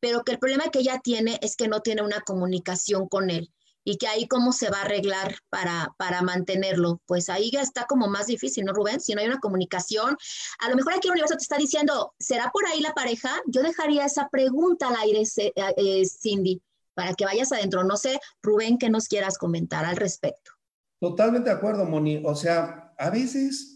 pero 0.00 0.22
que 0.22 0.32
el 0.32 0.38
problema 0.38 0.70
que 0.70 0.80
ella 0.80 1.00
tiene 1.02 1.38
es 1.42 1.56
que 1.56 1.68
no 1.68 1.80
tiene 1.80 2.02
una 2.02 2.20
comunicación 2.20 3.08
con 3.08 3.30
él 3.30 3.50
y 3.86 3.98
que 3.98 4.06
ahí 4.06 4.26
cómo 4.26 4.52
se 4.52 4.70
va 4.70 4.78
a 4.78 4.82
arreglar 4.82 5.36
para, 5.50 5.94
para 5.98 6.22
mantenerlo. 6.22 7.00
Pues 7.06 7.28
ahí 7.28 7.50
ya 7.50 7.60
está 7.60 7.84
como 7.86 8.08
más 8.08 8.26
difícil, 8.26 8.64
¿no, 8.64 8.72
Rubén? 8.72 9.00
Si 9.00 9.14
no 9.14 9.20
hay 9.20 9.26
una 9.26 9.40
comunicación, 9.40 10.16
a 10.60 10.70
lo 10.70 10.76
mejor 10.76 10.94
aquí 10.94 11.08
el 11.08 11.12
universo 11.12 11.36
te 11.36 11.42
está 11.42 11.58
diciendo, 11.58 12.14
¿será 12.18 12.50
por 12.50 12.66
ahí 12.66 12.80
la 12.80 12.94
pareja? 12.94 13.30
Yo 13.46 13.62
dejaría 13.62 14.06
esa 14.06 14.28
pregunta 14.30 14.88
al 14.88 14.96
aire, 14.96 15.22
eh, 15.36 16.06
Cindy 16.06 16.62
para 16.94 17.14
que 17.14 17.24
vayas 17.24 17.52
adentro. 17.52 17.84
No 17.84 17.96
sé, 17.96 18.18
Rubén, 18.42 18.78
¿qué 18.78 18.88
nos 18.88 19.08
quieras 19.08 19.36
comentar 19.36 19.84
al 19.84 19.96
respecto? 19.96 20.52
Totalmente 21.00 21.50
de 21.50 21.56
acuerdo, 21.56 21.84
Moni. 21.84 22.22
O 22.24 22.34
sea, 22.34 22.94
a 22.96 23.10
veces, 23.10 23.73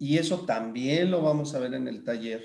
y 0.00 0.16
eso 0.16 0.46
también 0.46 1.10
lo 1.10 1.20
vamos 1.20 1.54
a 1.54 1.58
ver 1.58 1.74
en 1.74 1.86
el 1.86 2.02
taller, 2.02 2.42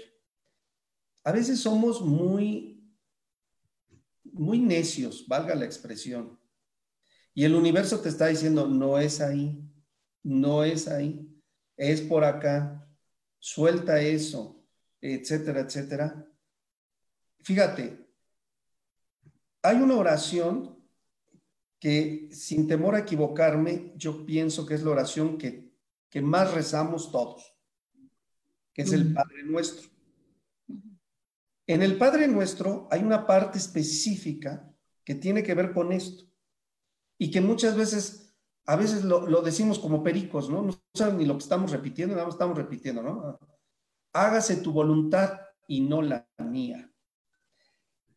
a 1.24 1.32
veces 1.32 1.62
somos 1.62 2.02
muy, 2.02 2.86
muy 4.24 4.60
necios, 4.60 5.26
valga 5.26 5.56
la 5.56 5.64
expresión. 5.64 6.38
Y 7.34 7.46
el 7.46 7.56
universo 7.56 8.02
te 8.02 8.10
está 8.10 8.28
diciendo, 8.28 8.68
no 8.68 9.00
es 9.00 9.22
ahí, 9.22 9.58
no 10.22 10.66
es 10.66 10.90
ahí, 10.90 11.34
es 11.78 12.02
por 12.02 12.26
acá, 12.26 12.86
suelta 13.40 14.02
eso, 14.02 14.62
etcétera, 15.00 15.62
etcétera. 15.62 16.28
Fíjate, 17.42 18.06
hay 19.62 19.78
una 19.78 19.96
oración 19.96 20.78
que, 21.80 22.28
sin 22.34 22.68
temor 22.68 22.96
a 22.96 23.00
equivocarme, 23.00 23.94
yo 23.96 24.26
pienso 24.26 24.66
que 24.66 24.74
es 24.74 24.84
la 24.84 24.92
oración 24.92 25.38
que, 25.38 25.65
más 26.22 26.54
rezamos 26.54 27.12
todos, 27.12 27.54
que 28.74 28.84
es 28.84 28.94
el 28.94 29.14
Padre 29.14 29.44
Nuestro. 29.44 29.90
En 31.68 31.82
el 31.82 31.98
Padre 31.98 32.28
Nuestro 32.28 32.88
hay 32.92 33.02
una 33.02 33.26
parte 33.26 33.58
específica 33.58 34.72
que 35.04 35.16
tiene 35.16 35.44
que 35.44 35.54
ver 35.54 35.74
con 35.74 35.92
esto 35.92 36.26
y 37.18 37.32
que 37.32 37.42
muchas 37.42 37.76
veces, 37.76 38.36
a 38.66 38.76
veces 38.76 39.04
lo, 39.04 39.28
lo 39.28 39.42
decimos 39.42 39.80
como 39.80 40.04
pericos, 40.04 40.50
¿no? 40.50 40.62
No 40.62 40.74
saben 40.94 41.18
ni 41.18 41.26
lo 41.26 41.34
que 41.34 41.44
estamos 41.44 41.72
repitiendo, 41.72 42.16
nada 42.16 42.28
más 42.28 42.36
estamos 42.36 42.58
repitiendo, 42.58 43.02
¿no? 43.02 43.40
Hágase 44.14 44.58
tu 44.58 44.72
voluntad 44.72 45.40
y 45.68 45.82
no 45.82 46.02
la 46.02 46.28
mía 46.38 46.92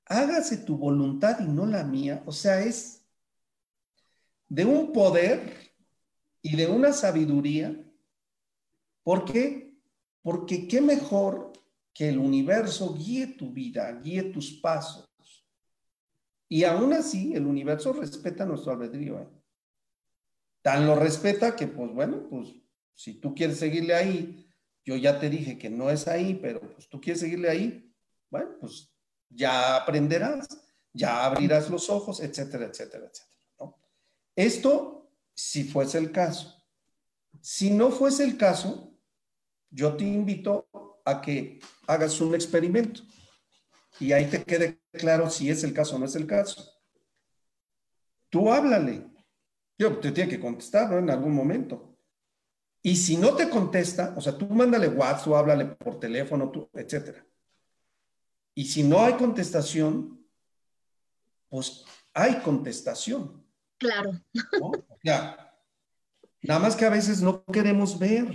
hágase 0.09 0.57
tu 0.59 0.77
voluntad 0.77 1.41
y 1.41 1.45
no 1.45 1.67
la 1.67 1.85
mía. 1.85 2.23
O 2.27 2.33
sea, 2.33 2.61
es 2.61 3.07
de 4.49 4.65
un 4.65 4.93
poder 4.93 5.75
y 6.43 6.57
de 6.57 6.67
una 6.67 6.93
sabiduría. 6.93 7.85
¿Por 9.09 9.25
qué? 9.25 9.75
Porque 10.21 10.69
qué 10.69 10.83
mejor 10.83 11.55
que 11.95 12.11
el 12.11 12.19
universo 12.19 12.95
guíe 12.95 13.29
tu 13.39 13.51
vida, 13.51 13.91
guíe 14.03 14.25
tus 14.25 14.61
pasos. 14.61 15.09
Y 16.47 16.65
aún 16.65 16.93
así, 16.93 17.33
el 17.33 17.47
universo 17.47 17.95
respeta 17.95 18.45
nuestro 18.45 18.73
albedrío. 18.73 19.19
¿eh? 19.19 19.29
Tan 20.61 20.87
lo 20.87 20.95
respeta 20.95 21.57
que, 21.57 21.69
pues 21.69 21.91
bueno, 21.95 22.29
pues 22.29 22.51
si 22.93 23.15
tú 23.15 23.35
quieres 23.35 23.59
seguirle 23.59 23.95
ahí, 23.95 24.47
yo 24.85 24.95
ya 24.95 25.19
te 25.19 25.31
dije 25.31 25.57
que 25.57 25.71
no 25.71 25.89
es 25.89 26.07
ahí, 26.07 26.35
pero 26.35 26.61
pues 26.61 26.87
tú 26.91 27.01
quieres 27.01 27.21
seguirle 27.21 27.49
ahí, 27.49 27.91
bueno, 28.29 28.59
pues 28.61 28.93
ya 29.31 29.77
aprenderás, 29.77 30.49
ya 30.93 31.25
abrirás 31.25 31.71
los 31.71 31.89
ojos, 31.89 32.21
etcétera, 32.21 32.67
etcétera, 32.67 33.07
etcétera. 33.07 33.75
Esto 34.37 35.11
si 35.35 35.65
fuese 35.65 35.97
el 35.97 36.13
caso. 36.13 36.63
Si 37.41 37.71
no 37.71 37.91
fuese 37.91 38.25
el 38.25 38.37
caso, 38.37 38.89
yo 39.71 39.97
te 39.97 40.05
invito 40.05 40.69
a 41.05 41.21
que 41.21 41.61
hagas 41.87 42.21
un 42.21 42.35
experimento 42.35 43.03
y 44.01 44.12
ahí 44.12 44.27
te 44.27 44.43
quede 44.45 44.81
claro 44.93 45.31
si 45.31 45.51
es 45.51 45.64
el 45.64 45.73
caso 45.73 45.97
o 45.97 45.99
no 45.99 46.07
es 46.07 46.14
el 46.14 46.27
caso. 46.27 46.71
Tú 48.29 48.53
háblale. 48.53 49.07
Yo 49.79 49.99
te 49.99 50.12
tiene 50.12 50.31
que 50.31 50.41
contestar, 50.41 50.91
¿no? 50.91 50.99
En 50.99 51.11
algún 51.11 51.33
momento. 51.33 51.97
Y 52.83 52.97
si 52.97 53.16
no 53.16 53.35
te 53.35 53.49
contesta, 53.49 54.14
o 54.16 54.21
sea, 54.21 54.37
tú 54.37 54.47
mándale 54.47 54.89
WhatsApp 54.89 55.29
o 55.29 55.37
háblale 55.37 55.64
por 55.66 55.99
teléfono, 55.99 56.51
tú, 56.51 56.69
etcétera. 56.73 57.25
Y 58.55 58.64
si 58.64 58.83
no 58.83 59.03
hay 59.03 59.14
contestación, 59.14 60.27
pues 61.49 61.85
hay 62.12 62.41
contestación. 62.41 63.45
Claro. 63.79 64.12
Ya. 65.05 65.55
nada 66.43 66.61
más 66.61 66.75
que 66.75 66.85
a 66.85 66.91
veces 66.91 67.23
no 67.23 67.45
queremos 67.45 67.99
ver. 67.99 68.35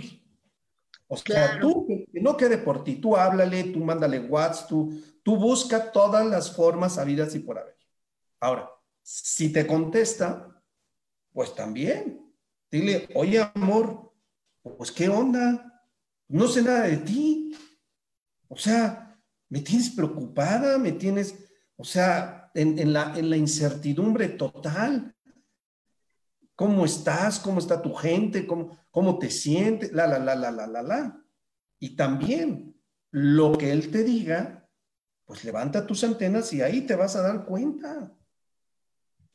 O 1.06 1.16
sea, 1.16 1.60
tú, 1.60 1.86
que 1.86 2.20
no 2.20 2.36
quede 2.36 2.58
por 2.58 2.82
ti, 2.82 2.96
tú 2.96 3.16
háblale, 3.16 3.64
tú 3.64 3.80
mándale 3.80 4.20
WhatsApp, 4.20 4.68
tú, 4.68 5.02
tú 5.22 5.36
busca 5.36 5.92
todas 5.92 6.26
las 6.26 6.54
formas 6.54 6.98
habidas 6.98 7.34
y 7.34 7.40
por 7.40 7.58
haber. 7.58 7.76
Ahora, 8.40 8.70
si 9.02 9.52
te 9.52 9.66
contesta, 9.66 10.48
pues 11.32 11.54
también. 11.54 12.32
Dile, 12.70 13.08
oye, 13.14 13.40
amor, 13.54 14.12
pues 14.62 14.90
qué 14.90 15.08
onda, 15.08 15.84
no 16.28 16.48
sé 16.48 16.62
nada 16.62 16.84
de 16.84 16.96
ti. 16.98 17.56
O 18.48 18.56
sea, 18.56 19.16
me 19.48 19.60
tienes 19.60 19.90
preocupada, 19.90 20.78
me 20.78 20.92
tienes, 20.92 21.34
o 21.76 21.84
sea, 21.84 22.50
en, 22.54 22.92
la, 22.92 23.16
en 23.16 23.30
la 23.30 23.36
incertidumbre 23.36 24.28
total. 24.30 25.14
¿Cómo 26.54 26.84
estás? 26.84 27.38
¿Cómo 27.40 27.58
está 27.58 27.82
tu 27.82 27.94
gente? 27.94 28.46
¿Cómo, 28.46 28.78
cómo 28.90 29.18
te 29.18 29.30
sientes? 29.30 29.92
La, 29.92 30.06
la, 30.06 30.18
la, 30.18 30.34
la, 30.34 30.50
la, 30.50 30.66
la, 30.66 30.82
la. 30.82 31.24
Y 31.78 31.96
también 31.96 32.80
lo 33.10 33.52
que 33.52 33.72
él 33.72 33.90
te 33.90 34.04
diga, 34.04 34.68
pues 35.24 35.44
levanta 35.44 35.86
tus 35.86 36.04
antenas 36.04 36.52
y 36.52 36.62
ahí 36.62 36.82
te 36.82 36.94
vas 36.94 37.16
a 37.16 37.22
dar 37.22 37.44
cuenta. 37.44 38.12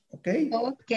¿Ok? 0.09 0.27
Ok, 0.51 0.91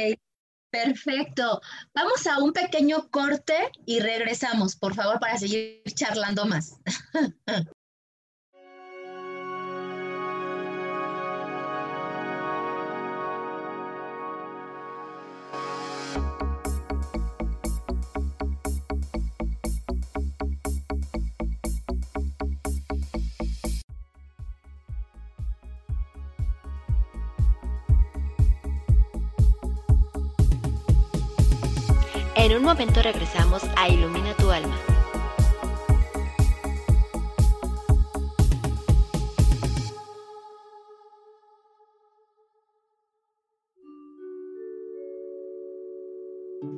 perfecto. 0.70 1.60
Vamos 1.94 2.26
a 2.26 2.42
un 2.42 2.52
pequeño 2.52 3.10
corte 3.10 3.54
y 3.84 4.00
regresamos, 4.00 4.76
por 4.76 4.94
favor, 4.94 5.18
para 5.20 5.36
seguir 5.38 5.82
charlando 5.94 6.46
más. 6.46 6.76
momento 32.72 33.02
regresamos 33.02 33.62
a 33.76 33.86
Ilumina 33.86 34.34
tu 34.34 34.50
alma. 34.50 34.74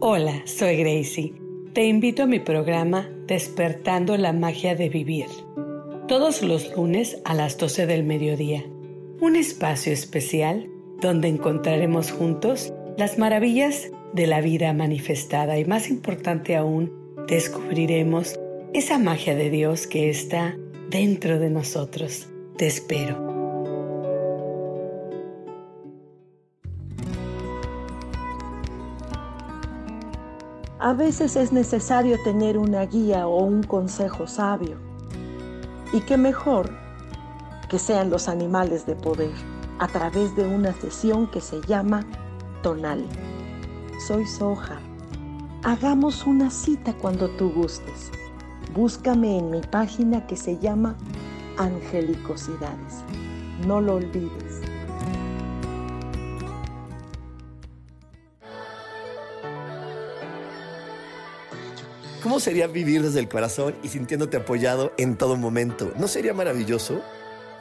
Hola, 0.01 0.43
soy 0.47 0.79
Gracie. 0.79 1.33
Te 1.75 1.85
invito 1.85 2.25
a 2.25 2.27
mi 2.27 2.41
programa 2.41 3.09
Despertando 3.29 4.17
la 4.17 4.33
Magia 4.33 4.75
de 4.75 4.89
Vivir. 4.89 5.29
Todos 6.09 6.43
los 6.43 6.75
lunes 6.77 7.23
a 7.25 7.35
las 7.35 7.57
12 7.57 7.87
del 7.87 8.03
mediodía. 8.03 8.65
Un 9.21 9.37
espacio 9.37 9.93
especial 9.93 10.69
donde 11.01 11.29
encontraremos 11.29 12.11
juntos 12.11 12.73
las 12.99 13.17
maravillas 13.17 13.93
de 14.15 14.29
la 14.29 14.41
vida 14.41 14.73
manifestada 14.73 15.59
y 15.59 15.65
más 15.65 15.91
importante 15.91 16.57
aún, 16.57 16.93
descubriremos 17.27 18.39
esa 18.73 18.99
magia 18.99 19.35
de 19.35 19.51
Dios 19.51 19.89
que 19.89 20.09
está 20.09 20.57
dentro 20.89 21.41
de 21.41 21.51
nosotros. 21.51 22.29
Te 22.57 22.69
espero. 22.69 23.35
A 30.79 30.93
veces 30.93 31.35
es 31.35 31.51
necesario 31.51 32.17
tener 32.23 32.57
una 32.57 32.87
guía 32.87 33.27
o 33.27 33.43
un 33.43 33.65
consejo 33.65 34.29
sabio. 34.29 34.77
Y 35.93 36.01
qué 36.03 36.17
mejor 36.17 36.71
que 37.69 37.81
sean 37.81 38.11
los 38.11 38.29
animales 38.29 38.87
de 38.87 38.95
poder 38.95 39.33
a 39.81 39.89
través 39.89 40.37
de 40.37 40.47
una 40.47 40.73
sesión 40.73 41.27
que 41.29 41.41
se 41.41 41.61
llama 41.63 42.07
Tonal. 42.63 43.05
Soy 43.99 44.27
Soja. 44.27 44.81
Hagamos 45.63 46.27
una 46.27 46.51
cita 46.51 46.93
cuando 46.95 47.31
tú 47.31 47.51
gustes. 47.51 48.11
Búscame 48.75 49.39
en 49.39 49.51
mi 49.51 49.61
página 49.61 50.27
que 50.27 50.37
se 50.37 50.59
llama 50.59 50.97
Angelicosidades. 51.57 53.03
No 53.67 53.81
lo 53.81 53.95
olvides. 53.95 54.61
¿Cómo 62.23 62.41
sería 62.41 62.67
vivir 62.67 63.03
desde 63.03 63.21
el 63.21 63.29
corazón 63.29 63.75
y 63.83 63.89
sintiéndote 63.89 64.39
apoyado 64.39 64.93
en 64.99 65.17
todo 65.17 65.37
momento? 65.37 65.93
¿No 65.99 66.09
sería 66.09 66.35
maravilloso? 66.35 67.01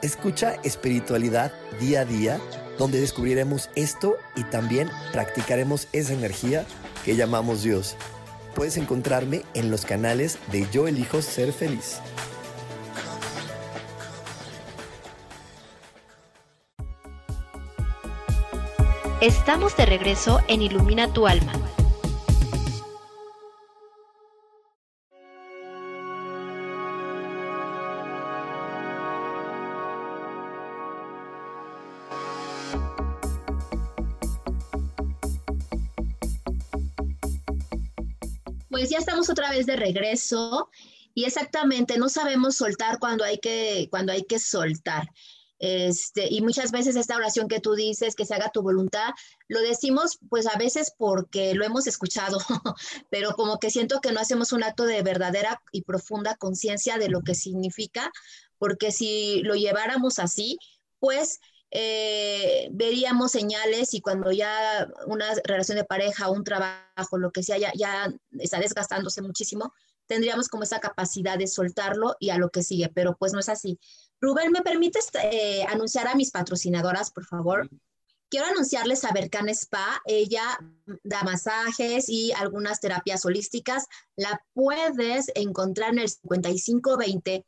Escucha 0.02 0.54
espiritualidad 0.62 1.52
día 1.80 2.00
a 2.00 2.04
día, 2.04 2.40
donde 2.78 3.00
descubriremos 3.00 3.70
esto 3.74 4.16
y 4.36 4.44
también 4.44 4.90
practicaremos 5.12 5.88
esa 5.92 6.12
energía 6.12 6.64
que 7.04 7.16
llamamos 7.16 7.62
Dios. 7.62 7.96
Puedes 8.54 8.76
encontrarme 8.76 9.42
en 9.54 9.70
los 9.70 9.84
canales 9.84 10.38
de 10.52 10.66
Yo 10.70 10.86
elijo 10.86 11.22
ser 11.22 11.52
feliz. 11.52 12.00
Estamos 19.20 19.76
de 19.76 19.86
regreso 19.86 20.40
en 20.48 20.60
Ilumina 20.60 21.12
tu 21.12 21.26
alma. 21.26 21.52
Pues 38.74 38.90
ya 38.90 38.98
estamos 38.98 39.30
otra 39.30 39.50
vez 39.50 39.66
de 39.66 39.76
regreso 39.76 40.68
y 41.14 41.26
exactamente 41.26 41.96
no 41.96 42.08
sabemos 42.08 42.56
soltar 42.56 42.98
cuando 42.98 43.22
hay 43.22 43.38
que, 43.38 43.86
cuando 43.88 44.10
hay 44.10 44.24
que 44.24 44.40
soltar. 44.40 45.12
Este, 45.60 46.26
y 46.28 46.42
muchas 46.42 46.72
veces 46.72 46.96
esta 46.96 47.14
oración 47.14 47.46
que 47.46 47.60
tú 47.60 47.76
dices, 47.76 48.16
que 48.16 48.26
se 48.26 48.34
haga 48.34 48.50
tu 48.50 48.62
voluntad, 48.62 49.10
lo 49.46 49.60
decimos 49.60 50.18
pues 50.28 50.48
a 50.48 50.58
veces 50.58 50.92
porque 50.98 51.54
lo 51.54 51.64
hemos 51.64 51.86
escuchado, 51.86 52.38
pero 53.12 53.34
como 53.34 53.60
que 53.60 53.70
siento 53.70 54.00
que 54.00 54.10
no 54.10 54.18
hacemos 54.18 54.50
un 54.50 54.64
acto 54.64 54.86
de 54.86 55.02
verdadera 55.02 55.62
y 55.70 55.82
profunda 55.82 56.34
conciencia 56.34 56.98
de 56.98 57.10
lo 57.10 57.20
que 57.20 57.36
significa, 57.36 58.10
porque 58.58 58.90
si 58.90 59.40
lo 59.44 59.54
lleváramos 59.54 60.18
así, 60.18 60.58
pues 60.98 61.38
eh, 61.76 62.68
veríamos 62.70 63.32
señales 63.32 63.94
y 63.94 64.00
cuando 64.00 64.30
ya 64.30 64.88
una 65.08 65.26
relación 65.42 65.76
de 65.76 65.84
pareja, 65.84 66.30
un 66.30 66.44
trabajo, 66.44 67.18
lo 67.18 67.32
que 67.32 67.42
sea, 67.42 67.58
ya, 67.58 67.72
ya 67.74 68.14
está 68.38 68.60
desgastándose 68.60 69.22
muchísimo, 69.22 69.72
tendríamos 70.06 70.46
como 70.46 70.62
esa 70.62 70.78
capacidad 70.78 71.36
de 71.36 71.48
soltarlo 71.48 72.14
y 72.20 72.30
a 72.30 72.38
lo 72.38 72.50
que 72.50 72.62
sigue, 72.62 72.92
pero 72.94 73.16
pues 73.16 73.32
no 73.32 73.40
es 73.40 73.48
así. 73.48 73.80
Rubén, 74.20 74.52
¿me 74.52 74.62
permites 74.62 75.08
eh, 75.20 75.64
anunciar 75.68 76.06
a 76.06 76.14
mis 76.14 76.30
patrocinadoras, 76.30 77.10
por 77.10 77.26
favor? 77.26 77.68
Quiero 78.30 78.46
anunciarles 78.46 79.04
a 79.04 79.12
Bercan 79.12 79.48
Spa. 79.48 80.00
Ella 80.06 80.58
da 81.02 81.24
masajes 81.24 82.08
y 82.08 82.32
algunas 82.32 82.80
terapias 82.80 83.24
holísticas. 83.24 83.86
La 84.14 84.44
puedes 84.52 85.26
encontrar 85.34 85.92
en 85.92 86.00
el 86.00 86.08
5520 86.08 87.44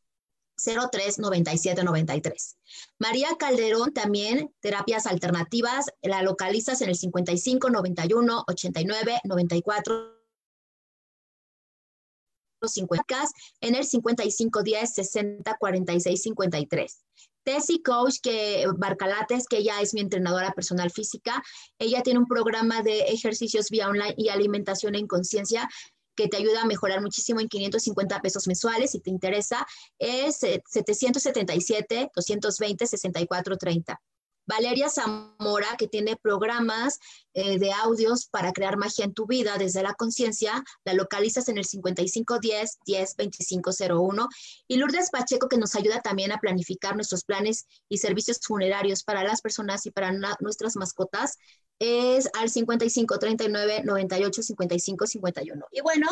03 0.57 1.19
97 1.19 1.85
93. 1.85 2.57
María 2.99 3.29
Calderón 3.39 3.93
también, 3.93 4.53
terapias 4.61 5.07
alternativas, 5.07 5.87
la 6.03 6.23
localizas 6.23 6.81
en 6.81 6.89
el 6.89 6.97
55 6.97 7.71
91 7.71 8.45
89 8.47 9.21
94 9.25 10.17
50 12.63 13.05
en 13.61 13.75
el 13.75 13.85
55 13.85 14.63
10 14.63 14.95
60 14.95 15.57
46 15.59 16.23
53. 16.23 17.03
Tessy 17.45 17.81
Coach, 17.81 18.17
que 18.21 18.67
Barcalates, 18.77 19.47
que 19.47 19.59
ella 19.59 19.81
es 19.81 19.95
mi 19.95 20.01
entrenadora 20.01 20.51
personal 20.53 20.91
física, 20.91 21.45
ella 21.79 22.03
tiene 22.03 22.19
un 22.19 22.27
programa 22.27 22.83
de 22.83 23.03
ejercicios 23.03 23.71
vía 23.71 23.89
online 23.89 24.15
y 24.17 24.31
alimentación 24.31 24.97
en 24.97 25.07
conciencia 25.07 25.69
que 26.17 26.29
te 26.29 26.37
ayuda 26.37 26.63
a 26.63 26.67
mejorar 26.67 27.01
muchísimo 27.01 27.41
en 27.41 27.49
550 27.49 28.21
pesos 28.21 28.47
mensuales. 28.47 28.93
Si 28.93 29.01
te 29.01 29.11
interesa, 29.11 29.67
es 29.99 30.37
777 30.37 32.11
220 32.15 32.87
6430. 32.87 34.01
Valeria 34.47 34.89
Zamora, 34.89 35.77
que 35.77 35.89
tiene 35.89 36.17
programas 36.17 37.01
eh, 37.35 37.59
de 37.59 37.73
audios 37.73 38.27
para 38.27 38.53
crear 38.53 38.77
magia 38.77 39.05
en 39.05 39.13
tu 39.13 39.27
vida 39.27 39.59
desde 39.59 39.83
la 39.83 39.95
conciencia, 39.95 40.63
la 40.85 40.95
localizas 40.95 41.49
en 41.49 41.59
el 41.59 41.65
5510 41.65 42.79
10 42.87 43.17
2501. 43.17 44.29
Y 44.69 44.77
Lourdes 44.77 45.11
Pacheco, 45.11 45.49
que 45.49 45.59
nos 45.59 45.75
ayuda 45.75 46.01
también 46.01 46.31
a 46.31 46.39
planificar 46.39 46.95
nuestros 46.95 47.25
planes 47.25 47.67
y 47.89 47.99
servicios 47.99 48.39
funerarios 48.41 49.03
para 49.03 49.25
las 49.25 49.41
personas 49.41 49.85
y 49.87 49.91
para 49.91 50.13
nuestras 50.41 50.77
mascotas, 50.77 51.39
es 51.79 52.29
al 52.35 52.51
55 52.51 53.19
39 53.19 53.83
98 53.85 54.43
55 54.43 55.07
51. 55.07 55.67
Y 55.73 55.81
bueno, 55.81 56.09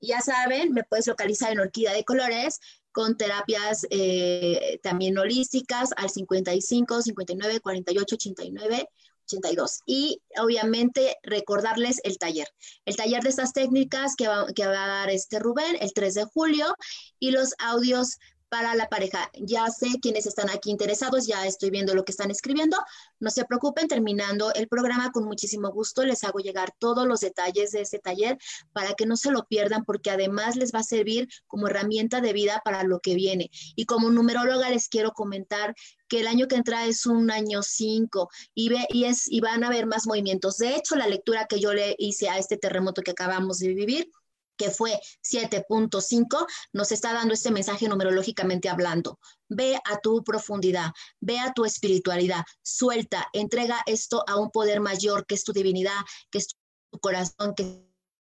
ya 0.00 0.20
saben, 0.20 0.72
me 0.72 0.84
puedes 0.84 1.06
localizar 1.06 1.52
en 1.52 1.60
Orquídea 1.60 1.92
de 1.92 2.04
Colores 2.04 2.60
con 2.92 3.16
terapias 3.16 3.86
eh, 3.90 4.78
también 4.82 5.18
holísticas 5.18 5.90
al 5.96 6.10
55 6.10 7.02
59 7.02 7.60
48 7.60 8.14
89 8.14 8.88
82. 9.26 9.80
Y 9.86 10.22
obviamente 10.40 11.16
recordarles 11.22 12.00
el 12.04 12.18
taller. 12.18 12.48
El 12.84 12.96
taller 12.96 13.22
de 13.22 13.30
estas 13.30 13.52
técnicas 13.52 14.14
que 14.16 14.28
va, 14.28 14.46
que 14.54 14.66
va 14.66 14.84
a 14.84 14.88
dar 14.88 15.10
este 15.10 15.38
Rubén 15.38 15.76
el 15.80 15.92
3 15.92 16.14
de 16.14 16.24
julio 16.24 16.74
y 17.18 17.32
los 17.32 17.54
audios 17.58 18.18
para 18.56 18.74
la 18.74 18.88
pareja. 18.88 19.30
Ya 19.34 19.68
sé 19.68 20.00
quienes 20.00 20.24
están 20.24 20.48
aquí 20.48 20.70
interesados, 20.70 21.26
ya 21.26 21.46
estoy 21.46 21.68
viendo 21.68 21.94
lo 21.94 22.06
que 22.06 22.12
están 22.12 22.30
escribiendo. 22.30 22.78
No 23.20 23.28
se 23.30 23.44
preocupen, 23.44 23.86
terminando 23.86 24.50
el 24.54 24.66
programa 24.66 25.12
con 25.12 25.24
muchísimo 25.24 25.70
gusto 25.70 26.04
les 26.04 26.24
hago 26.24 26.38
llegar 26.38 26.72
todos 26.78 27.06
los 27.06 27.20
detalles 27.20 27.72
de 27.72 27.82
ese 27.82 27.98
taller 27.98 28.38
para 28.72 28.94
que 28.94 29.04
no 29.04 29.18
se 29.18 29.30
lo 29.30 29.46
pierdan 29.46 29.84
porque 29.84 30.10
además 30.10 30.56
les 30.56 30.72
va 30.72 30.78
a 30.78 30.84
servir 30.84 31.28
como 31.46 31.68
herramienta 31.68 32.22
de 32.22 32.32
vida 32.32 32.62
para 32.64 32.82
lo 32.82 33.00
que 33.00 33.14
viene. 33.14 33.50
Y 33.74 33.84
como 33.84 34.10
numeróloga 34.10 34.70
les 34.70 34.88
quiero 34.88 35.12
comentar 35.12 35.74
que 36.08 36.20
el 36.20 36.26
año 36.26 36.48
que 36.48 36.56
entra 36.56 36.86
es 36.86 37.04
un 37.04 37.30
año 37.30 37.62
5 37.62 38.30
y, 38.54 38.72
y, 38.88 39.06
y 39.26 39.40
van 39.40 39.64
a 39.64 39.66
haber 39.66 39.84
más 39.84 40.06
movimientos. 40.06 40.56
De 40.56 40.76
hecho, 40.76 40.96
la 40.96 41.08
lectura 41.08 41.46
que 41.46 41.60
yo 41.60 41.74
le 41.74 41.94
hice 41.98 42.30
a 42.30 42.38
este 42.38 42.56
terremoto 42.56 43.02
que 43.02 43.10
acabamos 43.10 43.58
de 43.58 43.74
vivir 43.74 44.10
que 44.56 44.70
fue 44.70 44.98
7.5, 45.22 46.46
nos 46.72 46.92
está 46.92 47.12
dando 47.12 47.34
este 47.34 47.50
mensaje 47.50 47.88
numerológicamente 47.88 48.68
hablando. 48.68 49.18
Ve 49.48 49.80
a 49.84 49.98
tu 49.98 50.24
profundidad, 50.24 50.92
ve 51.20 51.38
a 51.38 51.52
tu 51.52 51.64
espiritualidad, 51.64 52.44
suelta, 52.62 53.28
entrega 53.32 53.82
esto 53.86 54.24
a 54.28 54.36
un 54.36 54.50
poder 54.50 54.80
mayor 54.80 55.26
que 55.26 55.34
es 55.34 55.44
tu 55.44 55.52
divinidad, 55.52 55.98
que 56.30 56.38
es 56.38 56.48
tu 56.90 56.98
corazón, 56.98 57.54
que 57.54 57.86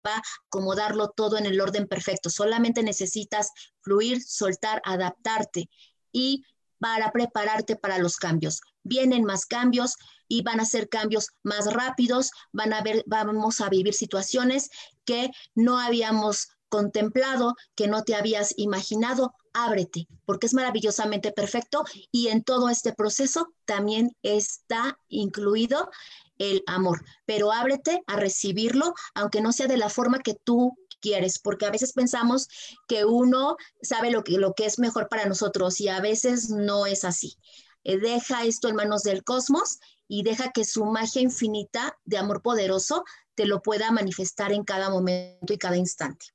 va 0.05 0.15
a 0.15 0.23
acomodarlo 0.47 1.09
todo 1.09 1.37
en 1.37 1.45
el 1.45 1.59
orden 1.59 1.87
perfecto. 1.87 2.29
Solamente 2.29 2.83
necesitas 2.83 3.51
fluir, 3.81 4.21
soltar, 4.21 4.81
adaptarte 4.85 5.69
y 6.11 6.43
para 6.79 7.11
prepararte 7.11 7.75
para 7.75 7.97
los 7.97 8.17
cambios. 8.17 8.61
Vienen 8.83 9.23
más 9.23 9.45
cambios, 9.45 9.95
y 10.27 10.43
van 10.43 10.59
a 10.59 10.65
ser 10.65 10.89
cambios 10.89 11.29
más 11.43 11.71
rápidos, 11.73 12.31
van 12.51 12.73
a 12.73 12.81
ver, 12.81 13.03
vamos 13.07 13.61
a 13.61 13.69
vivir 13.69 13.93
situaciones 13.93 14.69
que 15.05 15.31
no 15.55 15.79
habíamos 15.79 16.49
contemplado, 16.69 17.55
que 17.75 17.87
no 17.87 18.03
te 18.03 18.15
habías 18.15 18.53
imaginado, 18.57 19.33
ábrete, 19.53 20.07
porque 20.25 20.47
es 20.47 20.53
maravillosamente 20.53 21.31
perfecto 21.31 21.83
y 22.11 22.27
en 22.27 22.43
todo 22.43 22.69
este 22.69 22.93
proceso 22.93 23.47
también 23.65 24.15
está 24.21 24.99
incluido 25.07 25.89
el 26.37 26.63
amor, 26.67 27.03
pero 27.25 27.51
ábrete 27.51 28.03
a 28.05 28.15
recibirlo, 28.15 28.93
aunque 29.15 29.41
no 29.41 29.51
sea 29.51 29.67
de 29.67 29.77
la 29.77 29.89
forma 29.89 30.19
que 30.19 30.35
tú 30.35 30.77
quieres, 30.99 31.39
porque 31.39 31.65
a 31.65 31.71
veces 31.71 31.93
pensamos 31.93 32.47
que 32.87 33.05
uno 33.05 33.55
sabe 33.81 34.11
lo 34.11 34.23
que, 34.23 34.33
lo 34.33 34.53
que 34.53 34.65
es 34.65 34.79
mejor 34.79 35.07
para 35.09 35.25
nosotros 35.25 35.79
y 35.81 35.87
a 35.87 36.01
veces 36.01 36.49
no 36.49 36.85
es 36.85 37.03
así. 37.03 37.37
Eh, 37.83 37.97
deja 37.97 38.45
esto 38.45 38.67
en 38.67 38.75
manos 38.75 39.03
del 39.03 39.23
cosmos 39.23 39.79
y 40.07 40.23
deja 40.23 40.51
que 40.51 40.65
su 40.65 40.85
magia 40.85 41.21
infinita 41.21 41.97
de 42.05 42.17
amor 42.17 42.41
poderoso 42.41 43.03
te 43.35 43.45
lo 43.45 43.61
pueda 43.61 43.91
manifestar 43.91 44.51
en 44.51 44.63
cada 44.63 44.89
momento 44.89 45.53
y 45.53 45.57
cada 45.57 45.77
instante. 45.77 46.27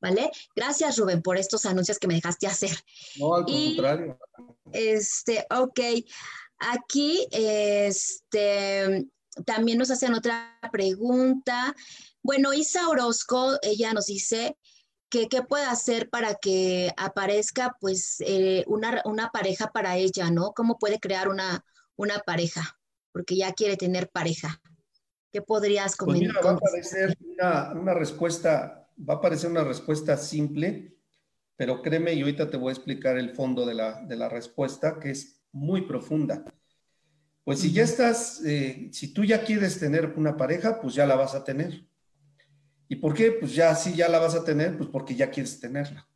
¿Vale? 0.00 0.30
Gracias, 0.54 0.96
Rubén, 0.96 1.22
por 1.22 1.38
estos 1.38 1.66
anuncios 1.66 1.98
que 1.98 2.06
me 2.06 2.14
dejaste 2.14 2.46
hacer. 2.46 2.76
No, 3.18 3.34
al 3.34 3.44
contrario. 3.44 4.18
Este, 4.72 5.44
ok. 5.50 5.80
Aquí, 6.58 7.26
este, 7.32 9.08
también 9.44 9.78
nos 9.78 9.90
hacen 9.90 10.14
otra 10.14 10.58
pregunta. 10.70 11.74
Bueno, 12.22 12.52
Isa 12.52 12.88
Orozco, 12.88 13.58
ella 13.62 13.92
nos 13.92 14.06
dice 14.06 14.56
que 15.08 15.28
qué 15.28 15.42
puede 15.42 15.64
hacer 15.64 16.10
para 16.10 16.34
que 16.34 16.92
aparezca 16.96 17.76
pues 17.80 18.16
eh, 18.20 18.64
una, 18.66 19.30
pareja 19.32 19.70
para 19.72 19.96
ella, 19.96 20.30
¿no? 20.30 20.52
¿Cómo 20.52 20.78
puede 20.78 21.00
crear 21.00 21.28
una, 21.28 21.64
una 21.96 22.18
pareja? 22.18 22.77
Porque 23.12 23.36
ya 23.36 23.52
quiere 23.52 23.76
tener 23.76 24.08
pareja. 24.10 24.60
¿Qué 25.32 25.42
podrías 25.42 25.96
comentar? 25.96 26.40
Pues 26.40 26.46
va 26.46 26.50
a 26.52 26.58
parecer 26.58 27.18
una, 27.74 27.94
respuesta, 27.94 28.88
va 29.08 29.14
a 29.14 29.20
parecer 29.20 29.50
una 29.50 29.64
respuesta 29.64 30.16
simple, 30.16 30.96
pero 31.56 31.82
créeme, 31.82 32.14
y 32.14 32.20
ahorita 32.20 32.48
te 32.48 32.56
voy 32.56 32.70
a 32.70 32.72
explicar 32.72 33.18
el 33.18 33.34
fondo 33.34 33.66
de 33.66 33.74
la, 33.74 34.02
de 34.04 34.16
la 34.16 34.28
respuesta, 34.28 34.98
que 34.98 35.10
es 35.10 35.42
muy 35.52 35.82
profunda. 35.82 36.44
Pues 37.44 37.60
si 37.60 37.72
ya 37.72 37.82
estás, 37.82 38.42
eh, 38.44 38.90
si 38.92 39.12
tú 39.12 39.24
ya 39.24 39.42
quieres 39.42 39.78
tener 39.78 40.12
una 40.16 40.36
pareja, 40.36 40.80
pues 40.80 40.94
ya 40.94 41.06
la 41.06 41.16
vas 41.16 41.34
a 41.34 41.44
tener. 41.44 41.84
¿Y 42.88 42.96
por 42.96 43.14
qué? 43.14 43.32
Pues 43.32 43.54
ya 43.54 43.74
sí, 43.74 43.94
ya 43.94 44.08
la 44.08 44.18
vas 44.18 44.34
a 44.34 44.44
tener, 44.44 44.76
pues 44.76 44.88
porque 44.90 45.14
ya 45.14 45.30
quieres 45.30 45.58
tenerla. 45.60 46.06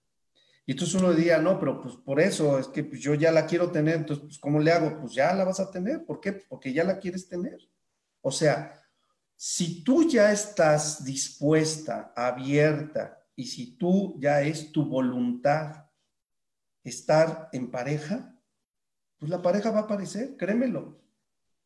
Y 0.65 0.73
entonces 0.73 1.01
uno 1.01 1.13
diría, 1.13 1.39
no, 1.39 1.59
pero 1.59 1.81
pues 1.81 1.97
por 1.97 2.21
eso 2.21 2.59
es 2.59 2.69
que 2.69 2.85
pues 2.85 3.01
yo 3.01 3.15
ya 3.15 3.33
la 3.33 3.47
quiero 3.47 3.71
tener, 3.71 3.97
entonces, 3.97 4.25
pues 4.25 4.39
¿cómo 4.39 4.61
le 4.61 4.71
hago? 4.71 5.01
Pues 5.01 5.13
ya 5.15 5.35
la 5.35 5.45
vas 5.45 5.61
a 5.61 5.71
tener. 5.71 6.05
¿Por 6.05 6.21
qué? 6.21 6.33
Porque 6.33 6.73
ya 6.73 6.85
la 6.85 6.99
quieres 6.99 7.29
tener. 7.29 7.59
O 8.21 8.31
sea, 8.31 8.81
si 9.35 9.83
tú 9.83 10.09
ya 10.09 10.31
estás 10.31 11.05
dispuesta, 11.05 12.13
abierta, 12.15 13.23
y 13.35 13.47
si 13.47 13.77
tú 13.77 14.17
ya 14.21 14.43
es 14.43 14.71
tu 14.73 14.85
voluntad 14.85 15.87
estar 16.85 17.49
en 17.53 17.71
pareja, 17.71 18.39
pues 19.19 19.31
la 19.31 19.43
pareja 19.43 19.71
va 19.71 19.81
a 19.81 19.83
aparecer, 19.83 20.37
créemelo. 20.37 21.01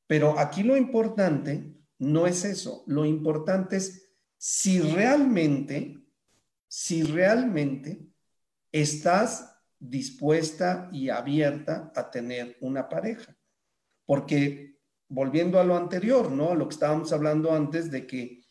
Pero 0.07 0.39
aquí 0.39 0.63
lo 0.63 0.77
importante 0.77 1.75
no 1.99 2.27
es 2.27 2.45
eso, 2.45 2.85
lo 2.87 3.05
importante 3.05 3.77
es 3.77 4.11
si 4.37 4.81
realmente, 4.81 5.99
si 6.69 7.03
realmente 7.03 8.07
estás 8.81 9.57
dispuesta 9.79 10.89
y 10.93 11.11
abierta 11.11 11.93
a 11.95 12.11
tener 12.11 12.57
una 12.61 12.89
pareja. 12.89 13.37
Porque 14.05 14.79
volviendo 15.09 15.61
a 15.61 15.65
lo 15.65 15.77
anterior, 15.77 16.31
¿no? 16.31 16.55
Lo 16.55 16.69
que 16.69 16.75
estábamos 16.75 17.13
hablando 17.13 17.53
antes 17.53 17.91
de 17.91 18.07
que 18.07 18.43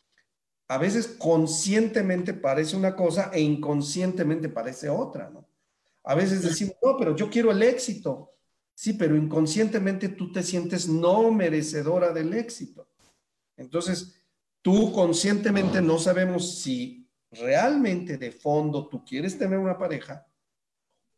a 0.68 0.78
veces 0.78 1.08
conscientemente 1.08 2.34
parece 2.34 2.76
una 2.76 2.96
cosa 2.96 3.30
e 3.34 3.42
inconscientemente 3.42 4.50
parece 4.50 4.90
otra, 4.90 5.30
¿no? 5.30 5.48
A 6.04 6.16
veces 6.16 6.44
decimos, 6.44 6.76
no, 6.84 6.98
pero 6.98 7.16
yo 7.16 7.30
quiero 7.30 7.52
el 7.52 7.64
éxito. 7.64 8.32
Sí, 8.76 8.94
pero 8.94 9.16
inconscientemente 9.16 10.10
tú 10.10 10.32
te 10.32 10.44
sientes 10.44 10.88
no 10.88 11.32
merecedora 11.32 12.12
del 12.12 12.34
éxito. 12.34 12.88
Entonces, 13.58 14.22
tú 14.62 14.92
conscientemente 14.92 15.82
no 15.82 15.98
sabemos 15.98 16.60
si 16.60 17.05
realmente 17.36 18.18
de 18.18 18.32
fondo 18.32 18.88
tú 18.88 19.04
quieres 19.04 19.38
tener 19.38 19.60
una 19.60 19.78
pareja 19.78 20.26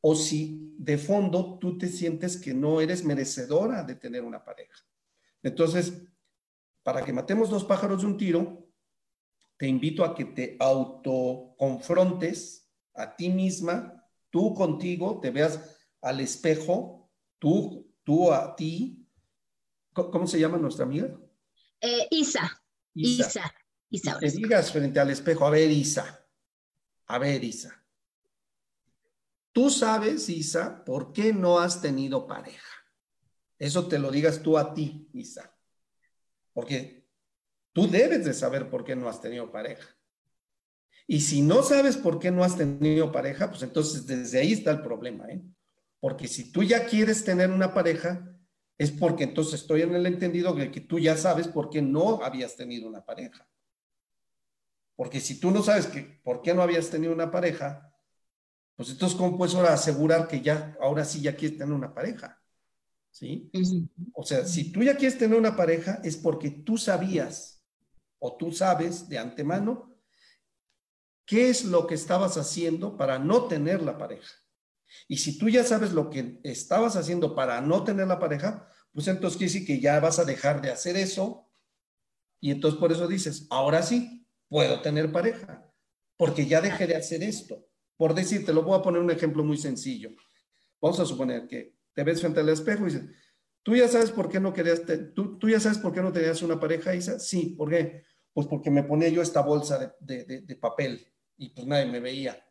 o 0.01 0.15
si 0.15 0.73
de 0.77 0.97
fondo 0.97 1.57
tú 1.59 1.77
te 1.77 1.87
sientes 1.87 2.37
que 2.37 2.53
no 2.53 2.81
eres 2.81 3.03
merecedora 3.03 3.83
de 3.83 3.95
tener 3.95 4.23
una 4.23 4.43
pareja. 4.43 4.85
Entonces, 5.43 6.01
para 6.83 7.03
que 7.03 7.13
matemos 7.13 7.49
dos 7.49 7.63
pájaros 7.63 8.01
de 8.01 8.07
un 8.07 8.17
tiro, 8.17 8.67
te 9.57 9.67
invito 9.67 10.05
a 10.05 10.15
que 10.15 10.25
te 10.25 10.55
autoconfrontes 10.59 12.69
a 12.93 13.15
ti 13.15 13.29
misma, 13.29 14.05
tú 14.29 14.53
contigo, 14.53 15.19
te 15.19 15.31
veas 15.31 15.77
al 16.01 16.19
espejo 16.19 17.09
tú, 17.39 17.91
tú 18.03 18.31
a 18.31 18.55
ti. 18.55 19.03
¿Cómo 19.93 20.27
se 20.27 20.39
llama 20.39 20.57
nuestra 20.57 20.85
amiga? 20.85 21.09
Eh, 21.81 22.07
Isa. 22.11 22.63
Isa. 22.93 23.27
Isa. 23.27 23.53
Te 23.89 24.31
digas 24.31 24.71
frente 24.71 24.99
al 24.99 25.09
espejo, 25.09 25.45
a 25.45 25.49
ver, 25.49 25.69
Isa. 25.71 26.25
A 27.07 27.19
ver, 27.19 27.43
Isa. 27.43 27.83
Tú 29.51 29.69
sabes, 29.69 30.29
Isa, 30.29 30.83
por 30.83 31.13
qué 31.13 31.33
no 31.33 31.59
has 31.59 31.81
tenido 31.81 32.27
pareja. 32.27 32.77
Eso 33.57 33.87
te 33.87 33.97
lo 33.97 34.11
digas 34.11 34.41
tú 34.43 34.57
a 34.57 34.73
ti, 34.73 35.09
Isa. 35.13 35.55
Porque 36.53 37.07
tú 37.73 37.87
debes 37.87 38.25
de 38.25 38.33
saber 38.33 38.69
por 38.69 38.83
qué 38.83 38.95
no 38.95 39.09
has 39.09 39.21
tenido 39.21 39.51
pareja. 39.51 39.87
Y 41.07 41.21
si 41.21 41.41
no 41.41 41.63
sabes 41.63 41.95
por 41.97 42.19
qué 42.19 42.31
no 42.31 42.43
has 42.43 42.57
tenido 42.57 43.11
pareja, 43.11 43.49
pues 43.49 43.63
entonces 43.63 44.05
desde 44.05 44.39
ahí 44.39 44.53
está 44.53 44.71
el 44.71 44.81
problema, 44.81 45.27
¿eh? 45.29 45.41
Porque 45.99 46.27
si 46.27 46.51
tú 46.51 46.63
ya 46.63 46.85
quieres 46.85 47.23
tener 47.23 47.49
una 47.49 47.73
pareja, 47.73 48.37
es 48.77 48.91
porque 48.91 49.23
entonces 49.23 49.61
estoy 49.61 49.81
en 49.81 49.95
el 49.95 50.05
entendido 50.05 50.53
de 50.53 50.69
que 50.69 50.81
tú 50.81 50.99
ya 50.99 51.17
sabes 51.17 51.47
por 51.47 51.69
qué 51.69 51.81
no 51.81 52.23
habías 52.23 52.55
tenido 52.55 52.87
una 52.87 53.03
pareja. 53.03 53.47
Porque 54.97 55.21
si 55.21 55.39
tú 55.39 55.51
no 55.51 55.63
sabes 55.63 55.85
que, 55.85 56.19
por 56.23 56.41
qué 56.41 56.53
no 56.53 56.63
habías 56.63 56.89
tenido 56.89 57.13
una 57.13 57.31
pareja, 57.31 57.93
pues 58.75 58.89
entonces, 58.89 59.17
¿cómo 59.17 59.37
puedes 59.37 59.55
ahora 59.55 59.73
asegurar 59.73 60.27
que 60.27 60.41
ya, 60.41 60.75
ahora 60.81 61.05
sí 61.05 61.21
ya 61.21 61.35
quieres 61.35 61.57
tener 61.57 61.73
una 61.73 61.93
pareja? 61.93 62.41
¿Sí? 63.11 63.49
O 64.13 64.23
sea, 64.23 64.45
si 64.45 64.71
tú 64.71 64.83
ya 64.83 64.97
quieres 64.97 65.17
tener 65.17 65.37
una 65.37 65.55
pareja, 65.55 66.01
es 66.03 66.17
porque 66.17 66.49
tú 66.49 66.77
sabías 66.77 67.63
o 68.19 68.35
tú 68.37 68.51
sabes 68.51 69.07
de 69.07 69.19
antemano 69.19 69.95
qué 71.25 71.49
es 71.49 71.63
lo 71.63 71.85
que 71.85 71.95
estabas 71.95 72.37
haciendo 72.37 72.97
para 72.97 73.19
no 73.19 73.45
tener 73.45 73.83
la 73.83 73.97
pareja. 73.97 74.31
Y 75.07 75.17
si 75.17 75.37
tú 75.37 75.47
ya 75.47 75.63
sabes 75.63 75.91
lo 75.91 76.09
que 76.09 76.39
estabas 76.43 76.95
haciendo 76.95 77.35
para 77.35 77.61
no 77.61 77.83
tener 77.83 78.07
la 78.07 78.19
pareja, 78.19 78.67
pues 78.93 79.07
entonces 79.07 79.37
quiere 79.37 79.53
decir 79.53 79.67
que 79.67 79.79
ya 79.79 79.99
vas 79.99 80.17
a 80.17 80.25
dejar 80.25 80.61
de 80.61 80.71
hacer 80.71 80.97
eso. 80.97 81.47
Y 82.39 82.51
entonces 82.51 82.79
por 82.79 82.91
eso 82.91 83.07
dices, 83.07 83.45
ahora 83.49 83.83
sí, 83.83 84.16
puedo 84.47 84.81
tener 84.81 85.11
pareja, 85.11 85.71
porque 86.17 86.45
ya 86.45 86.61
dejé 86.61 86.87
de 86.87 86.95
hacer 86.95 87.23
esto. 87.23 87.67
Por 87.95 88.13
decirte, 88.13 88.53
lo 88.53 88.63
voy 88.63 88.77
a 88.77 88.81
poner 88.81 89.01
un 89.01 89.11
ejemplo 89.11 89.43
muy 89.43 89.57
sencillo. 89.57 90.09
Vamos 90.81 90.99
a 90.99 91.05
suponer 91.05 91.47
que 91.47 91.75
te 91.93 92.03
ves 92.03 92.21
frente 92.21 92.39
al 92.39 92.49
espejo 92.49 92.83
y 92.83 92.91
dices, 92.91 93.03
¿tú 93.63 93.75
ya 93.75 93.87
sabes 93.87 94.11
por 94.11 94.29
qué 94.29 94.39
no 94.39 94.53
querías, 94.53 94.81
tú, 95.15 95.37
tú, 95.37 95.49
ya 95.49 95.59
sabes 95.59 95.79
por 95.79 95.93
qué 95.93 96.01
no 96.01 96.11
tenías 96.11 96.41
una 96.41 96.59
pareja, 96.59 96.93
Isa? 96.95 97.19
Sí, 97.19 97.55
¿por 97.57 97.69
qué? 97.69 98.03
Pues 98.33 98.47
porque 98.47 98.69
me 98.69 98.83
ponía 98.83 99.09
yo 99.09 99.21
esta 99.21 99.41
bolsa 99.41 99.95
de, 99.99 100.25
de, 100.25 100.41
de 100.41 100.55
papel 100.55 101.11
y 101.37 101.49
pues 101.49 101.65
nadie 101.65 101.87
me 101.87 101.99
veía. 101.99 102.43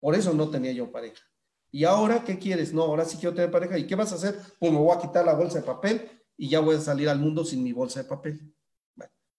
Por 0.00 0.14
eso 0.14 0.32
no 0.32 0.48
tenía 0.50 0.72
yo 0.72 0.90
pareja. 0.90 1.22
¿Y 1.70 1.84
ahora 1.84 2.22
qué 2.22 2.38
quieres? 2.38 2.72
No, 2.72 2.82
ahora 2.82 3.04
sí 3.04 3.16
quiero 3.16 3.34
tener 3.34 3.50
pareja. 3.50 3.78
¿Y 3.78 3.86
qué 3.86 3.94
vas 3.94 4.12
a 4.12 4.16
hacer? 4.16 4.36
Pues 4.58 4.70
me 4.70 4.78
voy 4.78 4.94
a 4.94 5.00
quitar 5.00 5.24
la 5.24 5.34
bolsa 5.34 5.58
de 5.58 5.64
papel 5.64 6.08
y 6.36 6.48
ya 6.48 6.60
voy 6.60 6.76
a 6.76 6.80
salir 6.80 7.08
al 7.08 7.18
mundo 7.18 7.44
sin 7.44 7.62
mi 7.62 7.72
bolsa 7.72 8.02
de 8.02 8.08
papel. 8.08 8.54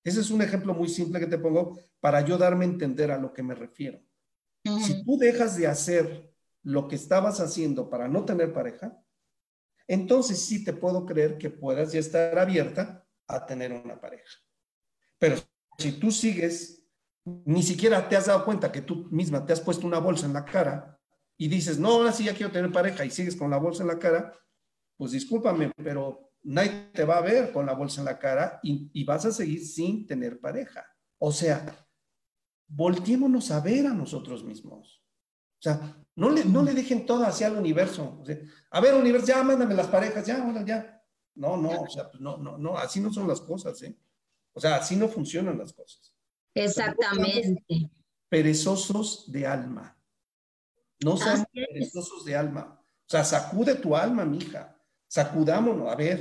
Ese 0.03 0.19
es 0.19 0.29
un 0.29 0.41
ejemplo 0.41 0.73
muy 0.73 0.89
simple 0.89 1.19
que 1.19 1.27
te 1.27 1.37
pongo 1.37 1.79
para 1.99 2.21
yo 2.21 2.37
darme 2.37 2.65
a 2.65 2.69
entender 2.69 3.11
a 3.11 3.17
lo 3.17 3.33
que 3.33 3.43
me 3.43 3.55
refiero. 3.55 3.99
Si 4.63 5.03
tú 5.03 5.17
dejas 5.17 5.57
de 5.57 5.67
hacer 5.67 6.33
lo 6.61 6.87
que 6.87 6.95
estabas 6.95 7.39
haciendo 7.39 7.89
para 7.89 8.07
no 8.07 8.23
tener 8.23 8.53
pareja, 8.53 8.97
entonces 9.87 10.45
sí 10.45 10.63
te 10.63 10.73
puedo 10.73 11.05
creer 11.05 11.37
que 11.37 11.49
puedas 11.49 11.91
ya 11.91 11.99
estar 11.99 12.39
abierta 12.39 13.05
a 13.27 13.45
tener 13.45 13.73
una 13.73 13.99
pareja. 13.99 14.39
Pero 15.19 15.37
si 15.77 15.93
tú 15.93 16.11
sigues, 16.11 16.85
ni 17.25 17.63
siquiera 17.63 18.07
te 18.07 18.15
has 18.15 18.27
dado 18.27 18.45
cuenta 18.45 18.71
que 18.71 18.81
tú 18.81 19.07
misma 19.11 19.45
te 19.45 19.53
has 19.53 19.61
puesto 19.61 19.87
una 19.87 19.99
bolsa 19.99 20.25
en 20.25 20.33
la 20.33 20.45
cara 20.45 20.99
y 21.37 21.47
dices, 21.47 21.79
no, 21.79 21.89
ahora 21.89 22.11
sí 22.11 22.25
ya 22.25 22.33
quiero 22.33 22.51
tener 22.51 22.71
pareja 22.71 23.05
y 23.05 23.11
sigues 23.11 23.35
con 23.35 23.49
la 23.49 23.57
bolsa 23.57 23.83
en 23.83 23.87
la 23.87 23.99
cara, 23.99 24.33
pues 24.97 25.11
discúlpame, 25.11 25.71
pero 25.75 26.32
nadie 26.43 26.89
te 26.93 27.05
va 27.05 27.17
a 27.17 27.21
ver 27.21 27.51
con 27.51 27.65
la 27.65 27.73
bolsa 27.73 28.01
en 28.01 28.05
la 28.05 28.19
cara 28.19 28.59
y, 28.63 29.03
vas 29.03 29.25
a 29.25 29.31
seguir 29.31 29.65
sin 29.65 30.05
tener 30.05 30.39
pareja. 30.39 30.85
O 31.17 31.31
sea, 31.31 31.65
volteémonos 32.67 33.51
a 33.51 33.59
ver 33.59 33.87
a 33.87 33.93
nosotros 33.93 34.43
mismos. 34.43 35.03
O 35.59 35.61
sea, 35.63 36.05
no 36.15 36.29
le, 36.29 36.43
no 36.45 36.61
le 36.61 36.73
dejen 36.73 37.05
todo 37.05 37.23
hacia 37.23 37.47
el 37.47 37.55
universo. 37.55 38.21
a 38.71 38.81
ver, 38.81 38.93
universo, 38.93 39.27
ya 39.27 39.43
mándame 39.43 39.73
las 39.75 39.87
parejas, 39.87 40.25
ya, 40.25 40.65
ya. 40.65 41.01
No, 41.35 41.57
no, 41.57 41.69
o 41.81 41.89
sea, 41.89 42.11
pues 42.11 42.21
no, 42.21 42.37
no, 42.37 42.57
no, 42.57 42.77
así 42.77 42.99
no 42.99 43.11
son 43.11 43.27
las 43.27 43.41
cosas, 43.41 43.81
¿eh? 43.81 43.97
O 44.53 44.59
sea, 44.59 44.75
así 44.75 44.95
no 44.95 45.07
funcionan 45.07 45.57
las 45.57 45.73
cosas. 45.73 46.13
Exactamente. 46.53 47.89
Perezosos 48.29 49.31
de 49.31 49.47
alma. 49.47 49.97
No 51.03 51.17
sean 51.17 51.45
perezosos 51.51 52.23
de 52.23 52.35
alma. 52.35 52.79
O 52.79 53.09
sea, 53.09 53.23
sacude 53.23 53.75
tu 53.75 53.95
alma, 53.95 54.25
mija. 54.25 54.77
Sacudámonos. 55.13 55.91
A 55.91 55.95
ver, 55.95 56.19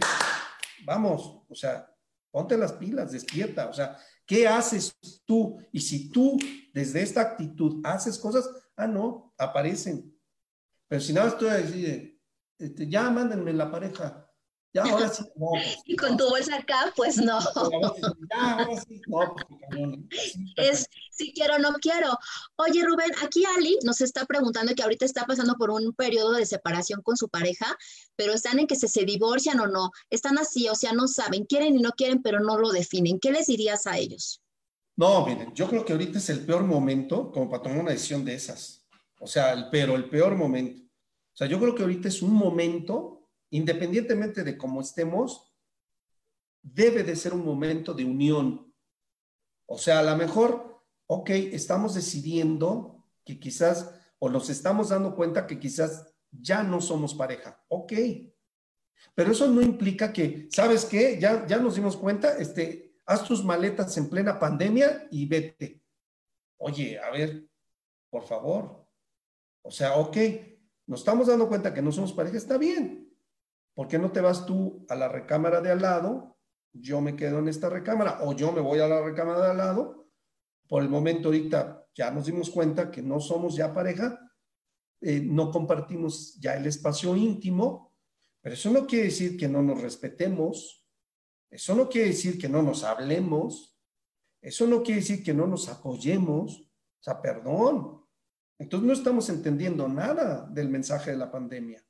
vamos. 0.84 1.47
O 1.49 1.55
sea, 1.55 1.90
ponte 2.30 2.59
las 2.59 2.74
pilas, 2.74 3.11
despierta. 3.11 3.66
O 3.68 3.72
sea, 3.72 3.97
¿qué 4.26 4.47
haces 4.47 4.95
tú? 5.24 5.59
Y 5.72 5.80
si 5.80 6.11
tú 6.11 6.38
desde 6.74 7.01
esta 7.01 7.22
actitud 7.22 7.80
haces 7.84 8.18
cosas, 8.18 8.47
ah, 8.76 8.86
no, 8.86 9.32
aparecen. 9.38 10.14
Pero 10.88 11.01
si 11.01 11.14
nada 11.14 11.28
estoy 11.28 11.49
a 11.49 11.55
decir, 11.55 12.20
este, 12.59 12.86
ya 12.86 13.09
mándenme 13.09 13.55
la 13.55 13.70
pareja, 13.70 14.22
ya, 14.75 14.85
ahora 14.85 15.09
sí. 15.09 15.25
No, 15.37 15.49
pues, 15.51 15.79
y 15.87 15.97
con 15.97 16.16
tu 16.16 16.29
bolsa 16.29 16.57
acá, 16.57 16.93
pues 16.97 17.18
no. 17.18 17.39
Ya, 18.31 18.53
ahora 18.53 18.81
sí. 18.81 19.01
No, 19.07 19.35
pues, 19.35 19.99
es 20.57 20.87
si 21.11 21.33
quiero 21.33 21.57
o 21.57 21.59
no 21.59 21.73
quiero. 21.75 22.18
Oye, 22.57 22.83
Rubén, 22.85 23.11
aquí 23.23 23.45
Ali 23.57 23.79
nos 23.85 24.01
está 24.01 24.25
preguntando 24.25 24.75
que 24.75 24.83
ahorita 24.83 25.05
está 25.05 25.27
pasando 25.27 25.55
por 25.57 25.70
un 25.70 25.93
periodo 25.93 26.33
de 26.33 26.47
separación 26.47 27.03
con 27.03 27.16
su 27.16 27.29
pareja, 27.29 27.77
pero 28.16 28.33
están 28.33 28.59
en 28.59 28.66
que 28.66 28.77
se, 28.77 28.89
se 28.89 29.05
divorcian 29.05 29.61
o 29.61 29.66
no. 29.66 29.91
Están 30.11 30.39
así, 30.39 30.68
o 30.68 30.75
sea, 30.75 30.93
no 30.93 31.07
saben, 31.07 31.45
quieren 31.45 31.77
y 31.77 31.83
no 31.83 31.91
quieren, 31.93 32.23
pero 32.23 32.41
no 32.41 32.59
lo 32.59 32.70
definen. 32.70 33.18
¿Qué 33.20 33.31
les 33.31 33.47
dirías 33.47 33.87
a 33.87 33.99
ellos? 33.99 34.43
No, 34.97 35.27
miren, 35.27 35.55
yo 35.55 35.68
creo 35.68 35.85
que 35.85 35.93
ahorita 35.93 36.18
es 36.18 36.29
el 36.31 36.45
peor 36.45 36.64
momento 36.64 37.31
como 37.31 37.51
para 37.51 37.62
tomar 37.62 37.79
una 37.79 37.93
decisión 37.93 38.25
de 38.25 38.35
esas. 38.35 38.87
O 39.20 39.27
sea, 39.27 39.53
el, 39.53 39.68
pero 39.70 39.95
el 39.97 40.09
peor 40.09 40.35
momento. 40.35 40.83
O 40.83 41.37
sea, 41.37 41.47
yo 41.47 41.59
creo 41.59 41.75
que 41.75 41.83
ahorita 41.83 42.09
es 42.09 42.20
un 42.23 42.35
momento 42.35 43.22
independientemente 43.53 44.42
de 44.44 44.57
cómo 44.57 44.80
estemos, 44.80 45.55
debe 46.62 47.03
de 47.03 47.14
ser 47.16 47.34
un 47.34 47.44
momento 47.44 47.92
de 47.92 48.05
unión. 48.05 48.74
O 49.66 49.78
sea, 49.78 49.98
a 49.98 50.03
lo 50.03 50.16
mejor, 50.16 50.82
ok, 51.07 51.30
estamos 51.30 51.94
decidiendo 51.94 53.07
que 53.24 53.38
quizás, 53.38 53.94
o 54.18 54.30
nos 54.30 54.48
estamos 54.48 54.88
dando 54.88 55.14
cuenta 55.14 55.46
que 55.46 55.59
quizás 55.59 56.14
ya 56.30 56.62
no 56.62 56.80
somos 56.80 57.14
pareja. 57.14 57.62
Ok. 57.68 57.92
Pero 59.14 59.32
eso 59.32 59.46
no 59.48 59.61
implica 59.61 60.12
que, 60.12 60.48
¿sabes 60.50 60.86
qué? 60.86 61.18
Ya, 61.20 61.46
ya 61.46 61.59
nos 61.59 61.74
dimos 61.74 61.96
cuenta, 61.96 62.38
este, 62.38 62.94
haz 63.05 63.24
tus 63.24 63.44
maletas 63.44 63.96
en 63.98 64.09
plena 64.09 64.38
pandemia 64.38 65.09
y 65.11 65.26
vete. 65.26 65.82
Oye, 66.57 66.98
a 66.98 67.11
ver, 67.11 67.46
por 68.09 68.22
favor. 68.22 68.86
O 69.62 69.70
sea, 69.70 69.96
ok, 69.96 70.16
nos 70.86 71.00
estamos 71.00 71.26
dando 71.26 71.48
cuenta 71.48 71.74
que 71.74 71.82
no 71.82 71.92
somos 71.92 72.14
pareja, 72.14 72.38
está 72.38 72.57
bien. 72.57 73.01
¿Por 73.75 73.89
qué 73.89 73.99
no 73.99 74.12
te 74.12 74.20
vas 74.20 74.45
tú 74.45 74.85
a 74.89 74.95
la 74.95 75.09
recámara 75.09 75.61
de 75.61 75.70
al 75.70 75.83
lado? 75.83 76.37
Yo 76.73 77.01
me 77.01 77.16
quedo 77.16 77.39
en 77.39 77.49
esta 77.49 77.68
recámara 77.68 78.18
o 78.23 78.35
yo 78.35 78.53
me 78.53 78.61
voy 78.61 78.81
a 78.81 78.89
la 78.89 79.03
recámara 79.03 79.41
de 79.41 79.51
al 79.51 79.57
lado. 79.57 80.09
Por 80.68 80.83
el 80.83 80.89
momento 80.89 81.29
ahorita 81.29 81.87
ya 81.95 82.11
nos 82.11 82.27
dimos 82.27 82.51
cuenta 82.51 82.91
que 82.91 83.03
no 83.03 83.20
somos 83.20 83.57
ya 83.57 83.75
pareja, 83.75 84.18
eh, 85.01 85.20
no 85.20 85.51
compartimos 85.51 86.39
ya 86.41 86.57
el 86.57 86.66
espacio 86.66 87.16
íntimo, 87.16 87.93
pero 88.41 88.55
eso 88.55 88.70
no 88.70 88.87
quiere 88.87 89.07
decir 89.07 89.37
que 89.37 89.49
no 89.49 89.62
nos 89.62 89.81
respetemos, 89.81 90.87
eso 91.51 91.75
no 91.75 91.89
quiere 91.89 92.09
decir 92.09 92.39
que 92.39 92.49
no 92.49 92.62
nos 92.62 92.85
hablemos, 92.85 93.79
eso 94.41 94.66
no 94.66 94.83
quiere 94.83 95.01
decir 95.01 95.23
que 95.23 95.35
no 95.35 95.47
nos 95.47 95.68
apoyemos, 95.68 96.61
o 96.61 97.03
sea, 97.03 97.20
perdón. 97.20 98.05
Entonces 98.59 98.87
no 98.87 98.93
estamos 98.93 99.29
entendiendo 99.29 99.89
nada 99.89 100.49
del 100.51 100.68
mensaje 100.68 101.11
de 101.11 101.16
la 101.16 101.31
pandemia. 101.31 101.85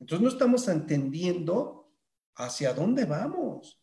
Entonces 0.00 0.22
no 0.22 0.28
estamos 0.28 0.68
entendiendo 0.68 1.90
hacia 2.36 2.72
dónde 2.72 3.04
vamos 3.04 3.82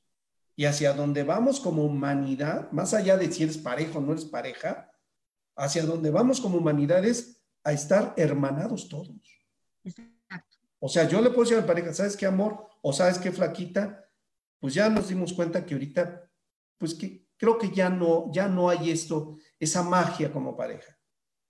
y 0.56 0.66
hacia 0.66 0.94
dónde 0.94 1.24
vamos 1.24 1.60
como 1.60 1.84
humanidad, 1.84 2.72
más 2.72 2.94
allá 2.94 3.18
de 3.18 3.32
si 3.32 3.44
eres 3.44 3.58
pareja 3.58 4.00
o 4.00 4.02
no 4.02 4.14
eres 4.14 4.26
pareja, 4.26 4.92
hacia 5.56 5.86
dónde 5.86 6.12
vamos 6.12 6.40
como 6.40 6.58
humanidad 6.58 7.04
es 7.04 7.42
a 7.64 7.74
estar 7.74 8.14
hermanados 8.18 8.88
todos. 8.88 9.10
O 10.80 10.88
sea, 10.88 11.08
yo 11.08 11.20
le 11.22 11.30
puedo 11.30 11.42
decir 11.42 11.58
a 11.58 11.62
mi 11.62 11.68
pareja, 11.68 11.94
¿sabes 11.94 12.16
qué 12.16 12.26
amor? 12.26 12.68
O 12.82 12.94
¿sabes 12.94 13.18
qué 13.18 13.32
flaquita? 13.32 14.08
Pues 14.60 14.74
ya 14.74 14.90
nos 14.90 15.10
dimos 15.10 15.34
cuenta 15.34 15.66
que 15.66 15.74
ahorita, 15.74 16.30
pues 16.78 16.94
que 16.94 17.28
creo 17.38 17.58
que 17.58 17.72
ya 17.72 17.90
no, 17.90 18.32
ya 18.32 18.48
no 18.48 18.70
hay 18.70 18.92
esto, 18.92 19.38
esa 19.60 19.84
magia 19.84 20.32
como 20.32 20.56
pareja. 20.56 20.98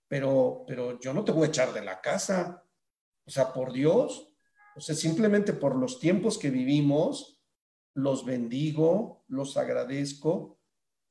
Pero, 0.08 0.64
pero 0.66 0.98
yo 1.00 1.12
no 1.12 1.24
te 1.24 1.32
voy 1.32 1.44
a 1.44 1.48
echar 1.48 1.72
de 1.72 1.82
la 1.82 2.00
casa. 2.00 2.64
O 3.24 3.30
sea, 3.30 3.52
por 3.52 3.72
Dios, 3.72 4.35
o 4.76 4.80
sea, 4.80 4.94
simplemente 4.94 5.52
por 5.52 5.74
los 5.76 5.98
tiempos 5.98 6.38
que 6.38 6.50
vivimos, 6.50 7.40
los 7.94 8.26
bendigo, 8.26 9.24
los 9.28 9.56
agradezco. 9.56 10.60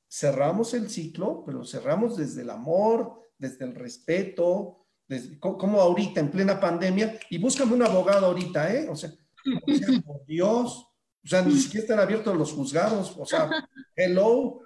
Cerramos 0.07 0.73
el 0.75 0.89
ciclo, 0.89 1.43
pero 1.45 1.65
cerramos 1.65 2.15
desde 2.15 2.43
el 2.43 2.51
amor, 2.51 3.21
desde 3.37 3.65
el 3.65 3.73
respeto, 3.73 4.85
desde, 5.07 5.39
como 5.39 5.81
ahorita 5.81 6.19
en 6.19 6.29
plena 6.31 6.59
pandemia, 6.59 7.19
y 7.29 7.39
búscame 7.39 7.73
un 7.73 7.83
abogado 7.83 8.27
ahorita, 8.27 8.71
¿eh? 8.73 8.87
O 8.87 8.95
sea, 8.95 9.11
por 10.05 10.25
Dios, 10.25 10.87
o 11.23 11.27
sea, 11.27 11.41
ni 11.41 11.55
siquiera 11.55 11.83
están 11.83 11.99
abiertos 11.99 12.37
los 12.37 12.53
juzgados, 12.53 13.17
o 13.17 13.25
sea, 13.25 13.49
hello, 13.95 14.59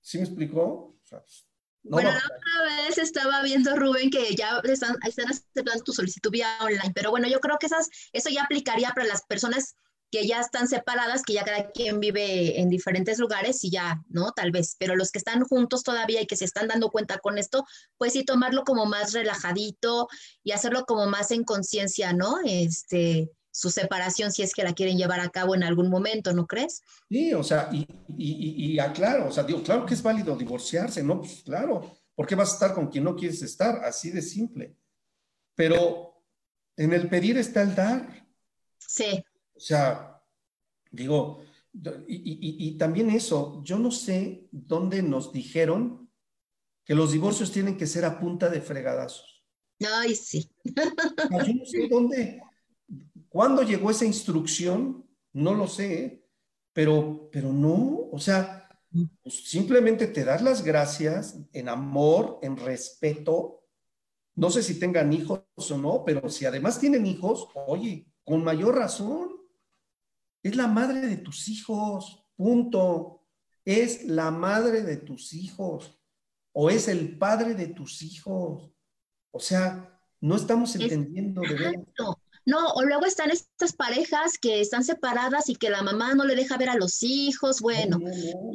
¿sí 0.00 0.18
me 0.18 0.24
explicó? 0.24 0.62
O 0.62 1.00
sea, 1.04 1.22
bueno, 1.82 2.10
la 2.10 2.18
otra 2.18 2.84
vez 2.86 2.98
estaba 2.98 3.42
viendo, 3.42 3.74
Rubén, 3.76 4.10
que 4.10 4.34
ya 4.34 4.60
están, 4.64 4.96
están 5.06 5.28
aceptando 5.28 5.84
tu 5.84 5.92
solicitud 5.92 6.30
vía 6.30 6.58
online, 6.60 6.92
pero 6.94 7.10
bueno, 7.10 7.28
yo 7.28 7.40
creo 7.40 7.58
que 7.58 7.66
esas, 7.66 7.88
eso 8.12 8.28
ya 8.30 8.42
aplicaría 8.42 8.90
para 8.90 9.06
las 9.06 9.22
personas 9.22 9.74
que 10.10 10.26
ya 10.26 10.40
están 10.40 10.66
separadas, 10.68 11.22
que 11.22 11.34
ya 11.34 11.44
cada 11.44 11.70
quien 11.70 12.00
vive 12.00 12.60
en 12.60 12.68
diferentes 12.68 13.18
lugares 13.18 13.62
y 13.64 13.70
ya, 13.70 14.02
¿no? 14.08 14.32
Tal 14.32 14.50
vez, 14.50 14.76
pero 14.78 14.96
los 14.96 15.12
que 15.12 15.18
están 15.18 15.44
juntos 15.44 15.84
todavía 15.84 16.20
y 16.20 16.26
que 16.26 16.36
se 16.36 16.44
están 16.44 16.68
dando 16.68 16.90
cuenta 16.90 17.18
con 17.18 17.38
esto, 17.38 17.64
pues 17.96 18.12
sí 18.12 18.24
tomarlo 18.24 18.64
como 18.64 18.86
más 18.86 19.12
relajadito 19.12 20.08
y 20.42 20.52
hacerlo 20.52 20.84
como 20.84 21.06
más 21.06 21.30
en 21.30 21.44
conciencia, 21.44 22.12
¿no? 22.12 22.38
Este, 22.44 23.30
su 23.50 23.70
separación 23.70 24.32
si 24.32 24.42
es 24.42 24.54
que 24.54 24.62
la 24.62 24.74
quieren 24.74 24.96
llevar 24.96 25.20
a 25.20 25.30
cabo 25.30 25.54
en 25.54 25.62
algún 25.62 25.90
momento, 25.90 26.32
¿no 26.32 26.46
crees? 26.46 26.82
Sí, 27.08 27.32
o 27.34 27.42
sea, 27.42 27.68
y, 27.72 27.86
y, 28.16 28.72
y, 28.74 28.78
aclaro, 28.78 29.28
o 29.28 29.32
sea, 29.32 29.44
digo, 29.44 29.62
claro 29.62 29.84
que 29.84 29.94
es 29.94 30.02
válido 30.02 30.36
divorciarse, 30.36 31.02
¿no? 31.02 31.20
Pues 31.20 31.42
claro, 31.44 31.98
¿por 32.14 32.26
qué 32.26 32.34
vas 32.34 32.50
a 32.50 32.54
estar 32.54 32.74
con 32.74 32.88
quien 32.88 33.04
no 33.04 33.16
quieres 33.16 33.42
estar? 33.42 33.84
Así 33.84 34.10
de 34.10 34.22
simple. 34.22 34.76
Pero 35.54 36.24
en 36.76 36.92
el 36.92 37.08
pedir 37.08 37.36
está 37.38 37.62
el 37.62 37.74
dar. 37.74 38.26
Sí. 38.78 39.24
O 39.54 39.60
sea, 39.60 40.22
digo, 40.90 41.42
y, 42.06 42.68
y 42.68 42.78
también 42.78 43.10
eso, 43.10 43.62
yo 43.64 43.78
no 43.78 43.90
sé 43.90 44.48
dónde 44.50 45.02
nos 45.02 45.32
dijeron 45.32 46.10
que 46.84 46.94
los 46.94 47.12
divorcios 47.12 47.52
tienen 47.52 47.76
que 47.76 47.86
ser 47.86 48.04
a 48.04 48.18
punta 48.18 48.48
de 48.48 48.60
fregadazos. 48.60 49.44
Ay, 49.80 50.14
sí. 50.14 50.50
Yo 50.64 51.54
no 51.54 51.64
sé 51.64 51.88
dónde, 51.88 52.42
¿Cuándo 53.30 53.62
llegó 53.62 53.90
esa 53.90 54.04
instrucción? 54.04 55.08
No 55.32 55.54
lo 55.54 55.68
sé, 55.68 56.26
pero, 56.72 57.30
pero 57.32 57.52
no, 57.52 58.08
o 58.10 58.18
sea, 58.18 58.68
pues 59.22 59.48
simplemente 59.48 60.08
te 60.08 60.24
das 60.24 60.42
las 60.42 60.64
gracias 60.64 61.38
en 61.52 61.68
amor, 61.68 62.40
en 62.42 62.56
respeto. 62.56 63.64
No 64.34 64.50
sé 64.50 64.64
si 64.64 64.80
tengan 64.80 65.12
hijos 65.12 65.44
o 65.54 65.78
no, 65.78 66.04
pero 66.04 66.28
si 66.28 66.44
además 66.44 66.80
tienen 66.80 67.06
hijos, 67.06 67.46
oye, 67.54 68.12
con 68.24 68.42
mayor 68.42 68.76
razón, 68.76 69.30
es 70.42 70.56
la 70.56 70.66
madre 70.66 71.00
de 71.02 71.18
tus 71.18 71.48
hijos, 71.48 72.26
punto. 72.34 73.24
Es 73.64 74.04
la 74.06 74.32
madre 74.32 74.82
de 74.82 74.96
tus 74.96 75.34
hijos 75.34 76.00
o 76.52 76.68
es 76.68 76.88
el 76.88 77.16
padre 77.16 77.54
de 77.54 77.68
tus 77.68 78.02
hijos. 78.02 78.72
O 79.30 79.38
sea, 79.38 80.00
no 80.20 80.34
estamos 80.34 80.74
entendiendo 80.74 81.42
de 81.42 81.54
verdad. 81.54 81.84
No, 82.46 82.72
o 82.72 82.82
luego 82.82 83.06
están 83.06 83.30
estas 83.30 83.72
parejas 83.72 84.38
que 84.38 84.60
están 84.60 84.82
separadas 84.82 85.48
y 85.48 85.56
que 85.56 85.70
la 85.70 85.82
mamá 85.82 86.14
no 86.14 86.24
le 86.24 86.34
deja 86.34 86.56
ver 86.56 86.70
a 86.70 86.76
los 86.76 87.02
hijos. 87.02 87.60
Bueno, 87.60 88.00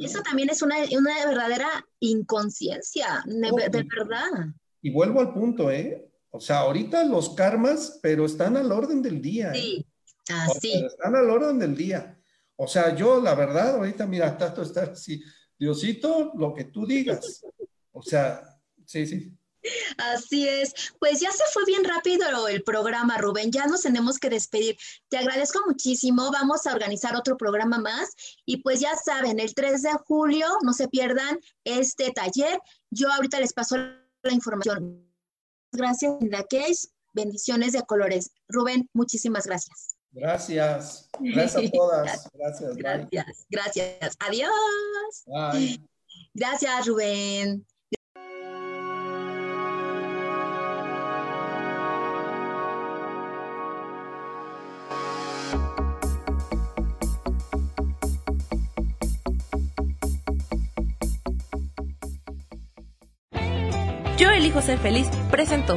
eso 0.00 0.22
también 0.22 0.50
es 0.50 0.62
una, 0.62 0.76
verdadera 1.24 1.68
inconsciencia, 2.00 3.22
de, 3.26 3.52
verdad. 3.52 4.46
Y 4.82 4.90
vuelvo 4.90 5.20
al 5.20 5.32
punto, 5.32 5.70
¿eh? 5.70 6.10
O 6.30 6.40
sea, 6.40 6.58
ahorita 6.58 7.04
los 7.04 7.30
karmas, 7.30 7.98
pero 8.02 8.26
están 8.26 8.56
al 8.56 8.70
orden 8.70 9.02
del 9.02 9.22
día. 9.22 9.52
¿eh? 9.52 9.60
Sí, 9.60 9.86
así. 10.28 10.84
están 10.84 11.14
al 11.14 11.30
orden 11.30 11.58
del 11.58 11.76
día. 11.76 12.18
O 12.56 12.66
sea, 12.66 12.94
yo 12.94 13.20
la 13.20 13.34
verdad, 13.34 13.76
ahorita 13.76 14.06
mira, 14.06 14.36
Tato 14.38 14.62
está 14.62 14.82
así, 14.82 15.22
Diosito, 15.58 16.32
lo 16.36 16.52
que 16.52 16.64
tú 16.64 16.86
digas. 16.86 17.42
O 17.92 18.02
sea, 18.02 18.42
sí, 18.84 19.06
sí. 19.06 19.32
Así 19.98 20.48
es. 20.48 20.74
Pues 20.98 21.20
ya 21.20 21.30
se 21.30 21.44
fue 21.52 21.64
bien 21.64 21.84
rápido 21.84 22.48
el 22.48 22.62
programa, 22.62 23.18
Rubén. 23.18 23.50
Ya 23.50 23.66
nos 23.66 23.82
tenemos 23.82 24.18
que 24.18 24.30
despedir. 24.30 24.76
Te 25.08 25.18
agradezco 25.18 25.60
muchísimo. 25.66 26.30
Vamos 26.32 26.66
a 26.66 26.72
organizar 26.72 27.16
otro 27.16 27.36
programa 27.36 27.78
más. 27.78 28.10
Y 28.44 28.58
pues 28.58 28.80
ya 28.80 28.94
saben, 28.96 29.40
el 29.40 29.54
3 29.54 29.82
de 29.82 29.92
julio, 30.06 30.46
no 30.62 30.72
se 30.72 30.88
pierdan 30.88 31.38
este 31.64 32.10
taller. 32.12 32.58
Yo 32.90 33.12
ahorita 33.12 33.40
les 33.40 33.52
paso 33.52 33.76
la 33.76 34.32
información. 34.32 35.06
Gracias, 35.72 36.12
Linda 36.20 36.44
Case. 36.48 36.88
Bendiciones 37.12 37.72
de 37.72 37.82
colores. 37.82 38.30
Rubén, 38.48 38.88
muchísimas 38.92 39.46
gracias. 39.46 39.96
Gracias. 40.12 41.08
Gracias 41.20 41.64
a 41.64 41.70
todas. 41.70 42.30
Gracias. 42.34 42.76
Gracias. 42.76 43.46
Gracias. 43.50 44.16
Adiós. 44.20 45.24
Bye. 45.26 45.80
Gracias, 46.34 46.86
Rubén. 46.86 47.66
Yo 64.26 64.32
elijo 64.32 64.60
ser 64.60 64.80
feliz 64.80 65.06
presentó. 65.30 65.74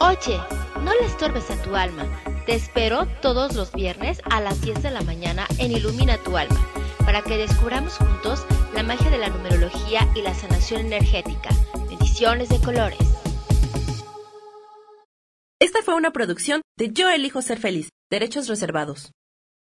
Oye, 0.00 0.40
no 0.82 0.92
le 0.92 1.06
estorbes 1.06 1.48
a 1.52 1.62
tu 1.62 1.76
alma. 1.76 2.04
Te 2.46 2.56
espero 2.56 3.06
todos 3.20 3.54
los 3.54 3.70
viernes 3.70 4.20
a 4.28 4.40
las 4.40 4.60
10 4.60 4.82
de 4.82 4.90
la 4.90 5.02
mañana 5.02 5.46
en 5.58 5.70
Ilumina 5.70 6.18
tu 6.18 6.36
alma, 6.36 6.66
para 7.06 7.22
que 7.22 7.36
descubramos 7.36 7.96
juntos 7.96 8.44
la 8.74 8.82
magia 8.82 9.08
de 9.08 9.18
la 9.18 9.28
numerología 9.28 10.08
y 10.16 10.22
la 10.22 10.34
sanación 10.34 10.86
energética. 10.86 11.50
Bendiciones 11.88 12.48
de 12.48 12.58
colores. 12.58 12.98
Esta 15.60 15.80
fue 15.84 15.94
una 15.94 16.10
producción 16.10 16.60
de 16.76 16.90
Yo 16.92 17.08
elijo 17.08 17.40
ser 17.40 17.60
feliz, 17.60 17.90
derechos 18.10 18.48
reservados. 18.48 19.12